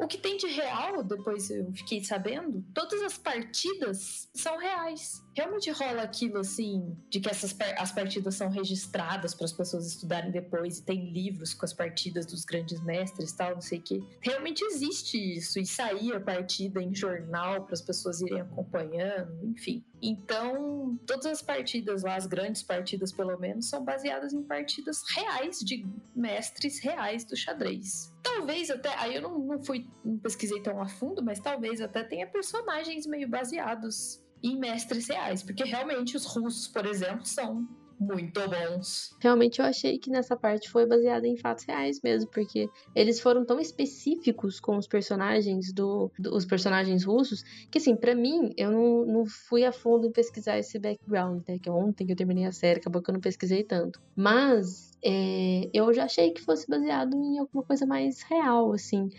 O 0.00 0.06
que 0.06 0.18
tem 0.18 0.36
de 0.36 0.46
real, 0.46 1.02
depois 1.02 1.50
eu 1.50 1.70
fiquei 1.72 2.02
sabendo, 2.04 2.64
todas 2.74 3.02
as 3.02 3.18
partidas 3.18 4.30
são 4.34 4.58
reais. 4.58 5.22
Realmente 5.36 5.70
rola 5.70 6.02
aquilo 6.02 6.38
assim, 6.38 6.96
de 7.10 7.20
que 7.20 7.28
essas 7.28 7.54
as 7.76 7.92
partidas 7.92 8.34
são 8.36 8.48
registradas 8.48 9.34
para 9.34 9.44
as 9.44 9.52
pessoas 9.52 9.86
estudarem 9.86 10.30
depois 10.30 10.78
e 10.78 10.82
tem 10.82 11.12
livros 11.12 11.52
com 11.52 11.66
as 11.66 11.74
partidas 11.74 12.24
dos 12.24 12.42
grandes 12.42 12.82
mestres 12.82 13.32
tal, 13.32 13.52
não 13.52 13.60
sei 13.60 13.78
o 13.78 13.82
que. 13.82 14.02
Realmente 14.20 14.64
existe 14.64 15.18
isso 15.18 15.58
e 15.58 15.66
saía 15.66 16.18
partida 16.18 16.82
em 16.82 16.94
jornal 16.94 17.64
para 17.64 17.74
as 17.74 17.82
pessoas 17.82 18.22
irem 18.22 18.40
acompanhando, 18.40 19.44
enfim. 19.44 19.84
Então, 20.00 20.98
todas 21.06 21.26
as 21.26 21.42
partidas 21.42 22.02
lá, 22.02 22.16
as 22.16 22.26
grandes 22.26 22.62
partidas 22.62 23.12
pelo 23.12 23.38
menos, 23.38 23.68
são 23.68 23.84
baseadas 23.84 24.32
em 24.32 24.42
partidas 24.42 25.02
reais 25.14 25.58
de 25.58 25.86
mestres 26.14 26.78
reais 26.78 27.24
do 27.24 27.36
xadrez. 27.36 28.10
Talvez 28.22 28.70
até, 28.70 28.94
aí 28.96 29.16
eu 29.16 29.22
não, 29.22 29.38
não 29.38 29.62
fui, 29.62 29.86
não 30.02 30.16
pesquisei 30.18 30.62
tão 30.62 30.80
a 30.80 30.88
fundo, 30.88 31.22
mas 31.22 31.40
talvez 31.40 31.82
até 31.82 32.02
tenha 32.02 32.26
personagens 32.26 33.06
meio 33.06 33.28
baseados 33.28 34.24
em 34.42 34.58
mestres 34.58 35.08
reais, 35.08 35.42
porque 35.42 35.64
realmente 35.64 36.16
os 36.16 36.24
russos, 36.24 36.68
por 36.68 36.86
exemplo, 36.86 37.24
são 37.24 37.66
muito 37.98 38.40
bons. 38.48 39.16
Realmente 39.20 39.58
eu 39.58 39.64
achei 39.64 39.98
que 39.98 40.10
nessa 40.10 40.36
parte 40.36 40.70
foi 40.70 40.86
baseada 40.86 41.26
em 41.26 41.36
fatos 41.36 41.64
reais 41.64 42.00
mesmo, 42.02 42.30
porque 42.30 42.68
eles 42.94 43.20
foram 43.20 43.44
tão 43.44 43.58
específicos 43.58 44.60
com 44.60 44.76
os 44.76 44.86
personagens 44.86 45.72
do, 45.72 46.10
do 46.18 46.34
os 46.34 46.44
personagens 46.44 47.04
russos, 47.04 47.42
que 47.70 47.78
assim, 47.78 47.96
para 47.96 48.14
mim, 48.14 48.52
eu 48.56 48.70
não, 48.70 49.06
não 49.06 49.26
fui 49.26 49.64
a 49.64 49.72
fundo 49.72 50.06
em 50.06 50.12
pesquisar 50.12 50.58
esse 50.58 50.78
background, 50.78 51.42
né? 51.48 51.58
Que 51.58 51.70
ontem 51.70 52.06
que 52.06 52.12
eu 52.12 52.16
terminei 52.16 52.44
a 52.44 52.52
série, 52.52 52.80
acabou 52.80 53.02
que 53.02 53.10
eu 53.10 53.14
não 53.14 53.20
pesquisei 53.20 53.64
tanto. 53.64 54.00
Mas 54.14 54.92
é, 55.02 55.68
eu 55.72 55.92
já 55.92 56.04
achei 56.04 56.30
que 56.30 56.42
fosse 56.42 56.68
baseado 56.68 57.16
em 57.16 57.38
alguma 57.38 57.64
coisa 57.64 57.86
mais 57.86 58.22
real, 58.22 58.72
assim, 58.72 59.10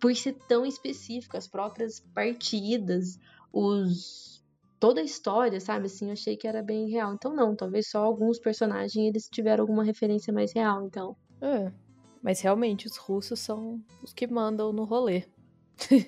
por 0.00 0.14
ser 0.14 0.36
tão 0.48 0.66
específico, 0.66 1.36
as 1.36 1.46
próprias 1.46 2.00
partidas, 2.12 3.18
os 3.52 4.35
toda 4.86 5.00
a 5.00 5.04
história, 5.04 5.58
sabe? 5.58 5.86
Assim, 5.86 6.06
eu 6.06 6.12
achei 6.12 6.36
que 6.36 6.46
era 6.46 6.62
bem 6.62 6.88
real. 6.88 7.12
Então 7.12 7.34
não, 7.34 7.56
talvez 7.56 7.88
só 7.90 8.04
alguns 8.04 8.38
personagens 8.38 8.94
eles 8.94 9.28
tiveram 9.28 9.64
alguma 9.64 9.82
referência 9.82 10.32
mais 10.32 10.52
real, 10.52 10.86
então. 10.86 11.16
É. 11.40 11.72
Mas 12.22 12.40
realmente 12.40 12.86
os 12.86 12.96
russos 12.96 13.40
são 13.40 13.82
os 14.00 14.12
que 14.12 14.28
mandam 14.28 14.72
no 14.72 14.84
rolê. 14.84 15.24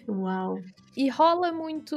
Uau. 0.08 0.60
e 0.96 1.08
rola 1.08 1.52
muito 1.52 1.96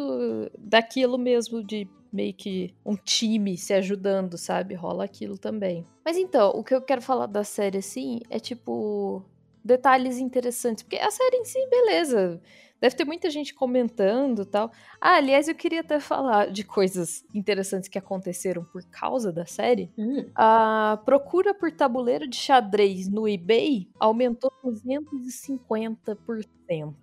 daquilo 0.58 1.20
mesmo 1.20 1.64
de 1.64 1.88
meio 2.12 2.34
que 2.34 2.74
um 2.84 2.96
time 2.96 3.56
se 3.56 3.74
ajudando, 3.74 4.36
sabe? 4.36 4.74
Rola 4.74 5.06
aquilo 5.06 5.38
também. 5.38 5.86
Mas 6.04 6.18
então, 6.18 6.50
o 6.50 6.64
que 6.64 6.74
eu 6.74 6.82
quero 6.82 7.02
falar 7.02 7.28
da 7.28 7.44
série 7.44 7.78
assim 7.78 8.22
é 8.28 8.40
tipo 8.40 9.24
detalhes 9.64 10.18
interessantes, 10.18 10.82
porque 10.82 10.98
a 10.98 11.12
série 11.12 11.38
em 11.38 11.46
si, 11.46 11.60
beleza 11.70 12.42
Deve 12.82 12.96
ter 12.96 13.06
muita 13.06 13.30
gente 13.30 13.54
comentando 13.54 14.44
tal. 14.44 14.72
Ah, 15.00 15.18
aliás, 15.18 15.48
eu 15.48 15.54
queria 15.54 15.82
até 15.82 16.00
falar 16.00 16.52
de 16.52 16.64
coisas 16.64 17.24
interessantes 17.32 17.88
que 17.88 18.00
aconteceram 18.00 18.66
por 18.66 18.84
causa 18.90 19.32
da 19.32 19.46
série. 19.46 19.92
Hum. 19.96 20.26
A 20.34 21.00
procura 21.06 21.54
por 21.54 21.72
tabuleiro 21.72 22.28
de 22.28 22.36
xadrez 22.36 23.08
no 23.08 23.30
eBay 23.30 23.88
aumentou 24.00 24.52
250%. 24.66 26.96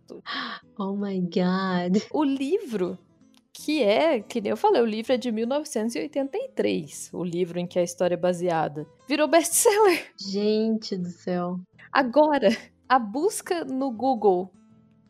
Oh 0.76 0.96
my 0.96 1.20
god. 1.20 2.02
O 2.12 2.24
livro 2.24 2.98
Que 3.52 3.82
é, 3.82 4.20
que 4.20 4.40
nem 4.40 4.50
eu 4.50 4.56
falei, 4.56 4.80
o 4.80 4.86
livro 4.86 5.12
é 5.12 5.16
de 5.16 5.32
1983, 5.32 7.10
o 7.12 7.24
livro 7.24 7.58
em 7.58 7.66
que 7.66 7.78
a 7.78 7.82
história 7.82 8.14
é 8.14 8.16
baseada. 8.16 8.86
Virou 9.08 9.26
best-seller. 9.28 10.12
Gente 10.16 10.96
do 10.96 11.08
céu. 11.08 11.58
Agora, 11.92 12.48
a 12.88 12.98
busca 12.98 13.64
no 13.64 13.90
Google 13.90 14.52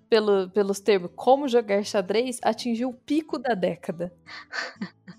pelo, 0.09 0.49
pelos 0.51 0.81
termos 0.81 1.11
como 1.15 1.49
jogar 1.49 1.85
xadrez 1.85 2.39
atingiu 2.43 2.91
o 2.91 2.95
pico 2.95 3.39
da 3.39 3.55
década. 3.55 4.13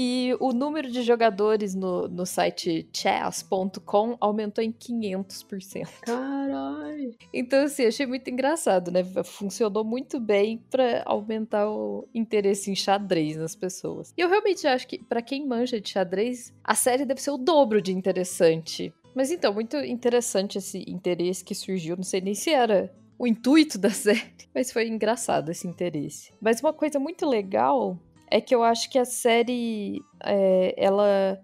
E 0.00 0.36
o 0.38 0.52
número 0.52 0.88
de 0.88 1.02
jogadores 1.02 1.74
no, 1.74 2.06
no 2.06 2.24
site 2.24 2.88
chess.com 2.92 4.16
aumentou 4.20 4.62
em 4.62 4.72
500%. 4.72 5.88
Caralho! 6.02 7.16
Então, 7.34 7.64
assim, 7.64 7.84
achei 7.84 8.06
muito 8.06 8.30
engraçado, 8.30 8.92
né? 8.92 9.02
Funcionou 9.24 9.82
muito 9.84 10.20
bem 10.20 10.62
para 10.70 11.02
aumentar 11.04 11.68
o 11.68 12.06
interesse 12.14 12.70
em 12.70 12.76
xadrez 12.76 13.36
nas 13.36 13.56
pessoas. 13.56 14.12
E 14.16 14.20
eu 14.20 14.28
realmente 14.28 14.68
acho 14.68 14.86
que, 14.86 15.02
para 15.02 15.20
quem 15.20 15.44
manja 15.44 15.80
de 15.80 15.88
xadrez, 15.88 16.54
a 16.62 16.76
série 16.76 17.04
deve 17.04 17.20
ser 17.20 17.32
o 17.32 17.38
dobro 17.38 17.82
de 17.82 17.92
interessante. 17.92 18.94
Mas 19.16 19.32
então, 19.32 19.52
muito 19.52 19.76
interessante 19.78 20.58
esse 20.58 20.84
interesse 20.86 21.44
que 21.44 21.56
surgiu. 21.56 21.96
Não 21.96 22.04
sei 22.04 22.20
nem 22.20 22.34
se 22.34 22.50
era 22.50 22.94
o 23.18 23.26
intuito 23.26 23.76
da 23.78 23.90
série, 23.90 24.48
mas 24.54 24.72
foi 24.72 24.86
engraçado 24.88 25.50
esse 25.50 25.66
interesse. 25.66 26.32
Mas 26.40 26.60
uma 26.60 26.72
coisa 26.72 26.98
muito 26.98 27.26
legal 27.26 27.98
é 28.30 28.40
que 28.40 28.54
eu 28.54 28.62
acho 28.62 28.90
que 28.90 28.98
a 28.98 29.04
série 29.04 30.02
é, 30.24 30.74
ela 30.76 31.40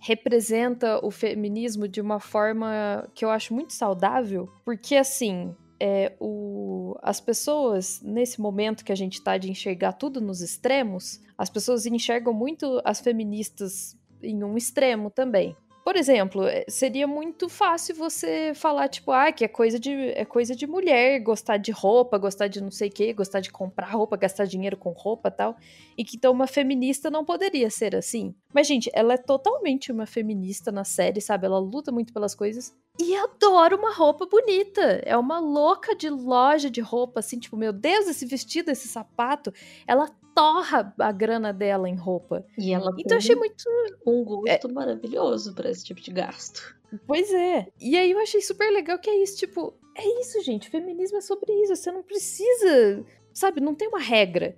representa 0.00 0.98
o 1.04 1.10
feminismo 1.10 1.86
de 1.86 2.00
uma 2.00 2.18
forma 2.18 3.08
que 3.14 3.24
eu 3.24 3.30
acho 3.30 3.54
muito 3.54 3.72
saudável, 3.72 4.48
porque 4.64 4.96
assim. 4.96 5.54
É, 5.84 6.12
o, 6.20 6.96
as 7.02 7.20
pessoas, 7.20 8.00
nesse 8.04 8.40
momento 8.40 8.84
que 8.84 8.92
a 8.92 8.94
gente 8.94 9.20
tá 9.20 9.36
de 9.36 9.50
enxergar 9.50 9.94
tudo 9.94 10.20
nos 10.20 10.40
extremos, 10.40 11.20
as 11.36 11.50
pessoas 11.50 11.84
enxergam 11.86 12.32
muito 12.32 12.80
as 12.84 13.00
feministas 13.00 13.98
em 14.22 14.44
um 14.44 14.56
extremo 14.56 15.10
também. 15.10 15.56
Por 15.84 15.96
exemplo, 15.96 16.44
é, 16.46 16.64
seria 16.68 17.06
muito 17.06 17.48
fácil 17.48 17.94
você 17.96 18.52
falar, 18.54 18.88
tipo, 18.88 19.10
ah, 19.10 19.32
que 19.32 19.44
é 19.44 19.48
coisa 19.48 19.80
de, 19.80 19.90
é 20.10 20.24
coisa 20.24 20.54
de 20.54 20.66
mulher 20.66 21.18
gostar 21.20 21.56
de 21.56 21.72
roupa, 21.72 22.18
gostar 22.18 22.46
de 22.46 22.60
não 22.60 22.70
sei 22.70 22.88
o 22.88 22.92
quê, 22.92 23.12
gostar 23.12 23.40
de 23.40 23.50
comprar 23.50 23.90
roupa, 23.90 24.16
gastar 24.16 24.44
dinheiro 24.44 24.76
com 24.76 24.90
roupa 24.90 25.30
tal. 25.30 25.56
E 25.98 26.04
que 26.04 26.16
então 26.16 26.32
uma 26.32 26.46
feminista 26.46 27.10
não 27.10 27.24
poderia 27.24 27.68
ser 27.68 27.96
assim. 27.96 28.34
Mas, 28.54 28.66
gente, 28.66 28.90
ela 28.94 29.14
é 29.14 29.18
totalmente 29.18 29.90
uma 29.90 30.06
feminista 30.06 30.70
na 30.70 30.84
série, 30.84 31.20
sabe? 31.20 31.46
Ela 31.46 31.58
luta 31.58 31.90
muito 31.90 32.12
pelas 32.12 32.34
coisas. 32.34 32.72
E 33.00 33.16
adora 33.16 33.74
uma 33.74 33.92
roupa 33.92 34.26
bonita. 34.26 35.02
É 35.04 35.16
uma 35.16 35.40
louca 35.40 35.96
de 35.96 36.08
loja 36.08 36.70
de 36.70 36.80
roupa, 36.80 37.20
assim, 37.20 37.38
tipo, 37.38 37.56
meu 37.56 37.72
Deus, 37.72 38.06
esse 38.06 38.24
vestido, 38.26 38.70
esse 38.70 38.86
sapato. 38.86 39.52
Ela 39.86 40.08
torra 40.34 40.94
a 40.98 41.12
grana 41.12 41.52
dela 41.52 41.88
em 41.88 41.96
roupa. 41.96 42.44
E 42.58 42.72
ela 42.72 42.94
então 42.98 43.16
achei 43.16 43.34
muito 43.34 43.64
um 44.06 44.24
gosto 44.24 44.68
é... 44.68 44.72
maravilhoso 44.72 45.54
para 45.54 45.70
esse 45.70 45.84
tipo 45.84 46.00
de 46.00 46.10
gasto. 46.12 46.76
Pois 47.06 47.32
é. 47.32 47.68
E 47.80 47.96
aí 47.96 48.10
eu 48.10 48.18
achei 48.18 48.40
super 48.40 48.70
legal 48.70 48.98
que 48.98 49.08
é 49.08 49.22
isso, 49.22 49.38
tipo, 49.38 49.74
é 49.96 50.20
isso, 50.20 50.42
gente. 50.42 50.68
Feminismo 50.68 51.18
é 51.18 51.20
sobre 51.20 51.52
isso. 51.62 51.74
Você 51.76 51.90
não 51.90 52.02
precisa, 52.02 53.04
sabe, 53.32 53.60
não 53.60 53.74
tem 53.74 53.88
uma 53.88 54.00
regra. 54.00 54.56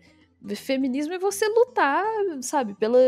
Feminismo 0.57 1.15
é 1.15 1.19
você 1.19 1.49
lutar, 1.49 2.05
sabe, 2.43 2.75
pela 2.75 2.99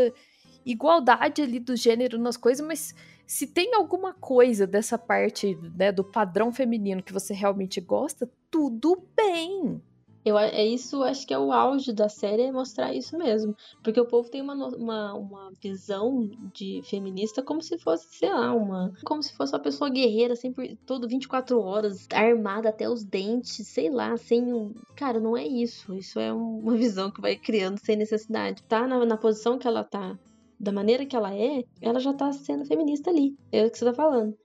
igualdade 0.65 1.41
ali 1.41 1.59
do 1.59 1.75
gênero 1.75 2.17
nas 2.17 2.35
coisas, 2.35 2.65
mas 2.65 2.93
se 3.25 3.45
tem 3.45 3.73
alguma 3.75 4.13
coisa 4.13 4.65
dessa 4.65 4.97
parte, 4.97 5.55
né, 5.75 5.91
do 5.91 6.03
padrão 6.03 6.51
feminino 6.51 7.03
que 7.03 7.13
você 7.13 7.33
realmente 7.33 7.79
gosta, 7.79 8.29
tudo 8.49 9.05
bem. 9.15 9.81
Eu, 10.25 10.37
é 10.37 10.65
isso, 10.65 11.03
acho 11.03 11.25
que 11.25 11.33
é 11.33 11.39
o 11.39 11.51
auge 11.51 11.93
da 11.93 12.09
série, 12.09 12.43
é 12.43 12.51
mostrar 12.51 12.93
isso 12.93 13.17
mesmo. 13.17 13.55
Porque 13.81 13.99
o 13.99 14.05
povo 14.05 14.29
tem 14.29 14.41
uma, 14.41 14.53
uma, 14.53 15.13
uma 15.13 15.51
visão 15.61 16.29
de 16.53 16.81
feminista 16.83 17.41
como 17.41 17.61
se 17.61 17.77
fosse, 17.77 18.07
sei 18.17 18.29
lá, 18.29 18.53
uma. 18.53 18.91
Como 19.05 19.23
se 19.23 19.33
fosse 19.35 19.53
uma 19.53 19.61
pessoa 19.61 19.89
guerreira, 19.89 20.35
sempre, 20.35 20.77
todo 20.85 21.07
24 21.07 21.59
horas, 21.59 22.07
armada 22.11 22.69
até 22.69 22.89
os 22.89 23.03
dentes, 23.03 23.65
sei 23.67 23.89
lá, 23.89 24.17
sem 24.17 24.53
um. 24.53 24.73
Cara, 24.95 25.19
não 25.19 25.37
é 25.37 25.47
isso. 25.47 25.93
Isso 25.93 26.19
é 26.19 26.31
uma 26.33 26.75
visão 26.77 27.09
que 27.09 27.21
vai 27.21 27.35
criando 27.35 27.79
sem 27.79 27.95
necessidade. 27.95 28.63
Tá 28.63 28.85
na, 28.85 29.05
na 29.05 29.17
posição 29.17 29.57
que 29.57 29.67
ela 29.67 29.83
tá, 29.83 30.17
da 30.59 30.71
maneira 30.71 31.05
que 31.05 31.15
ela 31.15 31.33
é, 31.33 31.63
ela 31.81 31.99
já 31.99 32.13
tá 32.13 32.31
sendo 32.33 32.65
feminista 32.65 33.09
ali. 33.09 33.35
É 33.51 33.65
o 33.65 33.71
que 33.71 33.77
você 33.77 33.85
tá 33.85 33.93
falando 33.93 34.37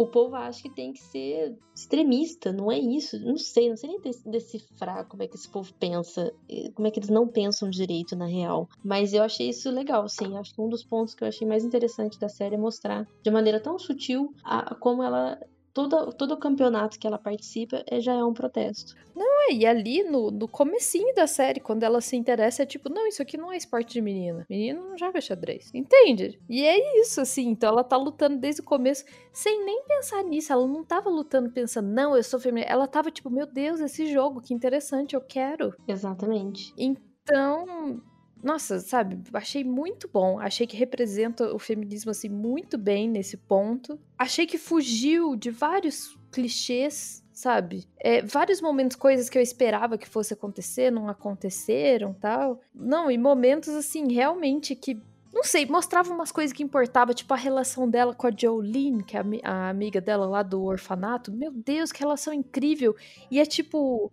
o 0.00 0.06
povo 0.06 0.34
acha 0.34 0.62
que 0.62 0.70
tem 0.70 0.94
que 0.94 0.98
ser 0.98 1.58
extremista, 1.76 2.50
não 2.50 2.72
é 2.72 2.78
isso? 2.78 3.20
Não 3.20 3.36
sei, 3.36 3.68
não 3.68 3.76
sei 3.76 3.90
nem 3.90 4.00
decifrar 4.24 5.06
como 5.06 5.22
é 5.22 5.28
que 5.28 5.36
esse 5.36 5.46
povo 5.46 5.74
pensa, 5.74 6.32
como 6.74 6.88
é 6.88 6.90
que 6.90 6.98
eles 6.98 7.10
não 7.10 7.28
pensam 7.28 7.68
direito 7.68 8.16
na 8.16 8.24
real. 8.24 8.66
Mas 8.82 9.12
eu 9.12 9.22
achei 9.22 9.50
isso 9.50 9.70
legal, 9.70 10.08
sim. 10.08 10.38
Acho 10.38 10.54
que 10.54 10.62
um 10.62 10.70
dos 10.70 10.82
pontos 10.82 11.14
que 11.14 11.22
eu 11.22 11.28
achei 11.28 11.46
mais 11.46 11.66
interessante 11.66 12.18
da 12.18 12.30
série 12.30 12.54
é 12.54 12.58
mostrar 12.58 13.06
de 13.22 13.30
maneira 13.30 13.60
tão 13.60 13.78
sutil 13.78 14.32
a, 14.42 14.74
como 14.74 15.02
ela 15.02 15.38
todo, 15.72 16.12
todo 16.12 16.36
campeonato 16.36 16.98
que 16.98 17.06
ela 17.06 17.18
participa 17.18 17.82
é, 17.86 18.00
já 18.00 18.12
é 18.12 18.24
um 18.24 18.32
protesto. 18.32 18.94
Não, 19.14 19.52
e 19.52 19.66
ali 19.66 20.02
no, 20.02 20.30
no 20.30 20.48
comecinho 20.48 21.14
da 21.14 21.26
série, 21.26 21.60
quando 21.60 21.82
ela 21.82 22.00
se 22.00 22.16
interessa, 22.16 22.62
é 22.62 22.66
tipo, 22.66 22.88
não, 22.88 23.06
isso 23.06 23.20
aqui 23.20 23.36
não 23.36 23.52
é 23.52 23.56
esporte 23.56 23.92
de 23.92 24.00
menina. 24.00 24.46
Menino 24.48 24.88
não 24.88 24.98
joga 24.98 25.20
xadrez. 25.20 25.70
Entende? 25.74 26.40
E 26.48 26.64
é 26.64 27.00
isso, 27.00 27.20
assim. 27.20 27.48
Então 27.48 27.70
ela 27.70 27.84
tá 27.84 27.96
lutando 27.96 28.38
desde 28.38 28.62
o 28.62 28.64
começo, 28.64 29.04
sem 29.32 29.64
nem 29.64 29.84
pensar 29.84 30.22
nisso. 30.22 30.52
Ela 30.52 30.66
não 30.66 30.84
tava 30.84 31.10
lutando 31.10 31.50
pensando, 31.50 31.88
não, 31.88 32.16
eu 32.16 32.22
sou 32.22 32.40
feminina. 32.40 32.70
Ela 32.70 32.86
tava 32.86 33.10
tipo, 33.10 33.30
meu 33.30 33.46
Deus, 33.46 33.80
esse 33.80 34.06
jogo, 34.06 34.40
que 34.40 34.54
interessante, 34.54 35.14
eu 35.14 35.20
quero. 35.20 35.74
Exatamente. 35.86 36.72
Então, 36.78 38.00
nossa, 38.42 38.78
sabe, 38.78 39.18
achei 39.32 39.64
muito 39.64 40.08
bom. 40.08 40.38
Achei 40.38 40.66
que 40.66 40.76
representa 40.76 41.54
o 41.54 41.58
feminismo 41.58 42.10
assim 42.10 42.28
muito 42.28 42.78
bem 42.78 43.08
nesse 43.08 43.36
ponto. 43.36 43.98
Achei 44.18 44.46
que 44.46 44.58
fugiu 44.58 45.36
de 45.36 45.50
vários 45.50 46.18
clichês, 46.30 47.24
sabe? 47.32 47.86
É, 47.98 48.22
vários 48.22 48.60
momentos, 48.60 48.96
coisas 48.96 49.28
que 49.28 49.36
eu 49.36 49.42
esperava 49.42 49.98
que 49.98 50.08
fosse 50.08 50.32
acontecer, 50.32 50.90
não 50.90 51.08
aconteceram, 51.08 52.14
tal. 52.14 52.60
Não, 52.74 53.10
e 53.10 53.18
momentos 53.18 53.70
assim 53.70 54.12
realmente 54.12 54.74
que 54.74 55.00
não 55.32 55.44
sei, 55.44 55.64
mostrava 55.64 56.12
umas 56.12 56.32
coisas 56.32 56.52
que 56.52 56.62
importava, 56.62 57.14
tipo 57.14 57.32
a 57.32 57.36
relação 57.36 57.88
dela 57.88 58.12
com 58.14 58.26
a 58.26 58.32
Jolene, 58.36 59.04
que 59.04 59.16
é 59.16 59.20
a, 59.20 59.50
a 59.52 59.68
amiga 59.68 60.00
dela 60.00 60.26
lá 60.26 60.42
do 60.42 60.62
orfanato. 60.64 61.32
Meu 61.32 61.52
Deus, 61.52 61.92
que 61.92 62.00
relação 62.00 62.32
incrível. 62.32 62.96
E 63.30 63.38
é 63.38 63.46
tipo, 63.46 64.10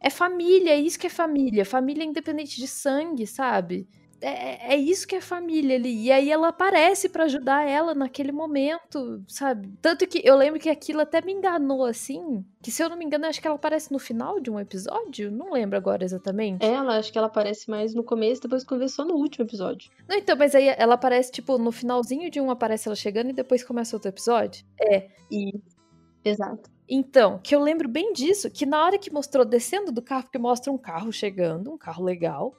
é 0.00 0.10
família, 0.10 0.72
é 0.72 0.80
isso 0.80 0.98
que 0.98 1.06
é 1.06 1.10
família. 1.10 1.64
Família 1.64 2.04
independente 2.04 2.56
de 2.56 2.66
sangue, 2.66 3.26
sabe? 3.26 3.88
É, 4.20 4.74
é 4.74 4.76
isso 4.76 5.06
que 5.06 5.14
é 5.14 5.20
família 5.20 5.76
ali. 5.76 6.06
E 6.06 6.12
aí 6.12 6.30
ela 6.30 6.48
aparece 6.48 7.08
para 7.08 7.24
ajudar 7.24 7.68
ela 7.68 7.94
naquele 7.94 8.32
momento, 8.32 9.22
sabe? 9.28 9.72
Tanto 9.80 10.06
que 10.06 10.20
eu 10.24 10.36
lembro 10.36 10.58
que 10.58 10.68
aquilo 10.68 11.00
até 11.00 11.20
me 11.20 11.32
enganou, 11.32 11.84
assim. 11.84 12.44
Que 12.60 12.70
se 12.70 12.82
eu 12.82 12.88
não 12.88 12.96
me 12.96 13.04
engano, 13.04 13.26
acho 13.26 13.40
que 13.40 13.46
ela 13.46 13.56
aparece 13.56 13.92
no 13.92 13.98
final 13.98 14.40
de 14.40 14.50
um 14.50 14.58
episódio. 14.58 15.30
Não 15.30 15.52
lembro 15.52 15.76
agora 15.76 16.04
exatamente. 16.04 16.64
Ela, 16.64 16.98
acho 16.98 17.12
que 17.12 17.18
ela 17.18 17.28
aparece 17.28 17.70
mais 17.70 17.94
no 17.94 18.02
começo, 18.02 18.42
depois 18.42 18.64
conversou 18.64 19.04
no 19.04 19.14
último 19.14 19.44
episódio. 19.44 19.90
Não, 20.08 20.16
então, 20.16 20.36
mas 20.36 20.54
aí 20.54 20.68
ela 20.76 20.94
aparece, 20.94 21.30
tipo, 21.30 21.56
no 21.56 21.70
finalzinho 21.70 22.30
de 22.30 22.40
um 22.40 22.50
aparece 22.50 22.88
ela 22.88 22.96
chegando 22.96 23.30
e 23.30 23.32
depois 23.32 23.62
começa 23.62 23.94
outro 23.94 24.08
episódio. 24.08 24.64
É. 24.80 25.08
E. 25.30 25.52
Exato. 26.24 26.77
Então, 26.88 27.38
que 27.38 27.54
eu 27.54 27.60
lembro 27.60 27.88
bem 27.88 28.12
disso, 28.12 28.50
que 28.50 28.64
na 28.64 28.82
hora 28.82 28.98
que 28.98 29.12
mostrou 29.12 29.44
descendo 29.44 29.92
do 29.92 30.02
carro, 30.02 30.24
porque 30.24 30.38
mostra 30.38 30.72
um 30.72 30.78
carro 30.78 31.12
chegando, 31.12 31.72
um 31.72 31.78
carro 31.78 32.02
legal. 32.02 32.54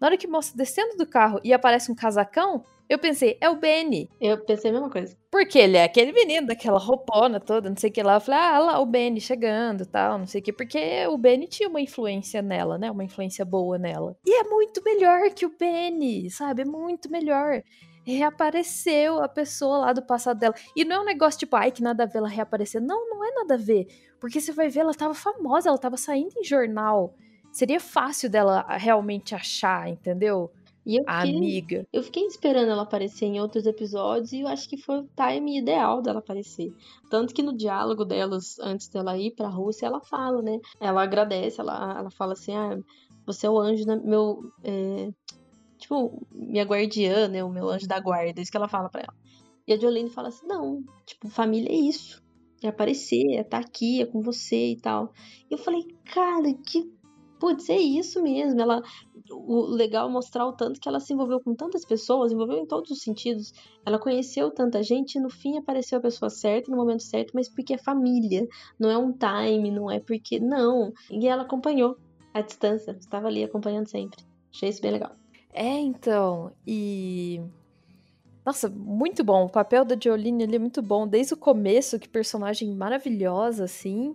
Na 0.00 0.08
hora 0.08 0.16
que 0.16 0.26
mostra 0.26 0.56
descendo 0.56 0.96
do 0.96 1.06
carro 1.06 1.40
e 1.44 1.52
aparece 1.52 1.90
um 1.90 1.94
casacão, 1.94 2.62
eu 2.88 2.98
pensei, 2.98 3.36
é 3.40 3.50
o 3.50 3.56
Benny. 3.56 4.08
Eu 4.20 4.38
pensei 4.44 4.70
a 4.70 4.72
mesma 4.72 4.88
coisa. 4.88 5.16
Porque 5.30 5.58
ele 5.58 5.76
é 5.76 5.84
aquele 5.84 6.12
menino 6.12 6.46
daquela 6.46 6.78
roupona 6.78 7.40
toda, 7.40 7.68
não 7.68 7.76
sei 7.76 7.90
o 7.90 7.92
que 7.92 8.02
lá. 8.02 8.14
Eu 8.14 8.20
falei, 8.20 8.40
ah, 8.40 8.58
lá 8.58 8.78
o 8.78 8.86
Benny 8.86 9.20
chegando 9.20 9.84
tal, 9.84 10.18
não 10.18 10.26
sei 10.26 10.40
o 10.40 10.44
que. 10.44 10.52
Porque 10.52 11.06
o 11.08 11.18
Benny 11.18 11.48
tinha 11.48 11.68
uma 11.68 11.80
influência 11.80 12.40
nela, 12.40 12.78
né? 12.78 12.90
Uma 12.90 13.04
influência 13.04 13.44
boa 13.44 13.76
nela. 13.76 14.16
E 14.24 14.40
é 14.40 14.44
muito 14.44 14.82
melhor 14.84 15.30
que 15.30 15.44
o 15.44 15.56
Benny, 15.58 16.30
sabe? 16.30 16.62
É 16.62 16.64
muito 16.64 17.10
melhor 17.10 17.62
reapareceu 18.06 19.22
a 19.22 19.28
pessoa 19.28 19.78
lá 19.78 19.92
do 19.92 20.02
passado 20.02 20.38
dela. 20.38 20.54
E 20.74 20.84
não 20.84 20.96
é 20.96 21.00
um 21.00 21.04
negócio 21.04 21.40
tipo, 21.40 21.56
ai, 21.56 21.70
que 21.70 21.82
nada 21.82 22.04
a 22.04 22.06
ver 22.06 22.18
ela 22.18 22.28
reaparecer. 22.28 22.80
Não, 22.80 23.08
não 23.10 23.24
é 23.24 23.32
nada 23.32 23.54
a 23.54 23.58
ver. 23.58 23.86
Porque 24.20 24.40
você 24.40 24.52
vai 24.52 24.68
ver, 24.68 24.80
ela 24.80 24.94
tava 24.94 25.14
famosa, 25.14 25.68
ela 25.68 25.78
tava 25.78 25.96
saindo 25.96 26.32
em 26.38 26.44
jornal. 26.44 27.14
Seria 27.52 27.80
fácil 27.80 28.30
dela 28.30 28.66
realmente 28.76 29.34
achar, 29.34 29.88
entendeu? 29.88 30.50
E 30.86 31.00
eu 31.00 31.04
a 31.04 31.22
fiquei, 31.22 31.36
amiga. 31.36 31.86
Eu 31.92 32.02
fiquei 32.04 32.24
esperando 32.26 32.70
ela 32.70 32.82
aparecer 32.82 33.24
em 33.24 33.40
outros 33.40 33.66
episódios 33.66 34.32
e 34.32 34.42
eu 34.42 34.46
acho 34.46 34.68
que 34.68 34.76
foi 34.76 35.00
o 35.00 35.08
time 35.16 35.58
ideal 35.58 36.00
dela 36.00 36.20
aparecer. 36.20 36.72
Tanto 37.10 37.34
que 37.34 37.42
no 37.42 37.56
diálogo 37.56 38.04
delas, 38.04 38.56
antes 38.60 38.88
dela 38.88 39.18
ir 39.18 39.32
pra 39.32 39.48
Rússia, 39.48 39.86
ela 39.86 40.00
fala, 40.00 40.40
né? 40.40 40.60
Ela 40.78 41.02
agradece, 41.02 41.60
ela, 41.60 41.98
ela 41.98 42.10
fala 42.12 42.34
assim: 42.34 42.54
ah, 42.54 42.78
você 43.26 43.48
é 43.48 43.50
o 43.50 43.58
anjo, 43.58 43.84
né? 43.84 44.00
meu. 44.04 44.52
É, 44.62 45.10
tipo, 45.78 46.26
minha 46.32 46.64
guardiã, 46.64 47.28
né? 47.28 47.42
O 47.44 47.50
meu 47.50 47.68
anjo 47.68 47.86
da 47.86 48.00
guarda, 48.00 48.40
isso 48.40 48.50
que 48.50 48.56
ela 48.56 48.68
fala 48.68 48.88
pra 48.88 49.02
ela. 49.02 49.14
E 49.66 49.72
a 49.72 49.78
Jolene 49.78 50.10
fala 50.10 50.28
assim: 50.28 50.46
não, 50.46 50.84
tipo, 51.04 51.28
família 51.28 51.70
é 51.70 51.76
isso. 51.76 52.22
É 52.62 52.68
aparecer, 52.68 53.22
é 53.32 53.40
estar 53.40 53.60
tá 53.60 53.66
aqui, 53.66 54.00
é 54.00 54.06
com 54.06 54.22
você 54.22 54.72
e 54.72 54.80
tal. 54.80 55.12
E 55.50 55.54
eu 55.54 55.58
falei, 55.58 55.82
cara, 56.04 56.52
que 56.54 56.90
putz, 57.38 57.68
é 57.68 57.78
isso 57.78 58.22
mesmo. 58.22 58.60
Ela, 58.60 58.82
o 59.30 59.60
legal 59.66 60.08
é 60.08 60.12
mostrar 60.12 60.46
o 60.46 60.52
tanto 60.52 60.80
que 60.80 60.88
ela 60.88 61.00
se 61.00 61.12
envolveu 61.12 61.40
com 61.40 61.54
tantas 61.54 61.84
pessoas, 61.84 62.32
envolveu 62.32 62.58
em 62.58 62.66
todos 62.66 62.90
os 62.90 63.02
sentidos. 63.02 63.52
Ela 63.84 63.98
conheceu 63.98 64.50
tanta 64.50 64.82
gente 64.82 65.16
e 65.16 65.20
no 65.20 65.30
fim 65.30 65.58
apareceu 65.58 65.98
a 65.98 66.02
pessoa 66.02 66.30
certa 66.30 66.70
no 66.70 66.76
momento 66.76 67.02
certo, 67.02 67.32
mas 67.34 67.48
porque 67.48 67.74
é 67.74 67.78
família, 67.78 68.46
não 68.78 68.90
é 68.90 68.98
um 68.98 69.12
time, 69.12 69.70
não 69.70 69.90
é 69.90 70.00
porque 70.00 70.40
não. 70.40 70.92
E 71.10 71.26
ela 71.26 71.42
acompanhou 71.42 71.96
à 72.32 72.40
distância, 72.40 72.92
estava 72.92 73.28
ali 73.28 73.44
acompanhando 73.44 73.88
sempre. 73.88 74.24
Achei 74.52 74.68
isso 74.68 74.80
bem 74.80 74.92
legal. 74.92 75.14
É, 75.56 75.78
então, 75.80 76.52
e 76.66 77.40
nossa, 78.44 78.68
muito 78.68 79.24
bom. 79.24 79.46
O 79.46 79.50
papel 79.50 79.84
da 79.84 79.96
Jolene 80.00 80.44
ali 80.44 80.56
é 80.56 80.58
muito 80.58 80.82
bom. 80.82 81.08
Desde 81.08 81.34
o 81.34 81.36
começo, 81.36 81.98
que 81.98 82.08
personagem 82.08 82.72
maravilhosa, 82.76 83.64
assim. 83.64 84.14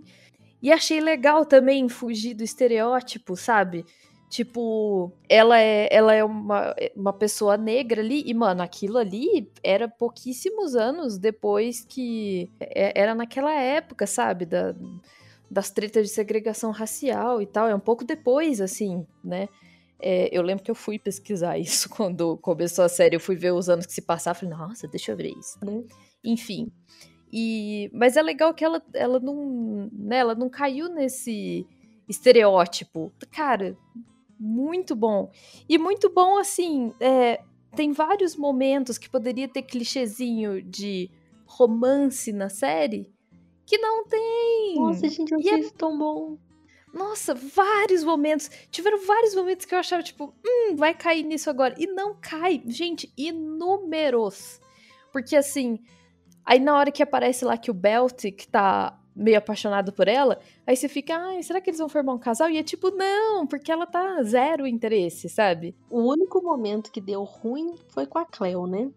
E 0.62 0.72
achei 0.72 1.02
legal 1.02 1.46
também 1.46 1.90
fugir 1.90 2.36
do 2.36 2.44
estereótipo, 2.44 3.36
sabe? 3.36 3.86
Tipo, 4.30 5.12
ela 5.28 5.60
é, 5.60 5.90
ela 5.92 6.14
é 6.14 6.24
uma, 6.24 6.76
uma 6.96 7.12
pessoa 7.12 7.58
negra 7.58 8.02
ali, 8.02 8.24
e, 8.26 8.34
mano, 8.34 8.62
aquilo 8.62 8.98
ali 9.00 9.52
era 9.64 9.90
pouquíssimos 9.90 10.76
anos 10.76 11.18
depois 11.18 11.84
que. 11.84 12.50
É, 12.62 13.02
era 13.02 13.16
naquela 13.16 13.54
época, 13.54 14.08
sabe? 14.08 14.46
Da, 14.46 14.76
das 15.50 15.72
tretas 15.72 16.08
de 16.08 16.14
segregação 16.14 16.72
racial 16.72 17.42
e 17.42 17.48
tal. 17.48 17.68
É 17.68 17.76
um 17.76 17.80
pouco 17.80 18.06
depois, 18.06 18.62
assim, 18.62 19.06
né? 19.24 19.50
É, 20.02 20.30
eu 20.32 20.42
lembro 20.42 20.64
que 20.64 20.72
eu 20.72 20.76
fui 20.76 20.98
pesquisar 20.98 21.58
isso 21.60 21.90
quando 21.90 22.38
começou 22.38 22.84
a 22.84 22.90
série. 22.90 23.16
Eu 23.16 23.20
fui 23.20 23.36
ver 23.36 23.52
os 23.52 23.70
anos 23.70 23.86
que 23.86 23.94
se 23.94 24.02
passaram. 24.02 24.40
Falei, 24.40 24.56
nossa, 24.56 24.88
deixa 24.88 25.12
eu 25.12 25.18
ver 25.18 25.32
isso. 25.38 25.58
Né? 25.64 25.84
Enfim. 26.24 26.72
E, 27.32 27.90
mas 27.94 28.18
é 28.18 28.22
legal 28.22 28.54
que 28.54 28.64
ela, 28.66 28.84
ela, 28.94 29.20
não, 29.20 29.90
né, 29.94 30.18
ela 30.18 30.36
não 30.36 30.50
caiu 30.50 30.90
nesse 30.90 31.66
estereótipo. 32.08 33.12
Cara, 33.32 33.78
muito 34.38 34.96
bom. 34.96 35.32
E 35.70 35.78
muito 35.78 36.10
bom, 36.10 36.38
assim, 36.38 36.94
é, 37.00 37.42
tem 37.76 37.94
vários 37.94 38.36
momentos 38.36 38.98
que 38.98 39.10
poderia 39.10 39.48
ter 39.48 39.62
clichêzinho 39.62 40.62
de 40.62 41.10
romance 41.46 42.34
na 42.34 42.50
série 42.50 43.10
que 43.72 43.78
não 43.78 44.06
tem. 44.06 44.76
Nossa, 44.76 45.08
gente, 45.08 45.32
eu 45.32 45.40
achei 45.40 45.66
é... 45.66 45.70
tão 45.70 45.98
bom. 45.98 46.38
Nossa, 46.94 47.34
vários 47.34 48.04
momentos. 48.04 48.50
Tiveram 48.70 49.06
vários 49.06 49.34
momentos 49.34 49.66
que 49.66 49.74
eu 49.74 49.80
achava, 49.80 50.04
tipo, 50.04 50.34
hum, 50.46 50.76
vai 50.76 50.94
cair 50.94 51.24
nisso 51.24 51.50
agora. 51.50 51.76
E 51.78 51.88
não 51.88 52.16
cai. 52.20 52.62
Gente, 52.68 53.12
inúmeros. 53.18 54.60
Porque 55.12 55.36
assim, 55.36 55.80
aí 56.46 56.60
na 56.60 56.78
hora 56.78 56.92
que 56.92 57.04
aparece 57.04 57.46
lá 57.46 57.58
que 57.58 57.72
o 57.72 57.74
Beltic 57.74 58.48
tá 58.48 58.98
meio 59.16 59.38
apaixonado 59.38 59.92
por 59.92 60.08
ela, 60.08 60.40
aí 60.66 60.76
você 60.76 60.88
fica, 60.88 61.16
ai, 61.16 61.44
será 61.44 61.60
que 61.62 61.70
eles 61.70 61.80
vão 61.80 61.90
formar 61.90 62.14
um 62.14 62.20
casal? 62.20 62.50
E 62.50 62.58
é 62.58 62.64
tipo, 62.64 62.92
não, 62.92 63.46
porque 63.46 63.72
ela 63.72 63.86
tá 63.86 64.24
zero 64.24 64.66
interesse, 64.66 65.28
sabe? 65.30 65.76
O 65.90 66.02
único 66.02 66.42
momento 66.42 66.92
que 66.92 67.02
deu 67.02 67.24
ruim 67.24 67.76
foi 67.90 68.06
com 68.06 68.18
a 68.20 68.26
Cleo, 68.26 68.66
né? 68.68 68.90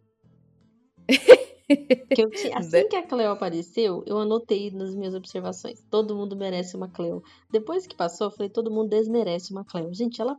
Que 1.67 2.29
tinha, 2.31 2.59
assim 2.59 2.83
né? 2.83 2.85
que 2.85 2.97
a 2.97 3.07
Cleo 3.07 3.31
apareceu, 3.31 4.03
eu 4.07 4.19
anotei 4.19 4.71
nas 4.71 4.95
minhas 4.95 5.15
observações. 5.15 5.83
Todo 5.91 6.15
mundo 6.15 6.37
merece 6.37 6.77
uma 6.77 6.89
Cleo. 6.89 7.23
Depois 7.51 7.87
que 7.87 7.97
passou, 7.97 8.27
eu 8.27 8.31
falei, 8.31 8.51
todo 8.51 8.71
mundo 8.71 8.91
desmerece 8.91 9.53
uma 9.53 9.65
Cleo. 9.65 9.93
Gente, 9.95 10.21
ela 10.21 10.37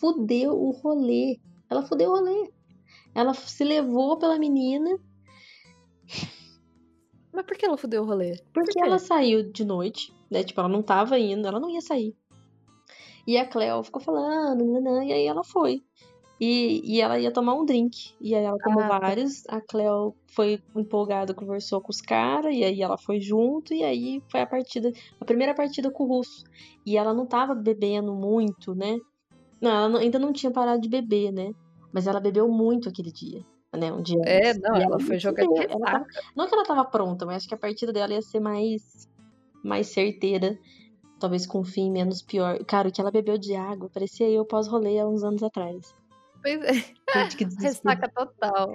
fudeu 0.00 0.52
o 0.52 0.70
rolê. 0.70 1.38
Ela 1.68 1.82
fudeu 1.82 2.10
o 2.10 2.14
rolê. 2.14 2.50
Ela 3.14 3.34
se 3.34 3.64
levou 3.64 4.16
pela 4.18 4.38
menina. 4.38 4.98
Mas 7.32 7.44
por 7.44 7.56
que 7.56 7.66
ela 7.66 7.76
fudeu 7.76 8.02
o 8.02 8.06
rolê? 8.06 8.40
Porque 8.52 8.78
por 8.78 8.86
ela 8.86 8.98
saiu 8.98 9.42
de 9.50 9.64
noite, 9.64 10.12
né? 10.30 10.42
Tipo, 10.42 10.60
ela 10.60 10.68
não 10.68 10.82
tava 10.82 11.18
indo, 11.18 11.46
ela 11.46 11.60
não 11.60 11.70
ia 11.70 11.80
sair. 11.80 12.16
E 13.26 13.36
a 13.36 13.46
Cleo 13.46 13.82
ficou 13.82 14.00
falando, 14.00 14.64
e 15.04 15.12
aí 15.12 15.26
ela 15.26 15.44
foi. 15.44 15.82
E, 16.40 16.80
e 16.84 17.00
ela 17.00 17.18
ia 17.18 17.32
tomar 17.32 17.54
um 17.54 17.64
drink. 17.64 18.14
E 18.20 18.34
aí 18.34 18.44
ela 18.44 18.58
tomou 18.58 18.82
ah, 18.82 18.88
tá. 18.88 18.98
vários. 18.98 19.42
A 19.48 19.60
Cleo 19.60 20.14
foi 20.34 20.62
empolgada, 20.76 21.34
conversou 21.34 21.80
com 21.80 21.90
os 21.90 22.00
caras. 22.00 22.54
E 22.54 22.62
aí 22.62 22.80
ela 22.80 22.96
foi 22.96 23.20
junto. 23.20 23.74
E 23.74 23.82
aí 23.82 24.22
foi 24.30 24.40
a 24.40 24.46
partida. 24.46 24.92
A 25.20 25.24
primeira 25.24 25.54
partida 25.54 25.90
com 25.90 26.04
o 26.04 26.06
russo. 26.06 26.44
E 26.86 26.96
ela 26.96 27.12
não 27.12 27.26
tava 27.26 27.54
bebendo 27.54 28.14
muito, 28.14 28.74
né? 28.74 28.96
Não, 29.60 29.70
ela 29.70 29.88
não, 29.88 29.98
ainda 29.98 30.18
não 30.18 30.32
tinha 30.32 30.52
parado 30.52 30.80
de 30.80 30.88
beber, 30.88 31.32
né? 31.32 31.50
Mas 31.92 32.06
ela 32.06 32.20
bebeu 32.20 32.48
muito 32.48 32.88
aquele 32.88 33.10
dia. 33.10 33.44
Né, 33.70 33.92
um 33.92 34.00
dia 34.00 34.18
é, 34.24 34.54
não, 34.54 34.74
ela, 34.74 34.84
ela, 34.84 34.98
foi 34.98 35.18
jogar 35.18 35.44
ela 35.44 35.84
tava, 35.84 36.06
Não 36.34 36.48
que 36.48 36.54
ela 36.54 36.64
tava 36.64 36.84
pronta, 36.86 37.26
mas 37.26 37.36
acho 37.36 37.48
que 37.48 37.54
a 37.54 37.58
partida 37.58 37.92
dela 37.92 38.14
ia 38.14 38.22
ser 38.22 38.40
mais, 38.40 39.06
mais 39.62 39.88
certeira 39.88 40.58
talvez 41.18 41.46
com 41.46 41.60
um 41.60 41.64
fim 41.64 41.90
menos 41.90 42.22
pior. 42.22 42.64
Cara, 42.64 42.88
o 42.88 42.92
que 42.92 43.00
ela 43.00 43.10
bebeu 43.10 43.36
de 43.36 43.54
água 43.54 43.90
parecia 43.92 44.28
eu 44.28 44.44
pós-rolê 44.44 44.98
há 44.98 45.06
uns 45.06 45.22
anos 45.22 45.42
atrás. 45.42 45.94
Pois 46.42 46.62
é. 46.62 46.72
Ressaca 47.60 48.08
total. 48.08 48.74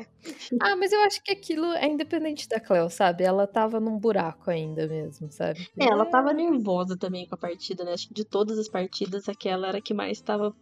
Ah, 0.60 0.76
mas 0.76 0.92
eu 0.92 1.02
acho 1.02 1.24
que 1.24 1.32
aquilo 1.32 1.66
é 1.74 1.88
independente 1.88 2.48
da 2.48 2.60
Cleo, 2.60 2.90
sabe? 2.90 3.24
Ela 3.24 3.48
tava 3.48 3.80
num 3.80 3.98
buraco 3.98 4.50
ainda 4.50 4.88
mesmo, 4.88 5.32
sabe? 5.32 5.68
É, 5.80 5.86
ela 5.86 6.06
tava 6.06 6.34
nervosa 6.34 6.98
também 6.98 7.28
com 7.28 7.36
a 7.36 7.38
partida, 7.38 7.84
né? 7.84 7.94
Acho 7.94 8.08
que 8.08 8.14
de 8.14 8.26
todas 8.26 8.58
as 8.58 8.68
partidas, 8.68 9.30
aquela 9.30 9.68
era 9.68 9.78
a 9.78 9.82
que 9.82 9.94
mais 9.94 10.20
tava 10.22 10.56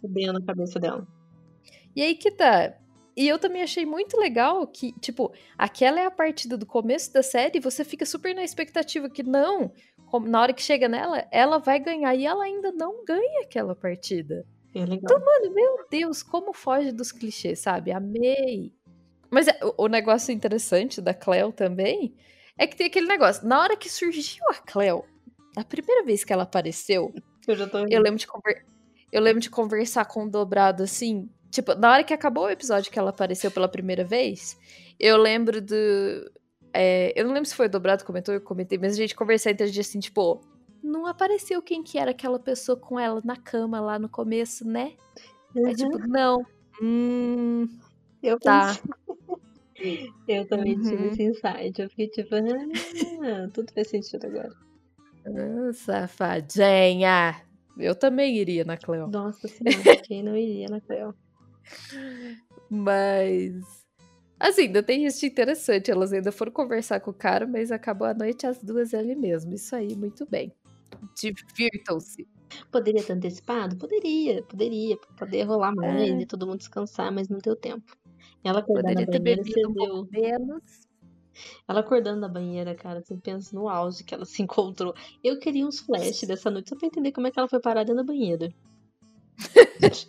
fudendo 0.00 0.38
a 0.38 0.42
cabeça 0.42 0.80
dela. 0.80 1.06
E 1.94 2.02
aí 2.02 2.14
que 2.14 2.30
tá. 2.30 2.74
E 3.16 3.28
eu 3.28 3.38
também 3.38 3.62
achei 3.62 3.86
muito 3.86 4.18
legal 4.18 4.66
que, 4.66 4.92
tipo, 4.98 5.32
aquela 5.56 6.00
é 6.00 6.06
a 6.06 6.10
partida 6.10 6.56
do 6.56 6.66
começo 6.66 7.12
da 7.12 7.22
série 7.22 7.58
e 7.58 7.60
você 7.60 7.84
fica 7.84 8.04
super 8.04 8.34
na 8.34 8.42
expectativa 8.42 9.08
que 9.08 9.22
não, 9.22 9.72
na 10.26 10.40
hora 10.40 10.52
que 10.52 10.62
chega 10.62 10.88
nela, 10.88 11.24
ela 11.30 11.58
vai 11.58 11.78
ganhar 11.78 12.12
e 12.16 12.26
ela 12.26 12.42
ainda 12.42 12.72
não 12.72 13.04
ganha 13.04 13.42
aquela 13.42 13.76
partida. 13.76 14.44
É. 14.74 14.80
Então, 14.80 15.18
mano, 15.20 15.54
meu 15.54 15.86
Deus, 15.88 16.22
como 16.22 16.52
foge 16.52 16.90
dos 16.90 17.12
clichês, 17.12 17.60
sabe? 17.60 17.92
Amei. 17.92 18.72
Mas 19.30 19.48
é, 19.48 19.58
o, 19.76 19.86
negócio 19.86 20.32
interessante 20.32 21.00
da 21.00 21.14
Cleo 21.14 21.52
também 21.52 22.14
é 22.58 22.66
que 22.66 22.76
tem 22.76 22.86
aquele 22.86 23.06
negócio. 23.06 23.46
Na 23.46 23.60
hora 23.60 23.76
que 23.76 23.88
surgiu 23.88 24.44
a 24.50 24.54
Cleo, 24.54 25.04
a 25.56 25.64
primeira 25.64 26.04
vez 26.04 26.24
que 26.24 26.32
ela 26.32 26.42
apareceu, 26.42 27.14
eu, 27.46 27.56
já 27.56 27.66
tô 27.66 27.78
eu 27.88 28.00
lembro 28.00 28.18
de 28.18 28.26
conver... 28.26 28.64
eu 29.12 29.22
lembro 29.22 29.40
de 29.40 29.50
conversar 29.50 30.04
com 30.06 30.24
o 30.24 30.30
dobrado 30.30 30.82
assim. 30.82 31.28
Tipo, 31.50 31.74
na 31.74 31.92
hora 31.92 32.04
que 32.04 32.12
acabou 32.12 32.44
o 32.44 32.50
episódio 32.50 32.90
que 32.90 32.98
ela 32.98 33.10
apareceu 33.10 33.50
pela 33.50 33.68
primeira 33.68 34.04
vez, 34.04 34.58
eu 34.98 35.16
lembro 35.16 35.60
do. 35.60 35.74
É, 36.72 37.12
eu 37.14 37.24
não 37.24 37.32
lembro 37.32 37.48
se 37.48 37.54
foi 37.54 37.66
o 37.66 37.70
dobrado 37.70 38.02
que 38.02 38.06
comentou, 38.06 38.34
eu 38.34 38.40
comentei, 38.40 38.76
mas 38.76 38.94
a 38.94 38.96
gente 38.96 39.14
conversou 39.14 39.52
entre 39.52 39.62
a 39.62 39.66
gente 39.66 39.80
assim, 39.80 40.00
tipo, 40.00 40.40
não 40.84 41.06
apareceu 41.06 41.62
quem 41.62 41.82
que 41.82 41.98
era 41.98 42.10
aquela 42.10 42.38
pessoa 42.38 42.76
com 42.76 43.00
ela 43.00 43.20
na 43.24 43.36
cama 43.36 43.80
lá 43.80 43.98
no 43.98 44.08
começo, 44.08 44.66
né? 44.66 44.92
Uhum. 45.54 45.66
É 45.66 45.74
tipo, 45.74 45.98
não. 46.06 46.44
Hum, 46.82 47.66
eu 48.22 48.38
tá. 48.38 48.76
eu 50.28 50.46
também 50.46 50.76
uhum. 50.76 50.82
tive 50.82 51.06
esse 51.08 51.22
insight. 51.22 51.80
Eu 51.80 51.88
fiquei 51.88 52.08
tipo, 52.08 52.34
ah, 52.36 53.48
tudo 53.52 53.72
faz 53.72 53.88
sentido 53.88 54.26
agora. 54.26 54.52
Ah, 55.26 55.72
safadinha. 55.72 57.42
Eu 57.78 57.94
também 57.94 58.36
iria 58.36 58.64
na 58.64 58.76
Cleo. 58.76 59.08
Nossa 59.08 59.48
senhora, 59.48 59.96
quem 60.04 60.22
não 60.22 60.36
iria 60.36 60.68
na 60.68 60.80
Cleo? 60.80 61.14
Mas. 62.68 63.54
Assim, 64.38 64.62
ainda 64.62 64.82
tem 64.82 65.06
isso 65.06 65.20
de 65.20 65.26
interessante. 65.26 65.90
Elas 65.90 66.12
ainda 66.12 66.30
foram 66.30 66.52
conversar 66.52 67.00
com 67.00 67.10
o 67.10 67.14
cara, 67.14 67.46
mas 67.46 67.72
acabou 67.72 68.06
a 68.06 68.12
noite 68.12 68.46
às 68.46 68.62
duas 68.62 68.92
ali 68.92 69.14
mesmo. 69.14 69.54
Isso 69.54 69.74
aí, 69.74 69.96
muito 69.96 70.26
bem. 70.28 70.52
Divirtam-se. 71.16 72.26
Poderia 72.70 73.02
ter 73.02 73.12
antecipado? 73.12 73.76
Poderia, 73.76 74.42
poderia. 74.42 74.96
Poder 75.18 75.42
rolar 75.44 75.74
mais 75.74 76.10
é. 76.10 76.20
e 76.20 76.26
todo 76.26 76.46
mundo 76.46 76.58
descansar, 76.58 77.12
mas 77.12 77.28
não 77.28 77.38
deu 77.38 77.56
tempo. 77.56 77.96
Ela 78.42 78.60
acordando 78.60 78.94
Poderia 78.94 79.18
na 79.18 79.24
banheira, 79.24 79.42
você 79.44 79.66
um 79.66 80.08
menos. 80.10 80.88
Ela 81.66 81.80
acordando 81.80 82.20
na 82.20 82.28
banheira, 82.28 82.74
cara, 82.74 83.02
você 83.02 83.16
pensa 83.16 83.56
no 83.56 83.68
auge 83.68 84.04
que 84.04 84.14
ela 84.14 84.24
se 84.24 84.42
encontrou. 84.42 84.94
Eu 85.22 85.38
queria 85.38 85.66
uns 85.66 85.80
flash 85.80 86.22
dessa 86.22 86.50
noite 86.50 86.68
só 86.68 86.76
pra 86.76 86.86
entender 86.86 87.12
como 87.12 87.26
é 87.26 87.30
que 87.30 87.38
ela 87.38 87.48
foi 87.48 87.60
parada 87.60 87.92
na 87.92 88.04
banheira. 88.04 88.52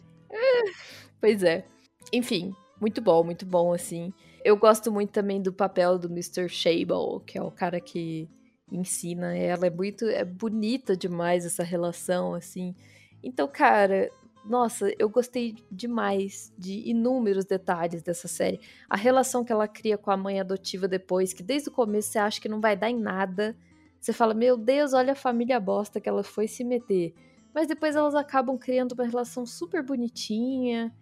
pois 1.19 1.41
é. 1.43 1.65
Enfim, 2.13 2.53
muito 2.79 3.01
bom, 3.01 3.23
muito 3.23 3.45
bom, 3.45 3.73
assim. 3.73 4.13
Eu 4.43 4.55
gosto 4.57 4.91
muito 4.91 5.11
também 5.11 5.41
do 5.41 5.51
papel 5.51 5.97
do 5.97 6.07
Mr. 6.07 6.47
Shable, 6.47 7.23
que 7.25 7.37
é 7.37 7.41
o 7.41 7.49
cara 7.49 7.79
que 7.79 8.29
ensina 8.71 9.35
ela. 9.35 9.67
É 9.67 9.69
muito. 9.69 10.05
É 10.05 10.23
bonita 10.23 10.95
demais 10.95 11.45
essa 11.45 11.63
relação, 11.63 12.33
assim. 12.33 12.75
Então, 13.23 13.47
cara, 13.47 14.09
nossa, 14.45 14.93
eu 14.99 15.09
gostei 15.09 15.55
demais 15.71 16.53
de 16.57 16.87
inúmeros 16.89 17.45
detalhes 17.45 18.03
dessa 18.03 18.27
série. 18.27 18.59
A 18.89 18.95
relação 18.95 19.43
que 19.43 19.51
ela 19.51 19.67
cria 19.67 19.97
com 19.97 20.11
a 20.11 20.17
mãe 20.17 20.39
adotiva 20.39 20.87
depois, 20.87 21.33
que 21.33 21.41
desde 21.41 21.69
o 21.69 21.71
começo 21.71 22.09
você 22.09 22.19
acha 22.19 22.39
que 22.39 22.49
não 22.49 22.61
vai 22.61 22.75
dar 22.75 22.89
em 22.89 22.99
nada. 22.99 23.57
Você 23.99 24.13
fala, 24.13 24.35
meu 24.35 24.55
Deus, 24.55 24.93
olha 24.93 25.13
a 25.13 25.15
família 25.15 25.59
bosta 25.59 25.99
que 25.99 26.07
ela 26.07 26.23
foi 26.23 26.47
se 26.47 26.63
meter. 26.63 27.13
Mas 27.53 27.67
depois 27.67 27.95
elas 27.95 28.13
acabam 28.13 28.57
criando 28.57 28.91
uma 28.91 29.05
relação 29.05 29.45
super 29.45 29.81
bonitinha. 29.81 30.93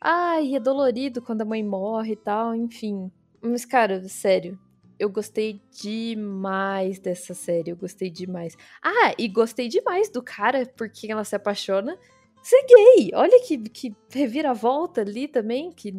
Ai, 0.00 0.54
é 0.54 0.60
dolorido 0.60 1.20
quando 1.20 1.40
a 1.42 1.44
mãe 1.44 1.64
morre 1.64 2.12
e 2.12 2.16
tal, 2.16 2.54
enfim. 2.54 3.10
Mas, 3.42 3.64
cara, 3.64 4.08
sério, 4.08 4.58
eu 4.98 5.08
gostei 5.08 5.60
demais 5.70 6.98
dessa 6.98 7.34
série, 7.34 7.70
eu 7.70 7.76
gostei 7.76 8.10
demais. 8.10 8.56
Ah, 8.82 9.14
e 9.18 9.28
gostei 9.28 9.68
demais 9.68 10.08
do 10.08 10.22
cara 10.22 10.66
por 10.66 10.88
quem 10.88 11.10
ela 11.10 11.24
se 11.24 11.36
apaixona 11.36 11.98
ser 12.42 12.64
gay. 12.66 13.10
Olha 13.14 13.42
que, 13.42 13.58
que 13.58 13.94
reviravolta 14.10 15.00
ali 15.00 15.26
também, 15.26 15.72
que 15.72 15.92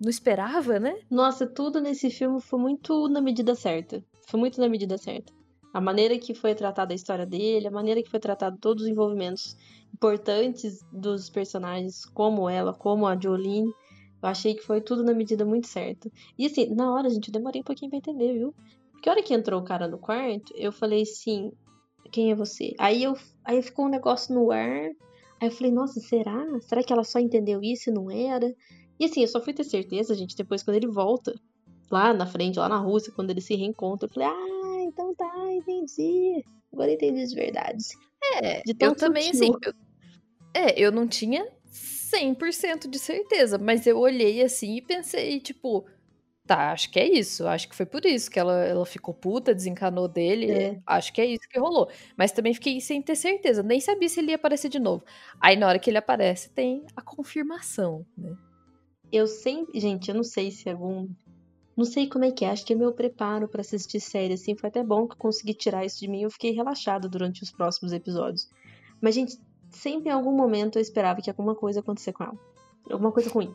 não 0.00 0.08
esperava, 0.08 0.80
né? 0.80 0.98
Nossa, 1.10 1.46
tudo 1.46 1.80
nesse 1.80 2.10
filme 2.10 2.40
foi 2.40 2.58
muito 2.58 3.08
na 3.08 3.20
medida 3.20 3.54
certa. 3.54 4.02
Foi 4.26 4.40
muito 4.40 4.60
na 4.60 4.68
medida 4.68 4.96
certa. 4.96 5.32
A 5.72 5.80
maneira 5.80 6.18
que 6.18 6.34
foi 6.34 6.54
tratada 6.54 6.92
a 6.92 6.96
história 6.96 7.26
dele, 7.26 7.68
a 7.68 7.70
maneira 7.70 8.02
que 8.02 8.10
foi 8.10 8.18
tratado 8.18 8.56
todos 8.58 8.84
os 8.84 8.88
envolvimentos 8.88 9.56
importantes 9.92 10.80
dos 10.90 11.28
personagens, 11.28 12.04
como 12.06 12.48
ela, 12.48 12.72
como 12.72 13.06
a 13.06 13.18
Jolene. 13.18 13.72
Eu 14.22 14.28
achei 14.28 14.54
que 14.54 14.62
foi 14.62 14.80
tudo 14.80 15.02
na 15.02 15.14
medida 15.14 15.44
muito 15.44 15.66
certa. 15.66 16.10
E 16.38 16.46
assim, 16.46 16.74
na 16.74 16.92
hora, 16.92 17.08
gente, 17.08 17.28
eu 17.28 17.32
demorei 17.32 17.60
um 17.60 17.64
pouquinho 17.64 17.90
pra 17.90 17.98
entender, 17.98 18.34
viu? 18.34 18.54
Porque 18.92 19.08
a 19.08 19.12
hora 19.12 19.22
que 19.22 19.32
entrou 19.32 19.60
o 19.60 19.64
cara 19.64 19.88
no 19.88 19.98
quarto, 19.98 20.52
eu 20.56 20.70
falei 20.70 21.02
assim, 21.02 21.52
quem 22.12 22.30
é 22.30 22.34
você? 22.34 22.74
Aí 22.78 23.02
eu 23.02 23.16
aí 23.44 23.62
ficou 23.62 23.86
um 23.86 23.90
negócio 23.90 24.34
no 24.34 24.50
ar. 24.50 24.90
Aí 25.40 25.48
eu 25.48 25.50
falei, 25.50 25.72
nossa, 25.72 26.00
será? 26.00 26.44
Será 26.60 26.82
que 26.82 26.92
ela 26.92 27.04
só 27.04 27.18
entendeu 27.18 27.62
isso 27.62 27.88
e 27.88 27.92
não 27.92 28.10
era? 28.10 28.54
E 28.98 29.06
assim, 29.06 29.22
eu 29.22 29.28
só 29.28 29.40
fui 29.40 29.54
ter 29.54 29.64
certeza, 29.64 30.14
gente, 30.14 30.36
depois 30.36 30.62
quando 30.62 30.76
ele 30.76 30.86
volta 30.86 31.34
lá 31.90 32.12
na 32.12 32.26
frente, 32.26 32.58
lá 32.58 32.68
na 32.68 32.76
Rússia, 32.76 33.12
quando 33.16 33.30
ele 33.30 33.40
se 33.40 33.54
reencontra, 33.54 34.06
eu 34.06 34.12
falei, 34.12 34.28
ah, 34.28 34.82
então 34.82 35.14
tá, 35.14 35.32
entendi. 35.50 36.44
Agora 36.70 36.92
entendi 36.92 37.22
as 37.22 37.32
verdades. 37.32 37.88
É, 38.42 38.62
eu 38.78 38.94
também, 38.94 39.30
assim, 39.30 39.50
eu, 39.64 39.72
é, 40.54 40.78
eu 40.78 40.92
não 40.92 41.08
tinha 41.08 41.48
100% 42.12 42.88
de 42.88 42.98
certeza, 42.98 43.58
mas 43.58 43.86
eu 43.86 43.98
olhei 43.98 44.42
assim 44.42 44.76
e 44.76 44.82
pensei, 44.82 45.40
tipo, 45.40 45.86
tá, 46.50 46.72
acho 46.72 46.90
que 46.90 46.98
é 46.98 47.08
isso. 47.08 47.46
Acho 47.46 47.68
que 47.68 47.76
foi 47.76 47.86
por 47.86 48.04
isso 48.04 48.28
que 48.28 48.38
ela, 48.38 48.64
ela 48.64 48.84
ficou 48.84 49.14
puta, 49.14 49.54
desencanou 49.54 50.08
dele. 50.08 50.50
É. 50.50 50.80
Acho 50.84 51.12
que 51.12 51.20
é 51.20 51.26
isso 51.26 51.48
que 51.48 51.60
rolou. 51.60 51.88
Mas 52.16 52.32
também 52.32 52.52
fiquei 52.52 52.80
sem 52.80 53.00
ter 53.00 53.14
certeza. 53.14 53.62
Nem 53.62 53.80
sabia 53.80 54.08
se 54.08 54.18
ele 54.18 54.30
ia 54.30 54.34
aparecer 54.34 54.68
de 54.68 54.80
novo. 54.80 55.04
Aí 55.40 55.56
na 55.56 55.68
hora 55.68 55.78
que 55.78 55.88
ele 55.88 55.98
aparece, 55.98 56.50
tem 56.50 56.84
a 56.96 57.02
confirmação, 57.02 58.04
né? 58.18 58.36
Eu 59.12 59.28
sempre. 59.28 59.78
Gente, 59.78 60.08
eu 60.08 60.14
não 60.16 60.24
sei 60.24 60.50
se 60.50 60.68
algum. 60.68 61.08
Não 61.76 61.84
sei 61.84 62.08
como 62.08 62.24
é 62.24 62.32
que 62.32 62.44
é. 62.44 62.50
Acho 62.50 62.66
que 62.66 62.72
é 62.72 62.76
meu 62.76 62.92
preparo 62.92 63.48
para 63.48 63.60
assistir 63.60 64.00
série, 64.00 64.34
assim. 64.34 64.56
Foi 64.56 64.68
até 64.68 64.82
bom 64.82 65.06
que 65.06 65.14
eu 65.14 65.18
consegui 65.18 65.54
tirar 65.54 65.84
isso 65.84 66.00
de 66.00 66.08
mim. 66.08 66.22
Eu 66.22 66.30
fiquei 66.30 66.50
relaxada 66.50 67.08
durante 67.08 67.44
os 67.44 67.52
próximos 67.52 67.92
episódios. 67.92 68.50
Mas, 69.00 69.14
gente, 69.14 69.38
sempre 69.70 70.08
em 70.08 70.12
algum 70.12 70.32
momento 70.32 70.76
eu 70.76 70.82
esperava 70.82 71.20
que 71.20 71.30
alguma 71.30 71.54
coisa 71.54 71.80
acontecesse 71.80 72.12
com 72.12 72.24
ela. 72.24 72.38
Alguma 72.90 73.12
coisa 73.12 73.30
ruim. 73.30 73.54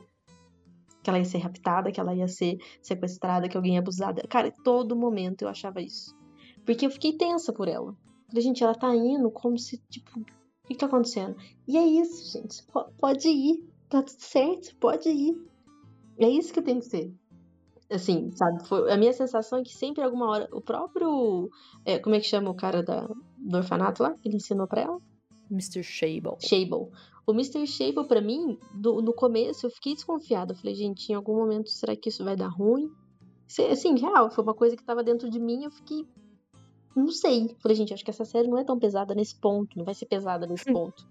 Que 1.03 1.09
ela 1.09 1.19
ia 1.19 1.25
ser 1.25 1.39
raptada, 1.39 1.91
que 1.91 1.99
ela 1.99 2.15
ia 2.15 2.27
ser 2.27 2.57
sequestrada, 2.81 3.47
que 3.47 3.55
alguém 3.55 3.73
ia 3.73 3.79
abusar 3.79 4.13
dela. 4.13 4.27
Cara, 4.27 4.51
todo 4.63 4.95
momento 4.95 5.43
eu 5.43 5.49
achava 5.49 5.81
isso. 5.81 6.15
Porque 6.65 6.85
eu 6.85 6.89
fiquei 6.89 7.13
tensa 7.13 7.53
por 7.53 7.67
ela. 7.67 7.95
Falei, 8.27 8.41
gente, 8.41 8.63
ela 8.63 8.73
tá 8.73 8.93
indo 8.95 9.29
como 9.29 9.57
se, 9.57 9.77
tipo, 9.89 10.19
o 10.19 10.67
que 10.67 10.75
tá 10.75 10.87
acontecendo? 10.87 11.35
E 11.67 11.77
é 11.77 11.85
isso, 11.85 12.31
gente. 12.33 12.63
Pode 12.97 13.27
ir. 13.27 13.63
Tá 13.87 14.01
tudo 14.01 14.19
certo, 14.19 14.75
pode 14.77 15.09
ir. 15.09 15.35
É 16.17 16.27
isso 16.27 16.51
que 16.51 16.61
tem 16.61 16.79
que 16.79 16.85
ser. 16.85 17.13
Assim, 17.89 18.31
sabe? 18.31 18.67
Foi, 18.67 18.91
a 18.91 18.97
minha 18.97 19.13
sensação 19.13 19.59
é 19.59 19.63
que 19.63 19.75
sempre, 19.75 20.03
alguma 20.03 20.27
hora, 20.27 20.49
o 20.51 20.59
próprio. 20.59 21.51
É, 21.85 21.99
como 21.99 22.15
é 22.15 22.19
que 22.19 22.25
chama 22.25 22.49
o 22.49 22.55
cara 22.55 22.81
da, 22.81 23.07
do 23.37 23.57
orfanato 23.57 24.01
lá? 24.01 24.15
Ele 24.23 24.37
ensinou 24.37 24.65
pra 24.65 24.81
ela? 24.81 24.97
Mr. 25.51 25.83
Shable. 25.83 26.37
Shable. 26.39 26.91
O 27.27 27.31
Mr. 27.33 27.65
Shable, 27.65 28.07
para 28.07 28.21
mim, 28.21 28.59
do, 28.73 29.01
no 29.01 29.13
começo, 29.13 29.65
eu 29.65 29.71
fiquei 29.71 29.95
desconfiada. 29.95 30.53
Eu 30.53 30.57
falei, 30.57 30.75
gente, 30.75 31.11
em 31.11 31.15
algum 31.15 31.35
momento, 31.35 31.71
será 31.71 31.95
que 31.95 32.09
isso 32.09 32.23
vai 32.23 32.35
dar 32.35 32.47
ruim? 32.47 32.91
Assim, 33.71 33.97
real, 33.97 34.29
foi 34.29 34.43
uma 34.43 34.53
coisa 34.53 34.75
que 34.75 34.83
tava 34.83 35.03
dentro 35.03 35.29
de 35.29 35.39
mim, 35.39 35.63
eu 35.63 35.71
fiquei. 35.71 36.05
Não 36.95 37.09
sei. 37.09 37.55
Falei, 37.59 37.75
gente, 37.75 37.93
acho 37.93 38.03
que 38.03 38.09
essa 38.09 38.25
série 38.25 38.47
não 38.47 38.57
é 38.57 38.63
tão 38.63 38.77
pesada 38.79 39.13
nesse 39.13 39.35
ponto, 39.35 39.77
não 39.77 39.85
vai 39.85 39.93
ser 39.93 40.05
pesada 40.05 40.45
nesse 40.47 40.65
ponto. 40.71 41.07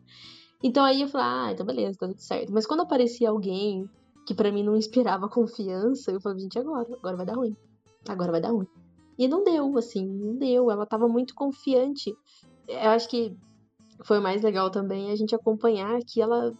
Então 0.62 0.85
aí 0.85 1.03
eu 1.03 1.09
falei, 1.09 1.26
ah, 1.26 1.53
então 1.53 1.66
beleza, 1.66 1.99
tá 1.99 2.09
tudo 2.09 2.20
certo. 2.20 2.53
Mas 2.53 2.66
quando 2.66 2.80
aparecia 2.80 3.28
alguém 3.28 3.89
que 4.26 4.35
para 4.35 4.51
mim 4.51 4.62
não 4.62 4.76
inspirava 4.76 5.28
confiança, 5.28 6.11
eu 6.11 6.20
falei, 6.20 6.41
gente, 6.41 6.59
agora, 6.59 6.89
agora 6.93 7.16
vai 7.16 7.26
dar 7.26 7.35
ruim. 7.35 7.57
Agora 8.09 8.32
vai 8.32 8.41
dar 8.41 8.51
ruim. 8.51 8.66
E 9.18 9.28
não 9.28 9.45
deu, 9.45 9.76
assim, 9.78 10.07
não 10.07 10.37
deu. 10.37 10.70
Ela 10.70 10.87
tava 10.87 11.07
muito 11.09 11.35
confiante. 11.35 12.14
Eu 12.66 12.91
acho 12.91 13.09
que 13.09 13.37
foi 14.05 14.21
mais 14.21 14.43
legal 14.43 14.71
também 14.71 15.11
a 15.11 15.17
gente 15.17 15.35
acompanhar 15.35 16.01
que 16.07 16.21
ela 16.21 16.55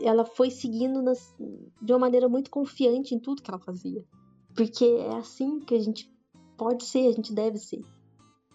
ela 0.00 0.24
foi 0.24 0.50
seguindo 0.50 1.00
nas, 1.00 1.34
de 1.80 1.92
uma 1.92 2.00
maneira 2.00 2.28
muito 2.28 2.50
confiante 2.50 3.14
em 3.14 3.18
tudo 3.18 3.42
que 3.42 3.50
ela 3.50 3.60
fazia. 3.60 4.04
Porque 4.54 4.84
é 4.84 5.16
assim 5.16 5.60
que 5.60 5.74
a 5.74 5.78
gente 5.78 6.12
pode 6.56 6.84
ser, 6.84 7.08
a 7.08 7.12
gente 7.12 7.32
deve 7.32 7.58
ser. 7.58 7.80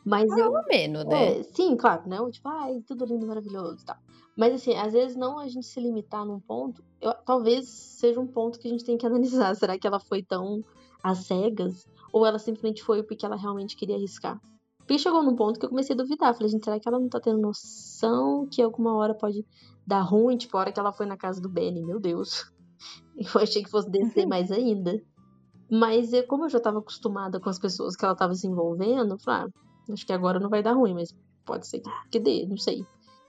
Mas 0.05 0.27
Mais 0.27 0.41
eu, 0.41 0.51
ou 0.51 0.65
menos, 0.65 1.05
né? 1.05 1.39
É, 1.39 1.43
sim, 1.43 1.75
claro, 1.77 2.03
não, 2.07 2.29
tipo, 2.29 2.47
ai, 2.47 2.81
tudo 2.85 3.05
lindo, 3.05 3.27
maravilhoso, 3.27 3.85
tal. 3.85 3.97
Mas 4.35 4.53
assim, 4.53 4.75
às 4.75 4.93
vezes 4.93 5.15
não 5.15 5.39
a 5.39 5.47
gente 5.47 5.65
se 5.65 5.79
limitar 5.79 6.25
num 6.25 6.39
ponto, 6.39 6.83
eu, 7.01 7.13
talvez 7.25 7.67
seja 7.67 8.19
um 8.19 8.27
ponto 8.27 8.59
que 8.59 8.67
a 8.67 8.71
gente 8.71 8.85
tem 8.85 8.97
que 8.97 9.05
analisar. 9.07 9.55
Será 9.55 9.77
que 9.77 9.87
ela 9.87 9.99
foi 9.99 10.23
tão 10.23 10.63
às 11.03 11.19
cegas? 11.19 11.87
Ou 12.11 12.25
ela 12.25 12.39
simplesmente 12.39 12.83
foi 12.83 13.03
porque 13.03 13.25
ela 13.25 13.35
realmente 13.35 13.75
queria 13.75 13.95
arriscar? 13.95 14.39
Porque 14.89 15.03
chegou 15.03 15.21
num 15.21 15.35
ponto 15.35 15.59
que 15.59 15.65
eu 15.67 15.69
comecei 15.69 15.93
a 15.93 15.97
duvidar. 15.97 16.33
Falei, 16.33 16.49
gente, 16.49 16.65
será 16.65 16.79
que 16.79 16.89
ela 16.89 16.99
não 16.99 17.07
tá 17.07 17.19
tendo 17.19 17.37
noção 17.37 18.47
que 18.47 18.59
alguma 18.59 18.95
hora 18.95 19.13
pode 19.13 19.45
dar 19.85 20.01
ruim? 20.01 20.35
Tipo, 20.35 20.57
a 20.57 20.61
hora 20.61 20.71
que 20.71 20.79
ela 20.79 20.91
foi 20.91 21.05
na 21.05 21.15
casa 21.15 21.39
do 21.39 21.47
Benny, 21.47 21.85
meu 21.85 21.99
Deus. 21.99 22.51
Eu 23.15 23.39
achei 23.39 23.63
que 23.63 23.69
fosse 23.69 23.87
descer 23.87 24.25
mais 24.25 24.51
ainda. 24.51 24.99
Mas 25.69 26.11
eu, 26.11 26.25
como 26.25 26.45
eu 26.45 26.49
já 26.49 26.59
tava 26.59 26.79
acostumada 26.79 27.39
com 27.39 27.47
as 27.47 27.59
pessoas 27.59 27.95
que 27.95 28.03
ela 28.03 28.15
tava 28.15 28.33
se 28.33 28.47
envolvendo, 28.47 29.13
eu 29.13 29.19
falei, 29.19 29.51
ah, 29.87 29.93
acho 29.93 30.03
que 30.03 30.11
agora 30.11 30.39
não 30.39 30.49
vai 30.49 30.63
dar 30.63 30.73
ruim, 30.73 30.95
mas 30.95 31.15
pode 31.45 31.67
ser 31.67 31.83
que 32.09 32.19
dê, 32.19 32.47
não 32.47 32.57
sei. 32.57 32.83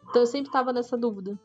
Então 0.08 0.22
eu 0.22 0.26
sempre 0.26 0.50
tava 0.50 0.72
nessa 0.72 0.96
dúvida. 0.96 1.38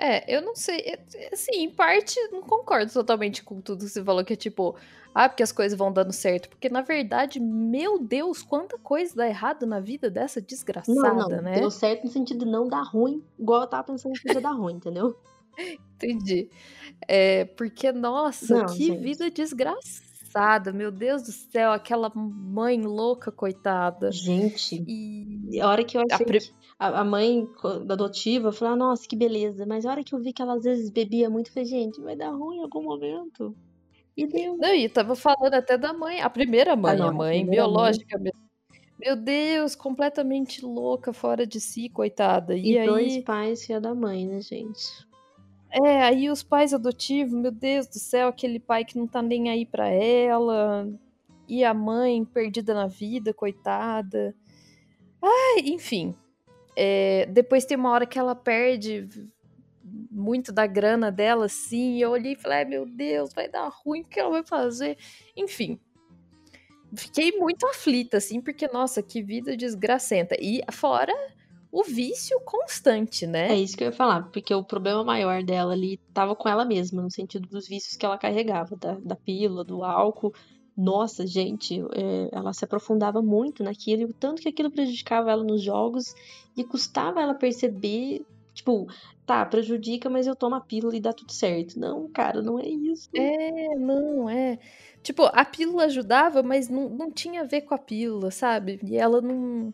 É, 0.00 0.24
eu 0.34 0.40
não 0.40 0.56
sei. 0.56 0.78
É, 0.78 0.98
é, 1.14 1.34
assim, 1.34 1.56
em 1.56 1.68
parte, 1.70 2.18
não 2.32 2.40
concordo 2.40 2.90
totalmente 2.90 3.44
com 3.44 3.60
tudo 3.60 3.84
que 3.84 3.90
você 3.90 4.02
falou, 4.02 4.24
que 4.24 4.32
é 4.32 4.36
tipo, 4.36 4.74
ah, 5.14 5.28
porque 5.28 5.42
as 5.42 5.52
coisas 5.52 5.76
vão 5.76 5.92
dando 5.92 6.10
certo. 6.10 6.48
Porque, 6.48 6.70
na 6.70 6.80
verdade, 6.80 7.38
meu 7.38 7.98
Deus, 7.98 8.42
quanta 8.42 8.78
coisa 8.78 9.14
dá 9.14 9.28
errado 9.28 9.66
na 9.66 9.78
vida 9.78 10.08
dessa 10.08 10.40
desgraçada, 10.40 11.12
não, 11.12 11.28
não, 11.28 11.42
né? 11.42 11.60
Deu 11.60 11.70
certo 11.70 12.04
no 12.04 12.10
sentido 12.10 12.46
de 12.46 12.50
não 12.50 12.66
dar 12.66 12.82
ruim, 12.82 13.22
igual 13.38 13.60
eu 13.60 13.66
tava 13.66 13.84
pensando 13.84 14.14
que 14.14 14.32
ia 14.32 14.40
dar 14.40 14.52
ruim, 14.52 14.74
entendeu? 14.74 15.14
Entendi. 15.96 16.48
É, 17.06 17.44
porque, 17.44 17.92
nossa, 17.92 18.56
não, 18.56 18.66
que 18.66 18.86
gente. 18.86 19.02
vida 19.02 19.30
desgraçada, 19.30 20.09
meu 20.72 20.90
Deus 20.90 21.22
do 21.22 21.32
céu, 21.32 21.72
aquela 21.72 22.10
mãe 22.14 22.80
louca, 22.80 23.32
coitada. 23.32 24.12
Gente, 24.12 24.84
e 24.86 25.60
a 25.60 25.68
hora 25.68 25.84
que 25.84 25.96
eu 25.96 26.02
achei 26.08 26.26
pre... 26.26 26.40
que 26.40 26.52
a 26.78 27.04
mãe 27.04 27.46
adotiva 27.88 28.52
falou, 28.52 28.74
ah, 28.74 28.76
nossa, 28.76 29.06
que 29.06 29.16
beleza, 29.16 29.66
mas 29.66 29.84
a 29.84 29.90
hora 29.90 30.04
que 30.04 30.14
eu 30.14 30.18
vi 30.18 30.32
que 30.32 30.40
ela 30.40 30.54
às 30.54 30.64
vezes 30.64 30.88
bebia 30.90 31.28
muito, 31.28 31.48
eu 31.48 31.54
falei, 31.54 31.68
gente, 31.68 32.00
vai 32.00 32.16
dar 32.16 32.30
ruim 32.30 32.58
em 32.58 32.62
algum 32.62 32.82
momento. 32.82 33.54
E 34.16 34.26
deu. 34.26 34.56
Não, 34.56 34.74
e 34.74 34.88
tava 34.88 35.14
falando 35.14 35.54
até 35.54 35.76
da 35.76 35.92
mãe, 35.92 36.20
a 36.20 36.30
primeira 36.30 36.76
mãe, 36.76 36.92
ah, 36.92 36.96
não, 36.96 37.08
a 37.08 37.12
mãe 37.12 37.42
a 37.42 37.46
biológica 37.46 38.18
mãe. 38.18 38.32
Meu 38.98 39.16
Deus, 39.16 39.74
completamente 39.74 40.64
louca, 40.64 41.12
fora 41.12 41.46
de 41.46 41.58
si, 41.58 41.88
coitada. 41.88 42.54
E, 42.54 42.72
e 42.72 42.78
aí... 42.78 42.86
dois 42.86 43.24
pais 43.24 43.64
filha 43.64 43.80
da 43.80 43.94
mãe, 43.94 44.26
né, 44.26 44.40
gente? 44.42 45.08
É, 45.72 46.02
aí 46.02 46.28
os 46.28 46.42
pais 46.42 46.74
adotivos, 46.74 47.32
meu 47.32 47.52
Deus 47.52 47.86
do 47.86 47.98
céu, 47.98 48.28
aquele 48.28 48.58
pai 48.58 48.84
que 48.84 48.98
não 48.98 49.06
tá 49.06 49.22
nem 49.22 49.50
aí 49.50 49.64
pra 49.64 49.88
ela. 49.88 50.88
E 51.48 51.64
a 51.64 51.72
mãe 51.72 52.24
perdida 52.24 52.74
na 52.74 52.86
vida, 52.86 53.32
coitada. 53.32 54.34
Ai, 55.22 55.60
enfim. 55.66 56.14
É, 56.76 57.26
depois 57.26 57.64
tem 57.64 57.76
uma 57.76 57.90
hora 57.90 58.06
que 58.06 58.18
ela 58.18 58.34
perde 58.34 59.08
muito 60.10 60.52
da 60.52 60.66
grana 60.66 61.10
dela, 61.10 61.46
assim, 61.46 61.96
e 61.96 62.00
eu 62.00 62.10
olhei 62.10 62.32
e 62.32 62.36
falei, 62.36 62.64
meu 62.64 62.86
Deus, 62.86 63.32
vai 63.32 63.48
dar 63.48 63.68
ruim, 63.68 64.02
o 64.02 64.04
que 64.04 64.20
ela 64.20 64.30
vai 64.30 64.44
fazer? 64.44 64.96
Enfim, 65.36 65.80
fiquei 66.94 67.32
muito 67.32 67.66
aflita, 67.66 68.18
assim, 68.18 68.40
porque, 68.40 68.68
nossa, 68.68 69.02
que 69.02 69.22
vida 69.22 69.56
desgracenta. 69.56 70.36
E 70.40 70.62
fora 70.72 71.12
o 71.72 71.84
vício 71.84 72.40
constante, 72.40 73.26
né? 73.26 73.52
É 73.52 73.56
isso 73.56 73.76
que 73.76 73.84
eu 73.84 73.88
ia 73.88 73.92
falar, 73.92 74.24
porque 74.30 74.54
o 74.54 74.64
problema 74.64 75.04
maior 75.04 75.42
dela 75.42 75.72
ali 75.72 75.98
tava 76.12 76.34
com 76.34 76.48
ela 76.48 76.64
mesma, 76.64 77.02
no 77.02 77.10
sentido 77.10 77.48
dos 77.48 77.68
vícios 77.68 77.96
que 77.96 78.04
ela 78.04 78.18
carregava, 78.18 78.76
da, 78.76 78.94
da 78.94 79.16
pílula, 79.16 79.64
do 79.64 79.84
álcool. 79.84 80.34
Nossa, 80.76 81.26
gente, 81.26 81.80
é, 81.94 82.28
ela 82.32 82.52
se 82.52 82.64
aprofundava 82.64 83.20
muito 83.20 83.62
naquilo, 83.62 84.02
e 84.02 84.04
o 84.06 84.14
tanto 84.14 84.42
que 84.42 84.48
aquilo 84.48 84.70
prejudicava 84.70 85.30
ela 85.30 85.44
nos 85.44 85.62
jogos 85.62 86.14
e 86.56 86.64
custava 86.64 87.20
ela 87.20 87.34
perceber 87.34 88.24
Tipo, 88.52 88.86
tá, 89.24 89.44
prejudica, 89.46 90.10
mas 90.10 90.26
eu 90.26 90.36
tomo 90.36 90.54
a 90.54 90.60
pílula 90.60 90.96
e 90.96 91.00
dá 91.00 91.12
tudo 91.12 91.32
certo. 91.32 91.78
Não, 91.78 92.08
cara, 92.08 92.42
não 92.42 92.58
é 92.58 92.68
isso. 92.68 93.08
É, 93.16 93.74
não, 93.76 94.28
é. 94.28 94.58
Tipo, 95.02 95.24
a 95.24 95.44
pílula 95.44 95.84
ajudava, 95.84 96.42
mas 96.42 96.68
não, 96.68 96.88
não 96.88 97.10
tinha 97.10 97.42
a 97.42 97.44
ver 97.44 97.62
com 97.62 97.74
a 97.74 97.78
pílula, 97.78 98.30
sabe? 98.30 98.78
E 98.84 98.96
ela 98.96 99.20
não. 99.20 99.72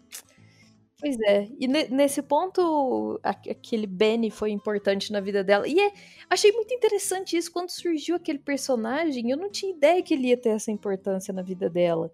Pois 0.99 1.19
é. 1.21 1.47
E 1.61 1.69
nesse 1.69 2.23
ponto, 2.23 3.21
aquele 3.23 3.87
Benny 3.87 4.31
foi 4.31 4.51
importante 4.51 5.13
na 5.13 5.21
vida 5.21 5.45
dela. 5.45 5.69
E 5.69 5.79
é, 5.79 5.93
achei 6.31 6.51
muito 6.53 6.73
interessante 6.73 7.37
isso 7.37 7.53
quando 7.53 7.69
surgiu 7.71 8.17
aquele 8.17 8.39
personagem. 8.39 9.31
Eu 9.31 9.37
não 9.37 9.51
tinha 9.51 9.73
ideia 9.73 10.03
que 10.03 10.15
ele 10.15 10.29
ia 10.29 10.37
ter 10.37 10.51
essa 10.51 10.71
importância 10.73 11.35
na 11.35 11.43
vida 11.43 11.69
dela. 11.69 12.11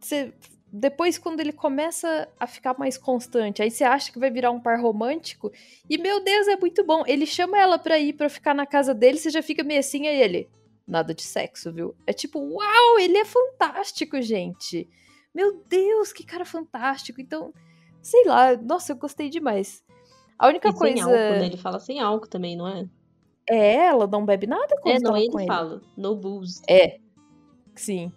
Você 0.00 0.32
depois, 0.70 1.16
quando 1.16 1.40
ele 1.40 1.50
começa 1.52 2.28
a 2.38 2.46
ficar 2.46 2.76
mais 2.78 2.98
constante, 2.98 3.62
aí 3.62 3.70
você 3.70 3.84
acha 3.84 4.12
que 4.12 4.18
vai 4.18 4.30
virar 4.30 4.50
um 4.50 4.60
par 4.60 4.78
romântico. 4.78 5.50
E, 5.88 5.96
meu 5.96 6.22
Deus, 6.22 6.46
é 6.46 6.56
muito 6.56 6.84
bom. 6.84 7.04
Ele 7.06 7.24
chama 7.24 7.58
ela 7.58 7.78
pra 7.78 7.98
ir 7.98 8.12
pra 8.12 8.28
ficar 8.28 8.52
na 8.54 8.66
casa 8.66 8.92
dele, 8.94 9.16
você 9.16 9.30
já 9.30 9.42
fica 9.42 9.64
meio 9.64 9.80
assim, 9.80 10.06
aí 10.06 10.20
ele. 10.20 10.46
Nada 10.86 11.14
de 11.14 11.22
sexo, 11.22 11.72
viu? 11.72 11.94
É 12.06 12.12
tipo, 12.12 12.38
uau, 12.38 12.98
ele 13.00 13.16
é 13.16 13.24
fantástico, 13.24 14.20
gente. 14.20 14.86
Meu 15.38 15.62
Deus, 15.68 16.12
que 16.12 16.24
cara 16.26 16.44
fantástico. 16.44 17.20
Então, 17.20 17.54
sei 18.02 18.24
lá, 18.26 18.56
nossa, 18.56 18.90
eu 18.90 18.96
gostei 18.96 19.28
demais. 19.30 19.84
A 20.36 20.48
única 20.48 20.68
E 20.68 20.72
coisa. 20.72 20.96
sem 20.96 21.02
álcool, 21.04 21.38
né? 21.38 21.46
Ele 21.46 21.56
fala 21.56 21.78
sem 21.78 22.00
álcool 22.00 22.26
também, 22.26 22.56
não 22.56 22.66
é? 22.66 22.88
É, 23.48 23.86
ela 23.86 24.08
não 24.08 24.26
bebe 24.26 24.48
nada 24.48 24.76
quando 24.82 24.96
É, 24.96 24.98
não, 24.98 25.16
ele 25.16 25.30
com 25.30 25.38
ele. 25.38 25.46
fala. 25.46 25.80
No 25.96 26.16
booze. 26.16 26.60
É, 26.68 26.98
sim. 27.76 28.10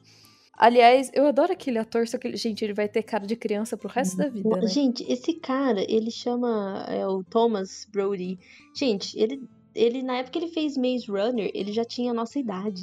Aliás, 0.58 1.12
eu 1.14 1.28
adoro 1.28 1.54
aquele 1.54 1.78
ator, 1.78 2.08
só 2.08 2.18
que, 2.18 2.28
ele- 2.28 2.38
gente, 2.38 2.64
ele 2.66 2.74
vai 2.74 2.90
ter 2.90 3.04
cara 3.04 3.26
de 3.28 3.36
criança 3.36 3.78
pro 3.78 3.88
resto 3.88 4.18
da 4.18 4.28
vida, 4.28 4.50
né? 4.58 4.68
Gente, 4.68 5.04
esse 5.12 5.34
cara, 5.36 5.82
ele 5.88 6.10
chama 6.10 6.86
é, 6.88 7.06
o 7.08 7.24
Thomas 7.24 7.88
Brody. 7.92 8.38
Gente, 8.76 9.18
ele, 9.20 9.48
ele, 9.76 10.02
na 10.02 10.18
época 10.18 10.40
que 10.40 10.46
ele 10.46 10.52
fez 10.52 10.76
Maze 10.76 11.06
Runner, 11.08 11.52
ele 11.54 11.72
já 11.72 11.86
tinha 11.86 12.10
a 12.12 12.14
nossa 12.16 12.40
idade. 12.40 12.82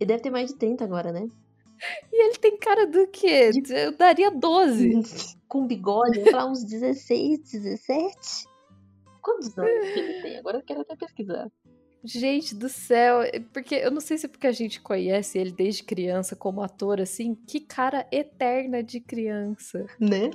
Ele 0.00 0.08
deve 0.08 0.22
ter 0.22 0.30
mais 0.30 0.50
de 0.50 0.56
30 0.56 0.84
agora, 0.84 1.12
né? 1.12 1.28
E 2.12 2.24
ele 2.26 2.38
tem 2.38 2.56
cara 2.56 2.86
do 2.86 3.06
quê? 3.08 3.50
Eu 3.70 3.96
daria 3.96 4.30
12. 4.30 5.36
Com 5.48 5.66
bigode, 5.66 6.18
eu 6.18 6.26
ia 6.26 6.30
falar 6.30 6.50
uns 6.50 6.64
16, 6.64 7.40
17. 7.52 8.46
Quantos 9.20 9.56
anos 9.58 9.92
que 9.92 9.98
ele 9.98 10.22
tem? 10.22 10.38
Agora 10.38 10.58
eu 10.58 10.62
quero 10.62 10.80
até 10.82 10.96
pesquisar. 10.96 11.50
Gente 12.04 12.54
do 12.54 12.68
céu, 12.68 13.22
é 13.22 13.40
porque 13.40 13.76
eu 13.76 13.90
não 13.90 14.00
sei 14.00 14.18
se 14.18 14.26
é 14.26 14.28
porque 14.28 14.46
a 14.46 14.52
gente 14.52 14.78
conhece 14.80 15.38
ele 15.38 15.50
desde 15.50 15.82
criança 15.82 16.36
como 16.36 16.62
ator, 16.62 17.00
assim, 17.00 17.34
que 17.34 17.60
cara 17.60 18.06
eterna 18.12 18.82
de 18.82 19.00
criança. 19.00 19.86
Né? 19.98 20.30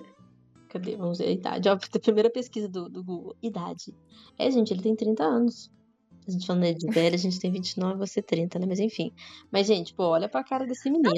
Cadê? 0.70 0.96
Vamos 0.96 1.20
ver 1.20 1.28
a 1.28 1.32
idade. 1.32 1.70
Ó, 1.70 1.74
a 1.74 2.00
primeira 2.00 2.30
pesquisa 2.30 2.68
do, 2.68 2.90
do 2.90 3.04
Google. 3.04 3.36
Idade. 3.42 3.96
É, 4.38 4.50
gente, 4.50 4.74
ele 4.74 4.82
tem 4.82 4.96
30 4.96 5.24
anos. 5.24 5.72
A 6.30 6.32
gente 6.32 6.46
falando 6.46 6.74
de 6.76 6.88
velho, 6.92 7.16
a 7.16 7.18
gente 7.18 7.40
tem 7.40 7.52
29, 7.52 7.98
você 7.98 8.22
30, 8.22 8.60
né? 8.60 8.66
Mas 8.68 8.80
enfim. 8.80 9.12
Mas, 9.52 9.66
gente, 9.68 9.94
pô, 9.94 10.04
olha 10.06 10.30
pra 10.30 10.44
cara 10.44 10.66
desse 10.66 10.90
menino. 10.90 11.10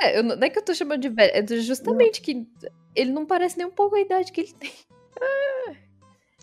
É, 0.00 0.18
eu 0.18 0.22
não 0.22 0.36
não 0.36 0.46
é 0.46 0.50
que 0.50 0.58
eu 0.58 0.64
tô 0.64 0.74
chamando 0.74 1.00
de 1.00 1.08
velho, 1.08 1.32
é 1.34 1.60
justamente 1.60 2.20
que 2.20 2.46
ele 2.94 3.10
não 3.12 3.26
parece 3.26 3.58
nem 3.58 3.66
um 3.66 3.70
pouco 3.70 3.96
a 3.96 4.00
idade 4.00 4.32
que 4.32 4.40
ele 4.40 4.52
tem. 4.54 4.70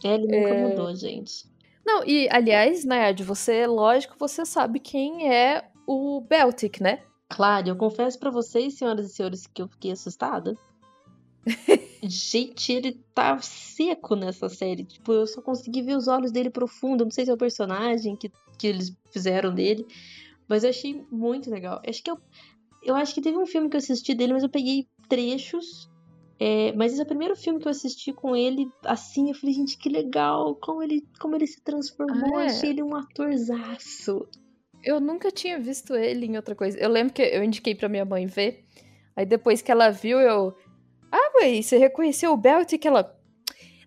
É, 0.03 0.13
ele 0.13 0.27
nunca 0.27 0.53
É. 0.53 0.67
mudou, 0.67 0.95
gente. 0.95 1.45
Não, 1.85 2.03
e 2.05 2.27
aliás, 2.29 2.83
Nayad, 2.83 3.23
você, 3.23 3.65
lógico, 3.65 4.15
você 4.19 4.45
sabe 4.45 4.79
quem 4.79 5.33
é 5.33 5.63
o 5.87 6.21
Beltic, 6.21 6.81
né? 6.81 7.01
Claro, 7.29 7.69
eu 7.69 7.75
confesso 7.75 8.19
pra 8.19 8.29
vocês, 8.29 8.77
senhoras 8.77 9.09
e 9.09 9.13
senhores, 9.13 9.47
que 9.47 9.61
eu 9.61 9.67
fiquei 9.67 9.91
assustada. 9.91 10.53
Gente, 12.03 12.71
ele 12.71 12.99
tá 13.13 13.37
seco 13.39 14.15
nessa 14.15 14.49
série. 14.49 14.83
Tipo, 14.83 15.13
eu 15.13 15.27
só 15.27 15.41
consegui 15.41 15.81
ver 15.81 15.97
os 15.97 16.07
olhos 16.07 16.31
dele 16.31 16.49
profundo. 16.49 17.03
Não 17.03 17.11
sei 17.11 17.25
se 17.25 17.31
é 17.31 17.33
o 17.33 17.37
personagem 17.37 18.15
que, 18.15 18.31
que 18.57 18.67
eles 18.67 18.95
fizeram 19.11 19.53
dele. 19.53 19.85
Mas 20.47 20.63
eu 20.63 20.69
achei 20.69 21.05
muito 21.11 21.49
legal. 21.49 21.81
Acho 21.87 22.03
que 22.03 22.11
eu, 22.11 22.17
eu 22.83 22.95
acho 22.95 23.13
que 23.13 23.21
teve 23.21 23.37
um 23.37 23.45
filme 23.45 23.69
que 23.69 23.75
eu 23.75 23.79
assisti 23.79 24.13
dele, 24.13 24.33
mas 24.33 24.43
eu 24.43 24.49
peguei 24.49 24.87
trechos. 25.09 25.89
É, 26.39 26.71
mas 26.73 26.91
esse 26.91 27.01
é 27.01 27.03
o 27.03 27.07
primeiro 27.07 27.35
filme 27.35 27.59
que 27.59 27.67
eu 27.67 27.71
assisti 27.71 28.13
com 28.13 28.35
ele, 28.35 28.69
assim, 28.85 29.29
eu 29.29 29.35
falei, 29.35 29.55
gente, 29.55 29.75
que 29.75 29.89
legal, 29.89 30.55
como 30.55 30.83
ele, 30.83 31.03
como 31.19 31.35
ele 31.35 31.47
se 31.47 31.59
transformou, 31.63 32.37
Ah, 32.37 32.43
é. 32.43 32.45
achei 32.45 32.69
ele 32.69 32.83
um 32.83 32.95
atorzaço. 32.95 34.27
Eu 34.83 34.99
nunca 34.99 35.31
tinha 35.31 35.59
visto 35.59 35.95
ele 35.95 36.27
em 36.27 36.35
outra 36.35 36.53
coisa. 36.53 36.77
Eu 36.77 36.89
lembro 36.89 37.11
que 37.11 37.23
eu 37.23 37.43
indiquei 37.43 37.73
pra 37.73 37.89
minha 37.89 38.05
mãe 38.05 38.27
ver. 38.27 38.63
Aí 39.15 39.25
depois 39.25 39.63
que 39.63 39.71
ela 39.71 39.89
viu, 39.89 40.19
eu. 40.19 40.55
Ah, 41.11 41.31
mãe, 41.39 41.61
você 41.61 41.77
reconheceu 41.77 42.31
o 42.31 42.37
Beltic? 42.37 42.85
Ela. 42.85 43.15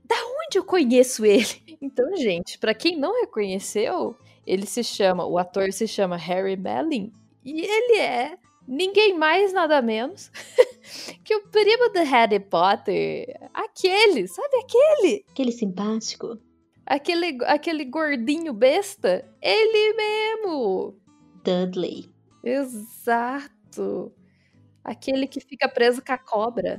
Da 0.05 0.17
onde 0.17 0.59
eu 0.59 0.65
conheço 0.65 1.25
ele? 1.25 1.47
Então, 1.83 2.15
gente, 2.15 2.59
pra 2.59 2.75
quem 2.75 2.99
não 2.99 3.23
reconheceu, 3.23 4.15
ele 4.47 4.67
se 4.67 4.85
chama. 4.85 5.25
O 5.25 5.39
ator 5.39 5.73
se 5.73 5.89
chama 5.89 6.15
Harry 6.15 6.55
Melling. 6.55 7.11
E 7.43 7.63
ele 7.63 7.99
é 7.99 8.37
ninguém 8.69 9.17
mais, 9.17 9.53
nada 9.53 9.81
menos 9.81 10.31
que 11.25 11.35
o 11.35 11.49
primo 11.49 11.91
do 11.91 12.01
Harry 12.01 12.39
Potter. 12.39 13.35
Aquele, 13.55 14.29
sabe 14.29 14.57
aquele? 14.59 15.25
Aquele 15.31 15.53
simpático. 15.53 16.39
Aquele, 16.85 17.39
aquele 17.45 17.85
gordinho 17.85 18.53
besta? 18.53 19.27
Ele 19.41 19.95
mesmo! 19.95 21.01
Dudley. 21.43 22.11
Exato. 22.45 24.13
Aquele 24.85 25.27
que 25.27 25.41
fica 25.41 25.69
preso 25.69 26.03
com 26.05 26.13
a 26.13 26.19
cobra. 26.19 26.79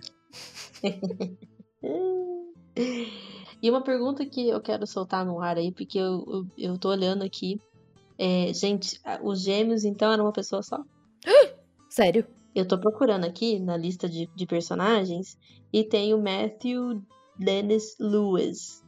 E 3.61 3.69
uma 3.69 3.83
pergunta 3.83 4.25
que 4.25 4.49
eu 4.49 4.59
quero 4.59 4.87
soltar 4.87 5.23
no 5.25 5.39
ar 5.39 5.57
aí, 5.57 5.71
porque 5.71 5.99
eu, 5.99 6.25
eu, 6.27 6.47
eu 6.57 6.77
tô 6.79 6.89
olhando 6.89 7.23
aqui. 7.23 7.61
É, 8.17 8.51
gente, 8.53 8.99
os 9.21 9.41
gêmeos 9.41 9.83
então 9.83 10.11
eram 10.11 10.25
uma 10.25 10.33
pessoa 10.33 10.63
só? 10.63 10.83
Sério? 11.89 12.25
Eu 12.55 12.67
tô 12.67 12.77
procurando 12.79 13.25
aqui 13.25 13.59
na 13.59 13.77
lista 13.77 14.09
de, 14.09 14.27
de 14.35 14.45
personagens 14.45 15.37
e 15.71 15.83
tem 15.83 16.13
o 16.13 16.21
Matthew 16.21 17.01
Dennis 17.37 17.95
Lewis. 17.99 18.83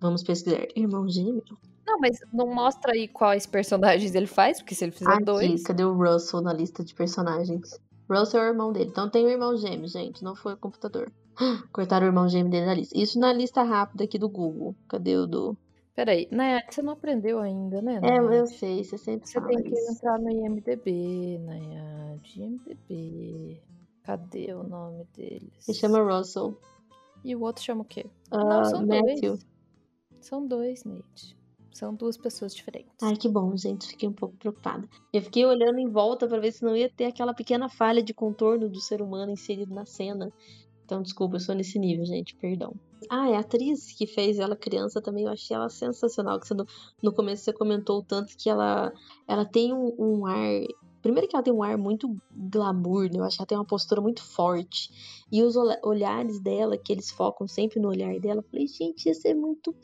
Vamos 0.00 0.22
pesquisar. 0.22 0.66
Irmão 0.74 1.08
gêmeo? 1.08 1.42
Não, 1.86 1.98
mas 1.98 2.18
não 2.32 2.46
mostra 2.46 2.92
aí 2.92 3.08
quais 3.08 3.46
personagens 3.46 4.14
ele 4.14 4.26
faz, 4.26 4.58
porque 4.58 4.74
se 4.74 4.84
ele 4.84 4.92
fizer 4.92 5.12
Aqui, 5.12 5.24
dois. 5.24 5.62
cadê 5.64 5.84
o 5.84 5.92
Russell 5.92 6.40
na 6.40 6.52
lista 6.52 6.84
de 6.84 6.94
personagens? 6.94 7.78
Russell 8.10 8.40
é 8.40 8.44
o 8.44 8.48
irmão 8.52 8.72
dele. 8.72 8.90
Então 8.90 9.08
tem 9.10 9.24
o 9.24 9.28
irmão 9.30 9.56
gêmeo, 9.56 9.88
gente. 9.88 10.22
Não 10.22 10.34
foi 10.34 10.54
o 10.54 10.56
computador. 10.58 11.10
Cortaram 11.72 12.06
o 12.06 12.08
irmão 12.10 12.28
gêmeo 12.28 12.50
dele 12.50 12.66
da 12.66 12.74
lista. 12.74 12.98
Isso 12.98 13.18
na 13.18 13.32
lista 13.32 13.62
rápida 13.62 14.04
aqui 14.04 14.18
do 14.18 14.28
Google. 14.28 14.74
Cadê 14.88 15.16
o 15.16 15.26
do. 15.26 15.56
Peraí, 15.94 16.26
Nayad, 16.30 16.64
você 16.74 16.80
não 16.80 16.94
aprendeu 16.94 17.38
ainda, 17.38 17.82
né? 17.82 18.00
É, 18.02 18.16
eu 18.18 18.46
sei, 18.46 18.82
você 18.82 18.96
sempre 18.96 19.28
Você 19.28 19.38
tem 19.42 19.62
que 19.62 19.68
isso. 19.74 19.92
entrar 19.92 20.18
no 20.18 20.30
IMDB, 20.30 21.38
Nayad. 21.44 22.40
IMDB. 22.40 23.60
Cadê 24.02 24.54
o 24.54 24.62
nome 24.62 25.06
deles? 25.14 25.52
Se 25.60 25.74
chama 25.74 26.00
Russell. 26.00 26.58
E 27.22 27.36
o 27.36 27.42
outro 27.42 27.62
chama 27.62 27.82
o 27.82 27.84
quê? 27.84 28.06
Ah, 28.30 28.42
não, 28.42 28.64
são 28.64 28.86
Matthew. 28.86 29.20
dois. 29.32 29.46
São 30.20 30.46
dois, 30.46 30.84
Nate. 30.84 31.36
São 31.72 31.94
duas 31.94 32.16
pessoas 32.16 32.54
diferentes. 32.54 32.92
Ai, 33.02 33.16
que 33.16 33.28
bom, 33.28 33.56
gente. 33.56 33.88
Fiquei 33.88 34.08
um 34.08 34.12
pouco 34.12 34.36
preocupada. 34.36 34.86
Eu 35.12 35.22
fiquei 35.22 35.44
olhando 35.44 35.78
em 35.78 35.88
volta 35.88 36.28
pra 36.28 36.38
ver 36.38 36.52
se 36.52 36.62
não 36.62 36.76
ia 36.76 36.90
ter 36.90 37.06
aquela 37.06 37.32
pequena 37.34 37.68
falha 37.68 38.02
de 38.02 38.12
contorno 38.12 38.68
do 38.68 38.80
ser 38.80 39.00
humano 39.00 39.32
inserido 39.32 39.74
na 39.74 39.86
cena. 39.86 40.30
Então, 40.84 41.00
desculpa, 41.00 41.36
eu 41.36 41.40
sou 41.40 41.54
nesse 41.54 41.78
nível, 41.78 42.04
gente. 42.04 42.34
Perdão. 42.36 42.74
Ah, 43.08 43.30
é 43.30 43.36
a 43.36 43.40
atriz 43.40 43.92
que 43.92 44.06
fez 44.06 44.38
ela 44.38 44.54
criança 44.54 45.00
também. 45.00 45.24
Eu 45.24 45.32
achei 45.32 45.56
ela 45.56 45.70
sensacional. 45.70 46.38
Que 46.38 46.52
no, 46.54 46.66
no 47.02 47.12
começo 47.12 47.44
você 47.44 47.52
comentou 47.52 48.02
tanto 48.02 48.36
que 48.36 48.50
ela, 48.50 48.92
ela 49.26 49.44
tem 49.46 49.72
um, 49.72 49.94
um 49.98 50.26
ar. 50.26 50.60
Primeiro 51.00 51.26
que 51.26 51.34
ela 51.34 51.42
tem 51.42 51.52
um 51.52 51.62
ar 51.62 51.78
muito 51.78 52.14
glamour, 52.30 53.04
né? 53.10 53.18
Eu 53.18 53.24
acho 53.24 53.36
que 53.36 53.42
ela 53.42 53.46
tem 53.46 53.58
uma 53.58 53.64
postura 53.64 54.00
muito 54.00 54.22
forte. 54.22 54.90
E 55.32 55.42
os 55.42 55.56
olha- 55.56 55.80
olhares 55.82 56.38
dela, 56.40 56.76
que 56.76 56.92
eles 56.92 57.10
focam 57.10 57.48
sempre 57.48 57.80
no 57.80 57.88
olhar 57.88 58.20
dela, 58.20 58.40
eu 58.40 58.44
falei, 58.50 58.66
gente, 58.66 59.08
isso 59.08 59.26
é 59.26 59.32
muito. 59.34 59.74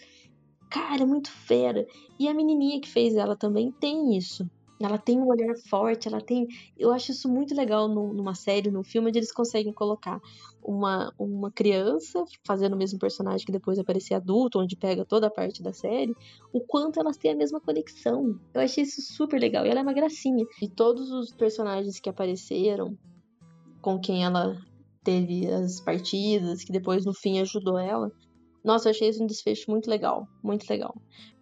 Cara, 0.71 1.03
é 1.03 1.07
muito 1.07 1.31
fera. 1.31 1.87
E 2.19 2.29
a 2.29 2.35
menininha 2.35 2.81
que 2.81 2.89
fez 2.89 3.15
ela 3.17 3.37
também 3.37 3.73
tem 3.81 4.17
isso. 4.17 4.45
Ela 4.81 4.97
tem 4.99 5.19
um 5.19 5.27
olhar 5.27 5.55
forte, 5.69 6.07
ela 6.07 6.21
tem. 6.21 6.47
Eu 6.77 6.93
acho 6.93 7.11
isso 7.11 7.29
muito 7.29 7.53
legal 7.55 7.89
num- 7.89 8.13
numa 8.13 8.35
série, 8.35 8.71
num 8.71 8.85
filme, 8.85 9.09
onde 9.09 9.19
eles 9.19 9.33
conseguem 9.33 9.73
colocar 9.73 10.21
uma, 10.63 11.13
uma 11.19 11.51
criança 11.51 12.23
fazendo 12.47 12.75
o 12.75 12.77
mesmo 12.77 12.97
personagem 12.99 13.45
que 13.45 13.51
depois 13.51 13.77
aparecer 13.79 14.15
adulto, 14.15 14.61
onde 14.61 14.77
pega 14.77 15.05
toda 15.05 15.27
a 15.27 15.31
parte 15.31 15.63
da 15.65 15.73
série, 15.73 16.15
o 16.53 16.61
quanto 16.61 17.01
elas 17.01 17.17
têm 17.17 17.33
a 17.33 17.37
mesma 17.37 17.61
conexão. 17.61 18.35
Eu 18.55 18.61
achei 18.61 18.85
isso 18.85 19.01
super 19.17 19.41
legal. 19.41 19.67
E 19.67 19.69
ela 19.69 19.81
é 19.81 19.83
uma 19.83 19.93
gracinha. 19.93 20.45
E 20.63 20.69
todos 20.69 21.11
os 21.11 21.33
personagens 21.33 21.99
que 21.99 22.09
apareceram, 22.09 22.95
com 23.83 23.99
quem 23.99 24.25
ela 24.25 24.55
teve 25.03 25.47
as 25.51 25.81
partidas, 25.81 26.63
que 26.63 26.73
depois 26.73 27.05
no 27.05 27.15
fim 27.15 27.41
ajudou 27.41 27.79
ela. 27.79 28.13
Nossa, 28.69 28.87
eu 28.87 28.91
achei 28.91 29.09
isso 29.09 29.25
um 29.25 29.27
desfecho 29.27 29.71
muito 29.71 29.89
legal, 29.89 30.29
muito 30.43 30.69
legal. 30.69 30.95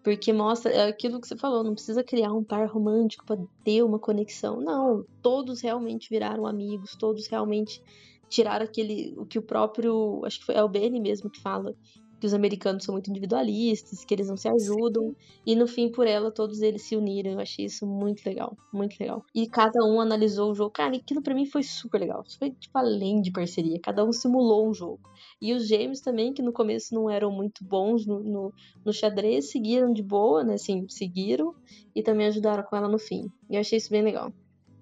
Porque 0.05 0.33
mostra 0.33 0.71
é 0.71 0.87
aquilo 0.87 1.21
que 1.21 1.27
você 1.27 1.37
falou, 1.37 1.65
não 1.65 1.75
precisa 1.75 2.05
criar 2.05 2.33
um 2.33 2.45
par 2.45 2.69
romântico 2.69 3.27
pra 3.27 3.37
ter 3.65 3.83
uma 3.83 3.99
conexão. 3.99 4.61
Não, 4.61 5.05
todos 5.21 5.61
realmente 5.61 6.09
viraram 6.09 6.47
amigos, 6.47 6.95
todos 6.95 7.27
realmente 7.27 7.83
tiraram 8.29 8.65
aquele 8.65 9.13
o 9.19 9.27
que 9.27 9.41
o 9.41 9.43
próprio, 9.43 10.25
acho 10.25 10.39
que 10.39 10.47
foi 10.47 10.55
é 10.55 10.63
o 10.63 10.69
Benny 10.69 11.01
mesmo 11.01 11.29
que 11.29 11.41
fala 11.41 11.75
que 12.19 12.27
os 12.27 12.35
americanos 12.35 12.85
são 12.85 12.93
muito 12.93 13.11
individualistas, 13.11 14.05
que 14.05 14.15
eles 14.15 14.29
não 14.29 14.37
se 14.37 14.49
ajudam 14.49 15.15
e 15.47 15.55
no 15.55 15.67
fim 15.67 15.91
por 15.91 16.07
ela 16.07 16.31
todos 16.31 16.63
eles 16.63 16.83
se 16.83 16.97
uniram. 16.97 17.33
Eu 17.33 17.41
achei 17.41 17.67
isso 17.67 17.87
muito 17.87 18.25
legal, 18.25 18.57
muito 18.73 18.97
legal. 18.99 19.25
E 19.35 19.47
cada 19.47 19.85
um 19.85 20.01
analisou 20.01 20.51
o 20.51 20.55
jogo. 20.55 20.71
Cara, 20.71 20.97
aquilo 20.97 21.23
pra 21.23 21.35
mim 21.35 21.47
foi 21.47 21.63
super 21.63 21.99
legal. 22.01 22.23
Isso 22.27 22.39
foi 22.39 22.51
tipo 22.51 22.77
além 22.79 23.21
de 23.21 23.31
parceria, 23.31 23.79
cada 23.81 24.05
um 24.05 24.13
simulou 24.13 24.69
um 24.69 24.75
jogo. 24.75 25.01
E 25.41 25.53
os 25.53 25.67
gêmeos 25.67 26.01
também, 26.01 26.33
que 26.33 26.43
no 26.43 26.53
começo 26.53 26.95
não 26.95 27.11
eram 27.11 27.31
muito 27.31 27.65
bons 27.65 28.07
no, 28.07 28.21
no, 28.21 28.53
no 28.85 28.93
xadrez, 28.93 29.51
seguiram 29.51 29.93
de 29.93 30.03
boa, 30.03 30.43
né? 30.43 30.55
Assim, 30.55 30.89
seguiram 30.89 31.55
e 31.95 32.03
também 32.03 32.27
ajudaram 32.27 32.63
com 32.63 32.77
ela 32.77 32.89
no 32.89 32.99
fim. 32.99 33.31
E 33.51 33.57
eu 33.57 33.61
achei 33.61 33.79
isso 33.79 33.91
bem 33.91 34.03
legal. 34.03 34.33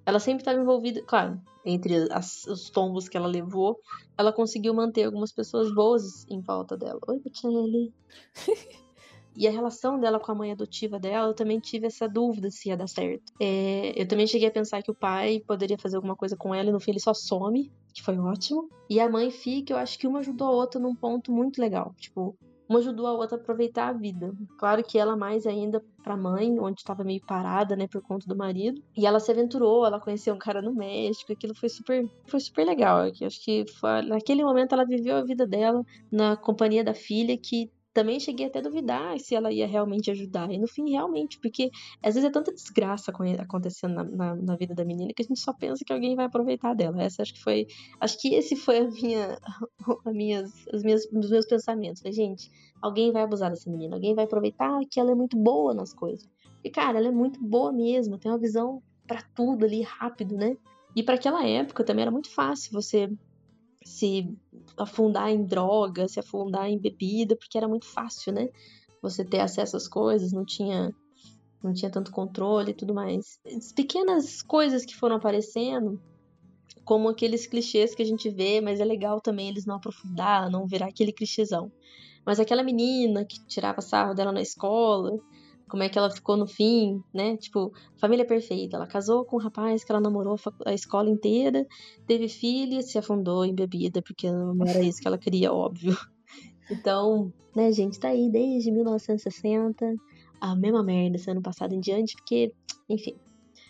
Ela 0.07 0.19
sempre 0.19 0.43
estava 0.43 0.61
envolvida, 0.61 1.03
claro, 1.03 1.41
entre 1.65 2.07
as, 2.13 2.47
os 2.47 2.71
tombos 2.71 3.09
que 3.09 3.17
ela 3.17 3.27
levou, 3.27 3.81
ela 4.17 4.33
conseguiu 4.33 4.75
manter 4.75 5.05
algumas 5.05 5.33
pessoas 5.33 5.73
boas 5.75 6.27
em 6.29 6.41
volta 6.41 6.77
dela. 6.77 7.01
Oi, 7.09 7.19
Bocelli. 7.19 7.93
E 9.37 9.49
a 9.49 9.51
relação 9.51 9.99
dela 9.99 10.21
com 10.21 10.31
a 10.31 10.35
mãe 10.35 10.53
adotiva 10.53 10.99
dela, 10.99 11.29
eu 11.29 11.35
também 11.35 11.59
tive 11.59 11.87
essa 11.89 12.09
dúvida 12.09 12.51
se 12.51 12.69
ia 12.69 12.77
dar 12.77 12.87
certo. 12.87 13.33
É, 13.41 13.93
eu 14.01 14.07
também 14.07 14.27
cheguei 14.27 14.47
a 14.47 14.53
pensar 14.53 14.81
que 14.83 14.91
o 14.91 14.95
pai 14.95 15.43
poderia 15.45 15.77
fazer 15.77 15.97
alguma 15.97 16.15
coisa 16.15 16.37
com 16.37 16.55
ela 16.55 16.69
e 16.69 16.73
no 16.73 16.79
fim 16.79 16.93
ele 16.93 17.01
só 17.01 17.13
some, 17.13 17.71
que 17.93 18.01
foi 18.01 18.17
ótimo. 18.17 18.69
E 18.89 19.01
a 19.01 19.09
mãe 19.09 19.31
fica, 19.33 19.73
eu 19.73 19.77
acho 19.77 19.99
que 19.99 20.07
uma 20.07 20.21
ajudou 20.21 20.47
a 20.47 20.53
outra 20.53 20.81
num 20.81 20.95
ponto 20.95 21.33
muito 21.33 21.61
legal. 21.61 21.93
Tipo, 21.99 22.37
uma 22.69 22.79
ajudou 22.79 23.07
a 23.07 23.13
outra 23.13 23.37
a 23.37 23.41
aproveitar 23.41 23.89
a 23.89 23.93
vida. 23.93 24.33
Claro 24.59 24.83
que 24.83 24.99
ela 24.99 25.17
mais 25.17 25.47
ainda 25.47 25.83
pra 26.03 26.17
mãe, 26.17 26.59
onde 26.61 26.81
estava 26.81 27.03
meio 27.05 27.21
parada, 27.27 27.75
né, 27.75 27.87
por 27.89 28.03
conta 28.03 28.27
do 28.27 28.37
marido. 28.37 28.81
E 28.97 29.07
ela 29.07 29.21
se 29.21 29.31
aventurou, 29.31 29.87
ela 29.87 30.01
conheceu 30.01 30.35
um 30.35 30.39
cara 30.39 30.61
no 30.61 30.75
México, 30.75 31.33
aquilo 31.33 31.55
foi 31.55 31.69
super, 31.69 32.05
foi 32.27 32.41
super 32.41 32.65
legal. 32.67 33.01
Acho 33.01 33.43
que 33.43 33.65
foi, 33.81 34.03
naquele 34.03 34.45
momento 34.45 34.73
ela 34.73 34.85
viveu 34.85 35.17
a 35.17 35.25
vida 35.25 35.47
dela 35.47 35.83
na 36.11 36.37
companhia 36.37 36.85
da 36.85 36.95
filha, 36.95 37.37
que 37.39 37.71
também 37.95 38.19
cheguei 38.19 38.47
até 38.47 38.59
a 38.59 38.63
duvidar 38.63 39.19
se 39.21 39.37
ela 39.37 39.53
ia 39.53 39.67
realmente 39.69 40.11
ajudar. 40.11 40.51
E 40.51 40.59
no 40.59 40.67
fim, 40.67 40.91
realmente, 40.91 41.39
porque 41.39 41.71
às 42.03 42.15
vezes 42.15 42.29
é 42.29 42.33
tanta 42.33 42.53
desgraça 42.53 43.13
acontecendo 43.39 43.95
na, 43.95 44.05
na, 44.05 44.35
na, 44.35 44.57
vida 44.57 44.75
da 44.75 44.85
menina 44.85 45.13
que 45.15 45.23
a 45.23 45.25
gente 45.25 45.39
só 45.39 45.53
pensa 45.53 45.85
que 45.85 45.93
alguém 45.93 46.17
vai 46.17 46.27
aproveitar 46.27 46.75
dela. 46.75 47.01
Essa 47.01 47.23
acho 47.23 47.33
que 47.33 47.43
foi. 47.43 47.69
Acho 48.01 48.21
que 48.21 48.35
esse 48.35 48.57
foi 48.57 48.79
a 48.79 48.91
minha, 48.91 49.39
a 50.05 50.11
minhas, 50.11 50.53
as 50.73 50.83
minhas, 50.83 51.09
dos 51.09 51.31
meus 51.31 51.47
pensamentos. 51.47 52.03
Falei, 52.03 52.13
gente, 52.13 52.51
alguém 52.83 53.13
vai 53.13 53.23
abusar 53.23 53.51
dessa 53.51 53.71
menina, 53.71 53.95
alguém 53.95 54.15
vai 54.15 54.25
aproveitar 54.25 54.81
que 54.91 54.99
ela 54.99 55.13
é 55.13 55.15
muito 55.15 55.37
boa 55.37 55.73
nas 55.73 55.95
coisas. 55.95 56.29
E, 56.65 56.71
cara, 56.71 56.99
ela 56.99 57.09
é 57.09 57.13
muito 57.13 57.41
boa 57.41 57.73
mesmo, 57.73 58.19
tem 58.19 58.31
uma 58.31 58.39
visão 58.39 58.83
para 59.07 59.23
tudo 59.35 59.65
ali 59.65 59.83
rápido, 59.83 60.35
né? 60.35 60.57
E 60.97 61.03
para 61.03 61.15
aquela 61.15 61.47
época 61.47 61.85
também 61.85 62.03
era 62.03 62.11
muito 62.11 62.31
fácil 62.31 62.73
você 62.73 63.09
se 63.85 64.35
afundar 64.77 65.31
em 65.31 65.45
droga, 65.45 66.09
se 66.09 66.19
afundar 66.21 66.69
em 66.69 66.79
bebida, 66.79 67.37
porque 67.37 67.57
era 67.59 67.69
muito 67.69 67.87
fácil, 67.87 68.33
né? 68.33 68.49
Você 69.03 69.25
ter 69.25 69.41
acesso 69.41 69.77
às 69.77 69.87
coisas, 69.87 70.33
não 70.33 70.45
tinha 70.45 70.95
não 71.63 71.73
tinha 71.73 71.91
tanto 71.91 72.13
controle 72.13 72.73
e 72.73 72.75
tudo 72.75 72.93
mais. 72.93 73.41
As 73.47 73.73
pequenas 73.73 74.43
coisas 74.43 74.85
que 74.85 74.95
foram 74.95 75.17
aparecendo, 75.17 75.99
como 76.85 77.09
aqueles 77.09 77.47
clichês 77.47 77.95
que 77.95 78.03
a 78.03 78.07
gente 78.07 78.29
vê, 78.29 78.61
mas 78.61 78.81
é 78.81 78.85
legal 78.85 79.19
também 79.19 79.49
eles 79.49 79.65
não 79.65 79.77
aprofundar, 79.77 80.51
não 80.51 80.67
virar 80.67 80.89
aquele 80.89 81.11
clichêzão. 81.11 81.73
Mas 82.25 82.39
aquela 82.39 82.63
menina 82.63 83.25
que 83.25 83.43
tirava 83.47 83.81
sarro 83.81 84.15
dela 84.15 84.31
na 84.31 84.43
escola, 84.43 85.19
como 85.69 85.83
é 85.83 85.89
que 85.89 85.99
ela 85.99 86.11
ficou 86.11 86.37
no 86.37 86.47
fim, 86.47 87.03
né? 87.13 87.37
Tipo, 87.37 87.73
família 87.99 88.27
perfeita. 88.27 88.77
Ela 88.77 88.87
casou 88.87 89.25
com 89.25 89.37
um 89.37 89.41
rapaz 89.41 89.83
que 89.83 89.91
ela 89.91 90.01
namorou 90.01 90.37
a 90.67 90.73
escola 90.73 91.09
inteira, 91.09 91.67
teve 92.07 92.29
filha, 92.29 92.83
se 92.83 92.99
afundou 92.99 93.45
em 93.45 93.55
bebida, 93.55 94.03
porque 94.03 94.31
não 94.31 94.67
era 94.67 94.81
isso 94.81 95.01
que 95.01 95.09
ela 95.09 95.19
queria, 95.19 95.53
óbvio. 95.53 95.97
Então, 96.71 97.31
né, 97.55 97.71
gente, 97.73 98.01
tá 98.01 98.09
aí 98.09 98.31
desde 98.31 98.73
1960, 98.73 99.95
a 100.41 100.57
mesma 100.57 100.83
merda, 100.83 101.19
sendo 101.19 101.43
passado 101.43 101.75
em 101.75 101.79
diante, 101.79 102.15
porque, 102.17 102.55
enfim. 102.89 103.15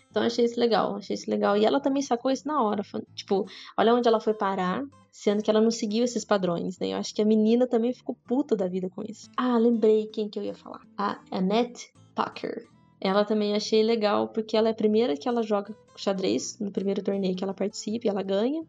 Então, 0.09 0.23
achei 0.23 0.45
isso 0.45 0.57
legal, 0.57 0.95
achei 0.95 1.13
isso 1.13 1.29
legal. 1.29 1.57
E 1.57 1.65
ela 1.65 1.81
também 1.81 2.01
sacou 2.01 2.31
isso 2.31 2.47
na 2.47 2.63
hora. 2.63 2.83
Tipo, 3.13 3.45
olha 3.77 3.93
onde 3.93 4.07
ela 4.07 4.21
foi 4.21 4.33
parar, 4.33 4.81
sendo 5.15 5.41
que 5.41 5.49
ela 5.49 5.61
não 5.61 5.71
seguiu 5.71 6.03
esses 6.03 6.25
padrões, 6.25 6.77
né? 6.77 6.89
Eu 6.89 6.97
acho 6.97 7.15
que 7.15 7.21
a 7.21 7.25
menina 7.25 7.65
também 7.65 7.93
ficou 7.93 8.17
puta 8.27 8.53
da 8.53 8.67
vida 8.67 8.89
com 8.89 9.01
isso. 9.01 9.29
Ah, 9.37 9.57
lembrei 9.57 10.07
quem 10.07 10.27
que 10.27 10.37
eu 10.37 10.43
ia 10.43 10.53
falar. 10.53 10.81
A 10.97 11.21
Annette 11.31 11.89
Packer. 12.13 12.67
Ela 12.99 13.23
também 13.23 13.55
achei 13.55 13.81
legal 13.81 14.27
porque 14.27 14.57
ela 14.57 14.67
é 14.67 14.71
a 14.71 14.75
primeira 14.75 15.15
que 15.15 15.29
ela 15.29 15.41
joga 15.41 15.73
xadrez 15.95 16.59
no 16.59 16.69
primeiro 16.69 17.01
torneio 17.01 17.33
que 17.33 17.45
ela 17.45 17.53
participa 17.53 18.05
e 18.05 18.09
ela 18.09 18.21
ganha. 18.21 18.61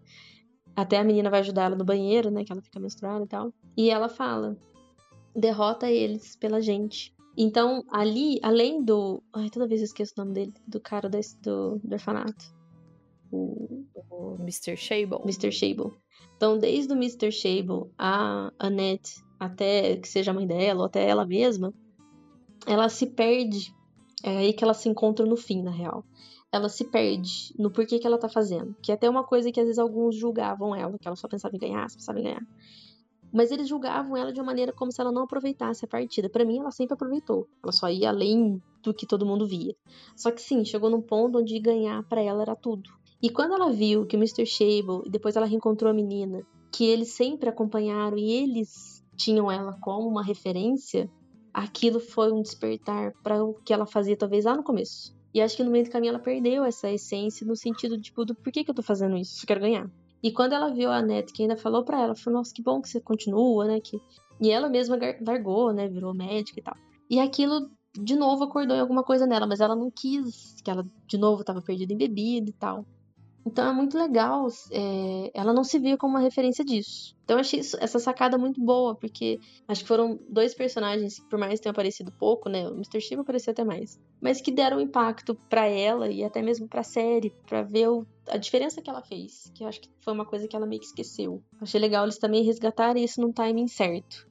Até 0.77 0.99
a 0.99 1.05
menina 1.05 1.29
vai 1.29 1.41
ajudar 1.41 1.65
ela 1.65 1.75
no 1.75 1.85
banheiro, 1.85 2.31
né? 2.31 2.45
Que 2.45 2.53
ela 2.53 2.63
fica 2.63 2.79
menstruada 2.79 3.25
e 3.25 3.29
tal. 3.29 3.53
E 3.77 3.91
ela 3.91 4.09
fala: 4.09 4.57
derrota 5.35 5.91
eles 5.91 6.37
pela 6.37 6.61
gente. 6.61 7.13
Então, 7.37 7.83
ali, 7.91 8.39
além 8.41 8.85
do. 8.85 9.21
Ai, 9.35 9.51
toda 9.51 9.67
vez 9.67 9.81
eu 9.81 9.87
esqueço 9.87 10.15
o 10.17 10.21
nome 10.21 10.33
dele, 10.33 10.55
do 10.65 10.79
cara 10.79 11.09
do, 11.09 11.81
do 11.83 11.93
orfanato. 11.93 12.55
O, 13.31 13.85
o 14.11 14.37
Mr. 14.41 14.77
Shable. 14.77 15.19
Mr. 15.25 15.51
Shable. 15.51 15.93
Então, 16.37 16.59
desde 16.59 16.93
o 16.93 16.97
Mr. 16.97 17.33
Shable, 17.33 17.91
a 17.99 18.53
Annette, 18.59 19.25
até 19.41 19.97
que 19.97 20.09
seja 20.09 20.31
a 20.31 20.35
mãe 20.35 20.47
dela, 20.47 20.81
ou 20.81 20.87
até 20.87 21.09
ela 21.09 21.27
mesma, 21.27 21.73
ela 22.67 22.89
se 22.89 23.07
perde. 23.07 23.75
É 24.23 24.39
aí 24.39 24.53
que 24.53 24.65
ela 24.65 24.75
se 24.75 24.89
encontra 24.89 25.25
no 25.25 25.37
fim, 25.37 25.63
na 25.63 25.71
real. 25.71 26.05
Ela 26.53 26.69
se 26.69 26.85
perde 26.85 27.55
no 27.59 27.71
porquê 27.71 27.99
que 27.99 28.07
ela 28.07 28.19
tá 28.19 28.29
fazendo. 28.29 28.75
Que 28.83 28.91
é 28.91 28.95
até 28.95 29.09
uma 29.09 29.25
coisa 29.25 29.51
que 29.51 29.61
às 29.61 29.67
vezes 29.67 29.79
alguns 29.79 30.17
julgavam 30.17 30.75
ela, 30.75 30.99
que 30.99 31.07
ela 31.07 31.17
só 31.17 31.29
pensava 31.29 31.55
em 31.57 31.59
ganhar, 31.59 31.89
só 31.91 31.97
pensava 31.97 32.19
em 32.21 32.25
ganhar. 32.25 32.47
Mas 33.33 33.51
eles 33.51 33.69
julgavam 33.69 34.17
ela 34.17 34.33
de 34.33 34.41
uma 34.41 34.47
maneira 34.47 34.73
como 34.73 34.93
se 34.93 35.01
ela 35.01 35.13
não 35.13 35.25
aproveitasse 35.25 35.85
a 35.85 35.89
partida. 35.89 36.29
Para 36.29 36.45
mim, 36.45 36.59
ela 36.59 36.71
sempre 36.71 36.95
aproveitou. 36.95 37.47
Ela 37.63 37.73
só 37.73 37.89
ia 37.89 38.09
além 38.09 38.63
do 38.83 38.95
que 38.95 39.07
todo 39.07 39.27
mundo 39.27 39.47
via. 39.47 39.75
Só 40.17 40.31
que 40.31 40.41
sim, 40.41 40.65
chegou 40.65 40.89
num 40.89 41.03
ponto 41.03 41.39
onde 41.39 41.59
ganhar 41.59 42.03
para 42.05 42.23
ela 42.23 42.43
era 42.43 42.57
tudo. 42.57 42.89
E 43.27 43.29
quando 43.29 43.55
ela 43.55 43.73
viu 43.73 44.07
que 44.07 44.15
o 44.15 44.21
Mr. 44.21 44.47
Shable, 44.47 45.03
e 45.05 45.11
depois 45.11 45.35
ela 45.35 45.47
reencontrou 45.47 45.91
a 45.91 45.93
menina, 45.93 46.47
que 46.71 46.85
eles 46.85 47.09
sempre 47.09 47.49
acompanharam 47.49 48.17
e 48.17 48.31
eles 48.31 49.05
tinham 49.17 49.51
ela 49.51 49.77
como 49.81 50.09
uma 50.09 50.23
referência, 50.23 51.11
aquilo 51.53 51.99
foi 51.99 52.31
um 52.31 52.41
despertar 52.41 53.13
para 53.25 53.43
o 53.43 53.55
que 53.65 53.73
ela 53.73 53.85
fazia 53.85 54.17
talvez 54.17 54.45
lá 54.45 54.55
no 54.55 54.63
começo. 54.63 55.13
E 55.35 55.41
acho 55.41 55.57
que 55.57 55.65
no 55.65 55.73
meio 55.73 55.83
do 55.83 55.91
caminho 55.91 56.11
ela 56.11 56.21
perdeu 56.21 56.63
essa 56.63 56.89
essência 56.89 57.45
no 57.45 57.57
sentido 57.57 58.01
tipo 58.01 58.25
do 58.25 58.33
por 58.33 58.53
que, 58.53 58.63
que 58.63 58.71
eu 58.71 58.75
tô 58.77 58.81
fazendo 58.81 59.17
isso? 59.17 59.43
Eu 59.43 59.49
quero 59.49 59.61
ganhar. 59.61 59.91
E 60.23 60.31
quando 60.31 60.53
ela 60.53 60.73
viu 60.73 60.89
a 60.89 60.99
Annette, 60.99 61.33
que 61.33 61.43
ainda 61.43 61.57
falou 61.57 61.85
para 61.85 62.01
ela, 62.01 62.15
falou, 62.15 62.39
nossa, 62.39 62.55
que 62.55 62.63
bom 62.63 62.81
que 62.81 62.89
você 62.89 63.01
continua, 63.01 63.67
né? 63.67 63.81
Que... 63.81 64.01
E 64.41 64.53
ela 64.53 64.69
mesma 64.69 64.97
largou, 65.21 65.73
né? 65.73 65.89
Virou 65.89 66.15
médica 66.15 66.61
e 66.61 66.63
tal. 66.63 66.77
E 67.11 67.19
aquilo 67.19 67.69
de 67.93 68.15
novo 68.15 68.45
acordou 68.45 68.77
em 68.77 68.81
alguma 68.81 69.03
coisa 69.03 69.27
nela, 69.27 69.49
mas 69.49 69.59
ela 69.59 69.75
não 69.75 69.91
quis, 69.91 70.61
que 70.63 70.71
ela 70.71 70.87
de 71.09 71.19
novo 71.19 71.41
estava 71.41 71.61
perdida 71.61 71.93
em 71.93 71.97
bebida 71.97 72.49
e 72.49 72.53
tal. 72.53 72.87
Então 73.47 73.71
é 73.71 73.73
muito 73.73 73.97
legal, 73.97 74.49
é, 74.73 75.31
ela 75.33 75.55
não 75.55 75.63
se 75.63 75.79
via 75.79 75.97
como 75.97 76.15
uma 76.15 76.21
referência 76.21 76.65
disso. 76.65 77.15
Então 77.23 77.37
eu 77.37 77.41
achei 77.41 77.61
isso, 77.61 77.77
essa 77.81 78.01
sacada 78.01 78.37
muito 78.37 78.61
boa, 78.61 78.97
porque 78.97 79.39
acho 79.69 79.83
que 79.83 79.89
foram 79.89 80.19
dois 80.29 80.53
personagens 80.53 81.21
que, 81.21 81.29
por 81.29 81.39
mais 81.39 81.61
tenham 81.61 81.71
aparecido 81.71 82.13
pouco, 82.19 82.49
né? 82.49 82.69
O 82.69 82.75
Mr. 82.75 83.01
Steve 83.01 83.21
apareceu 83.21 83.53
até 83.53 83.65
mais, 83.65 84.01
mas 84.21 84.41
que 84.41 84.51
deram 84.51 84.81
impacto 84.81 85.37
para 85.49 85.65
ela 85.67 86.11
e 86.11 86.25
até 86.25 86.43
mesmo 86.43 86.67
pra 86.69 86.83
série, 86.83 87.33
para 87.47 87.63
ver 87.63 87.89
o, 87.89 88.05
a 88.29 88.37
diferença 88.37 88.83
que 88.83 88.91
ela 88.91 89.03
fez, 89.03 89.49
que 89.55 89.63
eu 89.63 89.69
acho 89.69 89.81
que 89.81 89.89
foi 90.01 90.13
uma 90.13 90.27
coisa 90.27 90.49
que 90.49 90.57
ela 90.57 90.67
meio 90.67 90.81
que 90.81 90.89
esqueceu. 90.89 91.41
Achei 91.61 91.81
legal 91.81 92.05
eles 92.05 92.19
também 92.19 92.43
resgatarem 92.43 93.05
isso 93.05 93.21
num 93.21 93.33
timing 93.33 93.69
certo. 93.69 94.27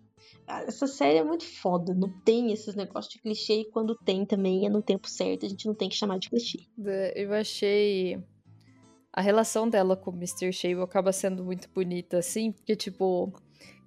Ah, 0.48 0.62
essa 0.64 0.88
série 0.88 1.20
é 1.20 1.24
muito 1.24 1.46
foda, 1.46 1.94
não 1.96 2.10
tem 2.24 2.52
esses 2.52 2.76
negócios 2.76 3.14
de 3.14 3.22
clichê 3.22 3.62
e 3.62 3.72
quando 3.72 3.96
tem 4.06 4.26
também 4.26 4.66
é 4.66 4.70
no 4.70 4.82
tempo 4.82 5.10
certo, 5.10 5.46
a 5.46 5.50
gente 5.50 5.66
não 5.66 5.74
tem 5.74 5.88
que 5.88 5.96
chamar 5.96 6.20
de 6.20 6.30
clichê. 6.30 6.60
Eu 7.16 7.34
achei 7.34 8.20
a 9.16 9.22
relação 9.22 9.70
dela 9.70 9.96
com 9.96 10.12
o 10.12 10.14
Mr. 10.14 10.52
Shable 10.52 10.84
acaba 10.84 11.14
sendo 11.14 11.42
muito 11.42 11.70
bonita, 11.74 12.18
assim, 12.18 12.52
porque, 12.52 12.76
tipo, 12.76 13.32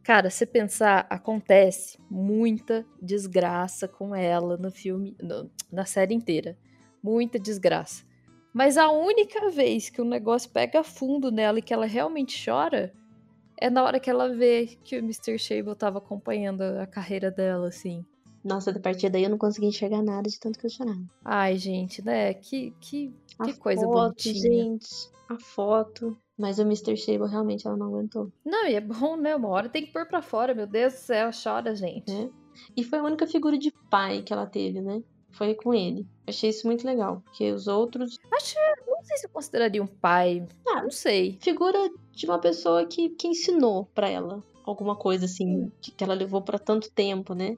cara, 0.03 0.31
se 0.31 0.47
pensar, 0.47 1.07
acontece 1.11 1.99
muita 2.11 2.87
desgraça 3.01 3.87
com 3.87 4.15
ela 4.15 4.57
no 4.57 4.71
filme, 4.71 5.15
no, 5.23 5.51
na 5.71 5.85
série 5.85 6.15
inteira. 6.15 6.57
Muita 7.03 7.39
desgraça. 7.39 8.07
Mas 8.55 8.79
a 8.79 8.91
única 8.91 9.51
vez 9.51 9.91
que 9.91 10.01
o 10.01 10.05
negócio 10.05 10.51
pega 10.51 10.83
fundo 10.83 11.31
nela 11.31 11.59
e 11.59 11.63
que 11.63 11.75
ela 11.75 11.85
realmente 11.85 12.43
chora 12.43 12.95
é 13.61 13.69
na 13.69 13.85
hora 13.85 14.01
que 14.01 14.09
ela 14.09 14.35
vê 14.35 14.79
que 14.83 14.97
o 14.97 15.01
Mr. 15.01 15.39
Shable 15.39 15.77
tava 15.77 15.99
acompanhando 15.99 16.63
a 16.63 16.87
carreira 16.87 17.31
dela, 17.31 17.69
assim. 17.69 18.03
Nossa, 18.45 18.73
da 18.73 18.81
partir 18.81 19.11
daí 19.11 19.25
eu 19.25 19.31
não 19.31 19.39
consegui 19.39 19.67
enxergar 19.67 20.03
nada 20.03 20.29
de 20.29 20.39
tanto 20.39 20.59
que 20.59 20.67
eu 20.67 20.71
chorava. 20.71 21.03
Ai, 21.25 21.57
gente, 21.59 22.05
né? 22.05 22.35
Que, 22.35 22.73
que, 22.81 23.13
que 23.45 23.53
coisa 23.59 23.83
foto, 23.83 23.93
bonitinha. 23.93 24.35
gente 24.35 25.11
a 25.29 25.39
foto. 25.39 26.17
Mas 26.37 26.59
o 26.59 26.63
Mr. 26.63 26.97
Shable 26.97 27.29
realmente 27.29 27.67
ela 27.67 27.77
não 27.77 27.89
aguentou. 27.89 28.33
Não, 28.45 28.67
e 28.67 28.75
é 28.75 28.81
bom, 28.81 29.17
né? 29.17 29.35
Uma 29.35 29.49
hora 29.49 29.69
tem 29.69 29.85
que 29.85 29.93
pôr 29.93 30.07
pra 30.07 30.23
fora, 30.23 30.55
meu 30.55 30.67
Deus 30.67 30.95
do 30.95 30.99
céu, 30.99 31.31
chora, 31.31 31.75
gente. 31.75 32.11
É. 32.11 32.31
E 32.77 32.85
foi 32.85 32.99
a 32.99 33.05
única 33.05 33.27
figura 33.27 33.59
de 33.59 33.73
pai 33.91 34.23
que 34.23 34.33
ela 34.33 34.47
teve, 34.47 34.81
né? 34.81 35.03
Foi 35.31 35.55
com 35.55 35.75
ele. 35.75 36.07
Achei 36.27 36.51
isso 36.51 36.67
muito 36.67 36.87
legal, 36.87 37.21
porque 37.25 37.53
os 37.53 37.67
outros. 37.67 38.17
Acho, 38.33 38.55
não 38.87 39.03
sei 39.05 39.19
se 39.19 39.27
eu 39.27 39.31
consideraria 39.31 39.83
um 39.83 39.87
pai. 39.87 40.47
Ah, 40.67 40.83
não 40.83 40.91
sei. 40.91 41.39
Figura 41.41 41.79
de 42.13 42.27
uma 42.27 42.39
pessoa 42.39 42.87
que, 42.87 43.11
que 43.11 43.29
ensinou 43.29 43.87
para 43.95 44.09
ela 44.09 44.43
alguma 44.65 44.97
coisa 44.97 45.25
assim, 45.25 45.71
que, 45.81 45.91
que 45.91 46.05
ela 46.05 46.15
levou 46.15 46.43
para 46.43 46.59
tanto 46.59 46.91
tempo, 46.91 47.35
né? 47.35 47.57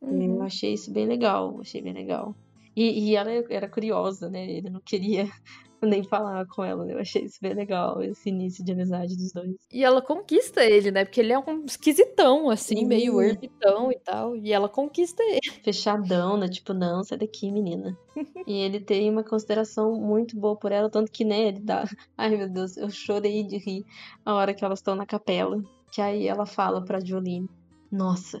Uhum. 0.00 0.36
Eu 0.36 0.42
achei 0.42 0.74
isso 0.74 0.92
bem 0.92 1.06
legal, 1.06 1.58
achei 1.60 1.82
bem 1.82 1.92
legal. 1.92 2.34
E, 2.76 3.10
e 3.10 3.16
ela 3.16 3.30
era 3.50 3.68
curiosa, 3.68 4.28
né? 4.30 4.48
Ele 4.48 4.70
não 4.70 4.80
queria 4.80 5.28
nem 5.82 6.04
falar 6.04 6.46
com 6.46 6.62
ela. 6.62 6.84
né? 6.84 6.94
Eu 6.94 7.00
achei 7.00 7.24
isso 7.24 7.38
bem 7.42 7.52
legal, 7.54 8.00
esse 8.02 8.28
início 8.28 8.64
de 8.64 8.70
amizade 8.70 9.16
dos 9.16 9.32
dois. 9.32 9.56
E 9.72 9.84
ela 9.84 10.00
conquista 10.00 10.64
ele, 10.64 10.92
né? 10.92 11.04
Porque 11.04 11.20
ele 11.20 11.32
é 11.32 11.38
um 11.38 11.64
esquisitão, 11.64 12.48
assim, 12.48 12.76
Sim. 12.76 12.86
meio 12.86 13.20
ermitão 13.20 13.90
e 13.90 13.98
tal. 13.98 14.36
E 14.36 14.52
ela 14.52 14.68
conquista 14.68 15.20
ele. 15.24 15.40
Fechadão, 15.64 16.36
né? 16.36 16.46
Tipo, 16.48 16.72
não, 16.72 17.02
sai 17.02 17.18
daqui, 17.18 17.50
menina. 17.50 17.98
e 18.46 18.54
ele 18.58 18.78
tem 18.78 19.10
uma 19.10 19.24
consideração 19.24 19.92
muito 20.00 20.38
boa 20.38 20.56
por 20.56 20.70
ela, 20.70 20.88
tanto 20.88 21.10
que, 21.10 21.24
né, 21.24 21.48
ele 21.48 21.60
dá. 21.60 21.84
Ai, 22.16 22.36
meu 22.36 22.48
Deus, 22.48 22.76
eu 22.76 22.90
chorei 22.90 23.42
de 23.42 23.56
rir 23.58 23.84
a 24.24 24.34
hora 24.34 24.54
que 24.54 24.64
elas 24.64 24.78
estão 24.78 24.94
na 24.94 25.04
capela. 25.06 25.60
Que 25.90 26.00
aí 26.00 26.28
ela 26.28 26.46
fala 26.46 26.84
pra 26.84 27.00
Jolene: 27.00 27.48
Nossa, 27.90 28.40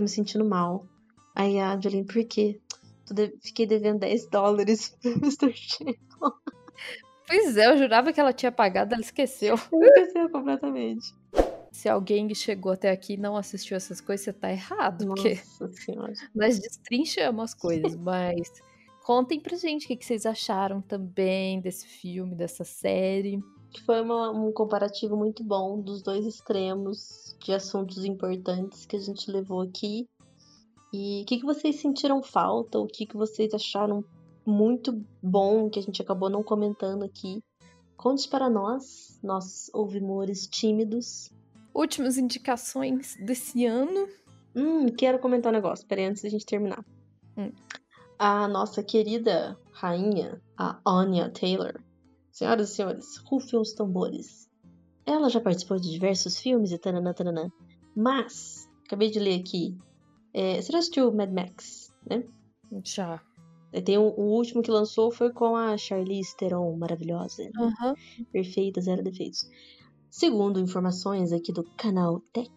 tô 0.00 0.04
me 0.04 0.08
sentindo 0.08 0.44
mal. 0.44 0.86
Aí 1.34 1.58
a 1.60 1.78
Jolene, 1.78 2.04
por 2.06 2.24
quê? 2.24 2.58
De- 3.10 3.34
Fiquei 3.42 3.66
devendo 3.66 4.00
10 4.00 4.28
dólares 4.28 4.96
pro 5.02 5.10
Mr. 5.12 5.52
Chen. 5.52 5.94
Pois 7.26 7.56
é, 7.56 7.66
eu 7.66 7.76
jurava 7.78 8.12
que 8.12 8.20
ela 8.20 8.32
tinha 8.32 8.50
pagado, 8.50 8.94
ela 8.94 9.02
esqueceu. 9.02 9.54
Esqueceu 9.72 10.28
completamente. 10.30 11.14
Se 11.70 11.88
alguém 11.88 12.32
chegou 12.34 12.72
até 12.72 12.90
aqui 12.90 13.14
e 13.14 13.16
não 13.16 13.36
assistiu 13.36 13.76
essas 13.76 14.00
coisas, 14.00 14.24
você 14.24 14.32
tá 14.32 14.50
errado. 14.50 15.06
Porque 15.06 15.38
Nossa 15.60 15.72
senhora. 15.72 16.12
nós 16.34 16.58
destrinchamos 16.58 17.44
as 17.44 17.54
coisas, 17.54 17.94
mas 17.96 18.50
contem 19.04 19.38
pra 19.38 19.56
gente 19.56 19.84
o 19.84 19.96
que 19.96 20.04
vocês 20.04 20.26
acharam 20.26 20.80
também 20.82 21.60
desse 21.60 21.86
filme, 21.86 22.34
dessa 22.34 22.64
série. 22.64 23.38
Que 23.72 23.82
foi 23.82 24.00
uma- 24.00 24.30
um 24.30 24.52
comparativo 24.52 25.16
muito 25.16 25.44
bom 25.44 25.80
dos 25.80 26.02
dois 26.02 26.26
extremos 26.26 27.36
de 27.40 27.52
assuntos 27.52 28.04
importantes 28.04 28.84
que 28.84 28.96
a 28.96 29.00
gente 29.00 29.30
levou 29.30 29.60
aqui. 29.60 30.08
E 30.92 31.22
o 31.22 31.26
que, 31.26 31.38
que 31.38 31.44
vocês 31.44 31.80
sentiram 31.80 32.22
falta? 32.22 32.78
O 32.78 32.86
que, 32.86 33.06
que 33.06 33.16
vocês 33.16 33.54
acharam 33.54 34.04
muito 34.44 35.04
bom 35.22 35.70
que 35.70 35.78
a 35.78 35.82
gente 35.82 36.02
acabou 36.02 36.28
não 36.28 36.42
comentando 36.42 37.04
aqui? 37.04 37.42
Conte 37.96 38.28
para 38.28 38.50
nós, 38.50 39.20
nós 39.22 39.70
ouvimores 39.72 40.46
tímidos. 40.46 41.30
Últimas 41.74 42.18
indicações 42.18 43.14
desse 43.24 43.64
ano. 43.66 44.08
Hum, 44.56 44.86
quero 44.86 45.20
comentar 45.20 45.52
um 45.52 45.54
negócio, 45.54 45.86
peraí, 45.86 46.06
antes 46.06 46.22
da 46.22 46.28
gente 46.28 46.44
terminar. 46.44 46.84
Hum. 47.36 47.52
A 48.18 48.48
nossa 48.48 48.82
querida 48.82 49.56
rainha, 49.72 50.42
a 50.56 50.80
Anya 50.84 51.30
Taylor. 51.30 51.80
Senhoras 52.40 52.70
e 52.70 52.74
senhores, 52.74 53.18
rufem 53.26 53.60
os 53.60 53.74
tambores. 53.74 54.48
Ela 55.04 55.28
já 55.28 55.38
participou 55.42 55.76
de 55.78 55.90
diversos 55.90 56.38
filmes 56.38 56.72
e 56.72 56.78
tananã, 56.78 57.12
tananã. 57.12 57.50
Mas, 57.94 58.66
acabei 58.86 59.10
de 59.10 59.18
ler 59.18 59.40
aqui. 59.40 59.76
É, 60.32 60.58
você 60.58 60.72
já 60.72 60.78
assistiu 60.78 61.12
Mad 61.12 61.30
Max, 61.30 61.92
né? 62.08 62.24
Já. 62.82 63.20
Tem 63.84 63.98
um- 63.98 64.14
o 64.16 64.22
último 64.38 64.62
que 64.62 64.70
lançou 64.70 65.12
foi 65.12 65.30
com 65.34 65.54
a 65.54 65.76
Charlize 65.76 66.34
Theron, 66.34 66.74
maravilhosa, 66.78 67.42
Aham. 67.58 67.94
perfeita, 68.32 68.80
zero 68.80 69.02
defeitos. 69.02 69.46
Segundo 70.10 70.58
informações 70.58 71.32
aqui 71.34 71.52
do 71.52 71.62
canal 71.76 72.22
Tech, 72.32 72.50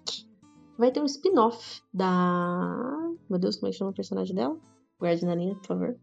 vai 0.78 0.94
ter 0.94 1.02
um 1.02 1.06
spin-off 1.06 1.82
da. 1.94 2.72
Meu 3.30 3.38
Deus, 3.38 3.58
como 3.58 3.68
é 3.68 3.72
que 3.72 3.78
chama 3.80 3.92
o 3.92 3.94
personagem 3.94 4.34
dela? 4.34 4.58
Guarde 4.98 5.26
na 5.26 5.36
linha, 5.36 5.56
por 5.56 5.68
favor. 5.68 6.00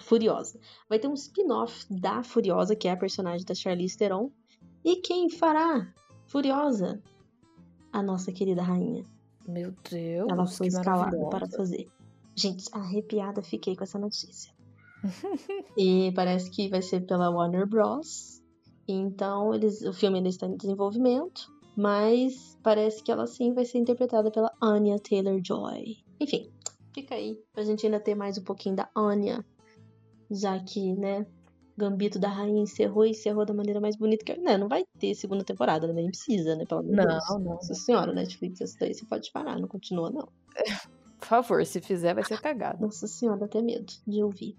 Furiosa. 0.00 0.58
Vai 0.88 0.98
ter 0.98 1.08
um 1.08 1.14
spin-off 1.14 1.86
da 1.90 2.22
Furiosa, 2.22 2.76
que 2.76 2.88
é 2.88 2.92
a 2.92 2.96
personagem 2.96 3.46
da 3.46 3.54
Charlize 3.54 3.96
Theron. 3.96 4.30
E 4.84 4.96
quem 4.96 5.30
fará 5.30 5.92
Furiosa? 6.26 7.02
A 7.92 8.02
nossa 8.02 8.32
querida 8.32 8.62
rainha. 8.62 9.04
Meu 9.46 9.74
Deus. 9.90 10.28
Ela 10.30 10.46
foi 10.46 10.66
escalada 10.66 11.16
para 11.30 11.48
fazer. 11.48 11.88
Gente, 12.34 12.68
arrepiada 12.72 13.42
fiquei 13.42 13.74
com 13.74 13.82
essa 13.82 13.98
notícia. 13.98 14.52
e 15.76 16.12
parece 16.14 16.50
que 16.50 16.68
vai 16.68 16.82
ser 16.82 17.06
pela 17.06 17.30
Warner 17.30 17.66
Bros. 17.66 18.42
Então, 18.86 19.54
eles, 19.54 19.82
o 19.82 19.92
filme 19.92 20.18
ainda 20.18 20.28
está 20.28 20.46
em 20.46 20.56
desenvolvimento, 20.56 21.52
mas 21.76 22.56
parece 22.62 23.02
que 23.02 23.10
ela 23.10 23.26
sim 23.26 23.52
vai 23.52 23.64
ser 23.64 23.78
interpretada 23.78 24.30
pela 24.30 24.52
Anya 24.62 24.98
Taylor-Joy. 24.98 25.96
Enfim, 26.20 26.50
fica 26.92 27.14
aí 27.14 27.38
pra 27.52 27.62
gente 27.62 27.86
ainda 27.86 28.00
ter 28.00 28.14
mais 28.14 28.38
um 28.38 28.42
pouquinho 28.42 28.76
da 28.76 28.90
Anya, 28.96 29.44
já 30.30 30.58
que, 30.58 30.94
né, 30.94 31.26
Gambito 31.76 32.18
da 32.18 32.28
Rainha 32.28 32.62
encerrou 32.62 33.04
e 33.06 33.10
encerrou 33.10 33.44
da 33.44 33.54
maneira 33.54 33.80
mais 33.80 33.96
bonita 33.96 34.24
que, 34.24 34.36
né, 34.38 34.56
não 34.58 34.68
vai 34.68 34.84
ter 34.98 35.14
segunda 35.14 35.44
temporada, 35.44 35.86
né, 35.86 35.94
nem 35.94 36.08
precisa, 36.08 36.56
né, 36.56 36.64
pelo 36.66 36.82
Não, 36.82 37.04
Deus. 37.06 37.24
não. 37.30 37.38
Nossa 37.38 37.74
senhora, 37.74 38.12
Netflix, 38.12 38.60
isso 38.60 38.76
daí 38.78 38.94
você 38.94 39.04
pode 39.06 39.30
parar, 39.30 39.58
não 39.58 39.68
continua 39.68 40.10
não. 40.10 40.28
Por 41.18 41.26
favor, 41.26 41.64
se 41.66 41.80
fizer, 41.80 42.14
vai 42.14 42.24
ser 42.24 42.40
cagado. 42.40 42.80
Nossa 42.80 43.06
senhora, 43.06 43.40
dá 43.40 43.46
até 43.46 43.60
medo 43.60 43.92
de 44.06 44.22
ouvir. 44.22 44.56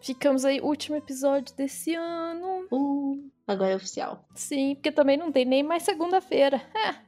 Ficamos 0.00 0.44
aí, 0.44 0.60
último 0.60 0.96
episódio 0.96 1.54
desse 1.56 1.94
ano. 1.94 2.66
Uh, 2.70 3.30
agora 3.46 3.72
é 3.72 3.76
oficial. 3.76 4.24
Sim, 4.34 4.74
porque 4.74 4.92
também 4.92 5.16
não 5.16 5.32
tem 5.32 5.44
nem 5.44 5.62
mais 5.62 5.82
segunda-feira. 5.82 6.60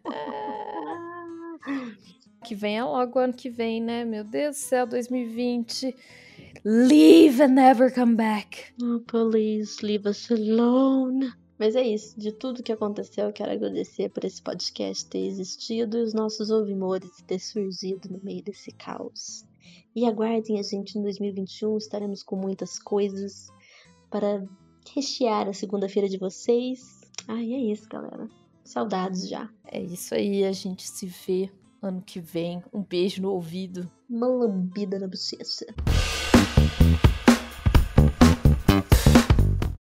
que 2.44 2.54
venha 2.54 2.84
logo 2.84 3.18
ano 3.18 3.32
que 3.32 3.50
vem, 3.50 3.82
né? 3.82 4.04
Meu 4.04 4.24
Deus 4.24 4.56
do 4.56 4.60
céu, 4.60 4.86
2020. 4.86 5.94
Leave 6.64 7.42
and 7.42 7.54
never 7.54 7.90
come 7.92 8.16
back. 8.16 8.72
Oh, 8.82 9.00
please 9.00 9.84
leave 9.84 10.08
us 10.08 10.30
alone. 10.30 11.32
Mas 11.58 11.74
é 11.74 11.82
isso. 11.82 12.18
De 12.18 12.32
tudo 12.32 12.62
que 12.62 12.72
aconteceu, 12.72 13.26
eu 13.26 13.32
quero 13.32 13.52
agradecer 13.52 14.10
por 14.10 14.24
esse 14.24 14.42
podcast 14.42 15.06
ter 15.06 15.26
existido 15.26 15.96
e 15.96 16.02
os 16.02 16.12
nossos 16.12 16.50
ouvimores 16.50 17.10
ter 17.26 17.38
surgido 17.38 18.10
no 18.10 18.20
meio 18.22 18.42
desse 18.42 18.70
caos. 18.72 19.44
E 19.94 20.04
aguardem 20.04 20.58
a 20.58 20.62
gente 20.62 20.98
em 20.98 21.02
2021, 21.02 21.78
estaremos 21.78 22.22
com 22.22 22.36
muitas 22.36 22.78
coisas 22.78 23.48
para 24.10 24.44
rechear 24.94 25.48
a 25.48 25.54
segunda-feira 25.54 26.08
de 26.08 26.18
vocês. 26.18 27.00
Ai, 27.26 27.54
é 27.54 27.72
isso, 27.72 27.88
galera. 27.88 28.28
Saudades 28.62 29.28
já. 29.28 29.48
É 29.64 29.80
isso 29.80 30.14
aí, 30.14 30.44
a 30.44 30.52
gente 30.52 30.86
se 30.86 31.06
vê 31.06 31.50
ano 31.80 32.02
que 32.02 32.20
vem. 32.20 32.62
Um 32.72 32.82
beijo 32.82 33.22
no 33.22 33.30
ouvido. 33.32 33.90
Uma 34.08 34.26
lambida 34.26 34.98
na 34.98 35.08
bochecha. 35.08 35.66
Thank 36.78 37.04
you. 37.04 37.15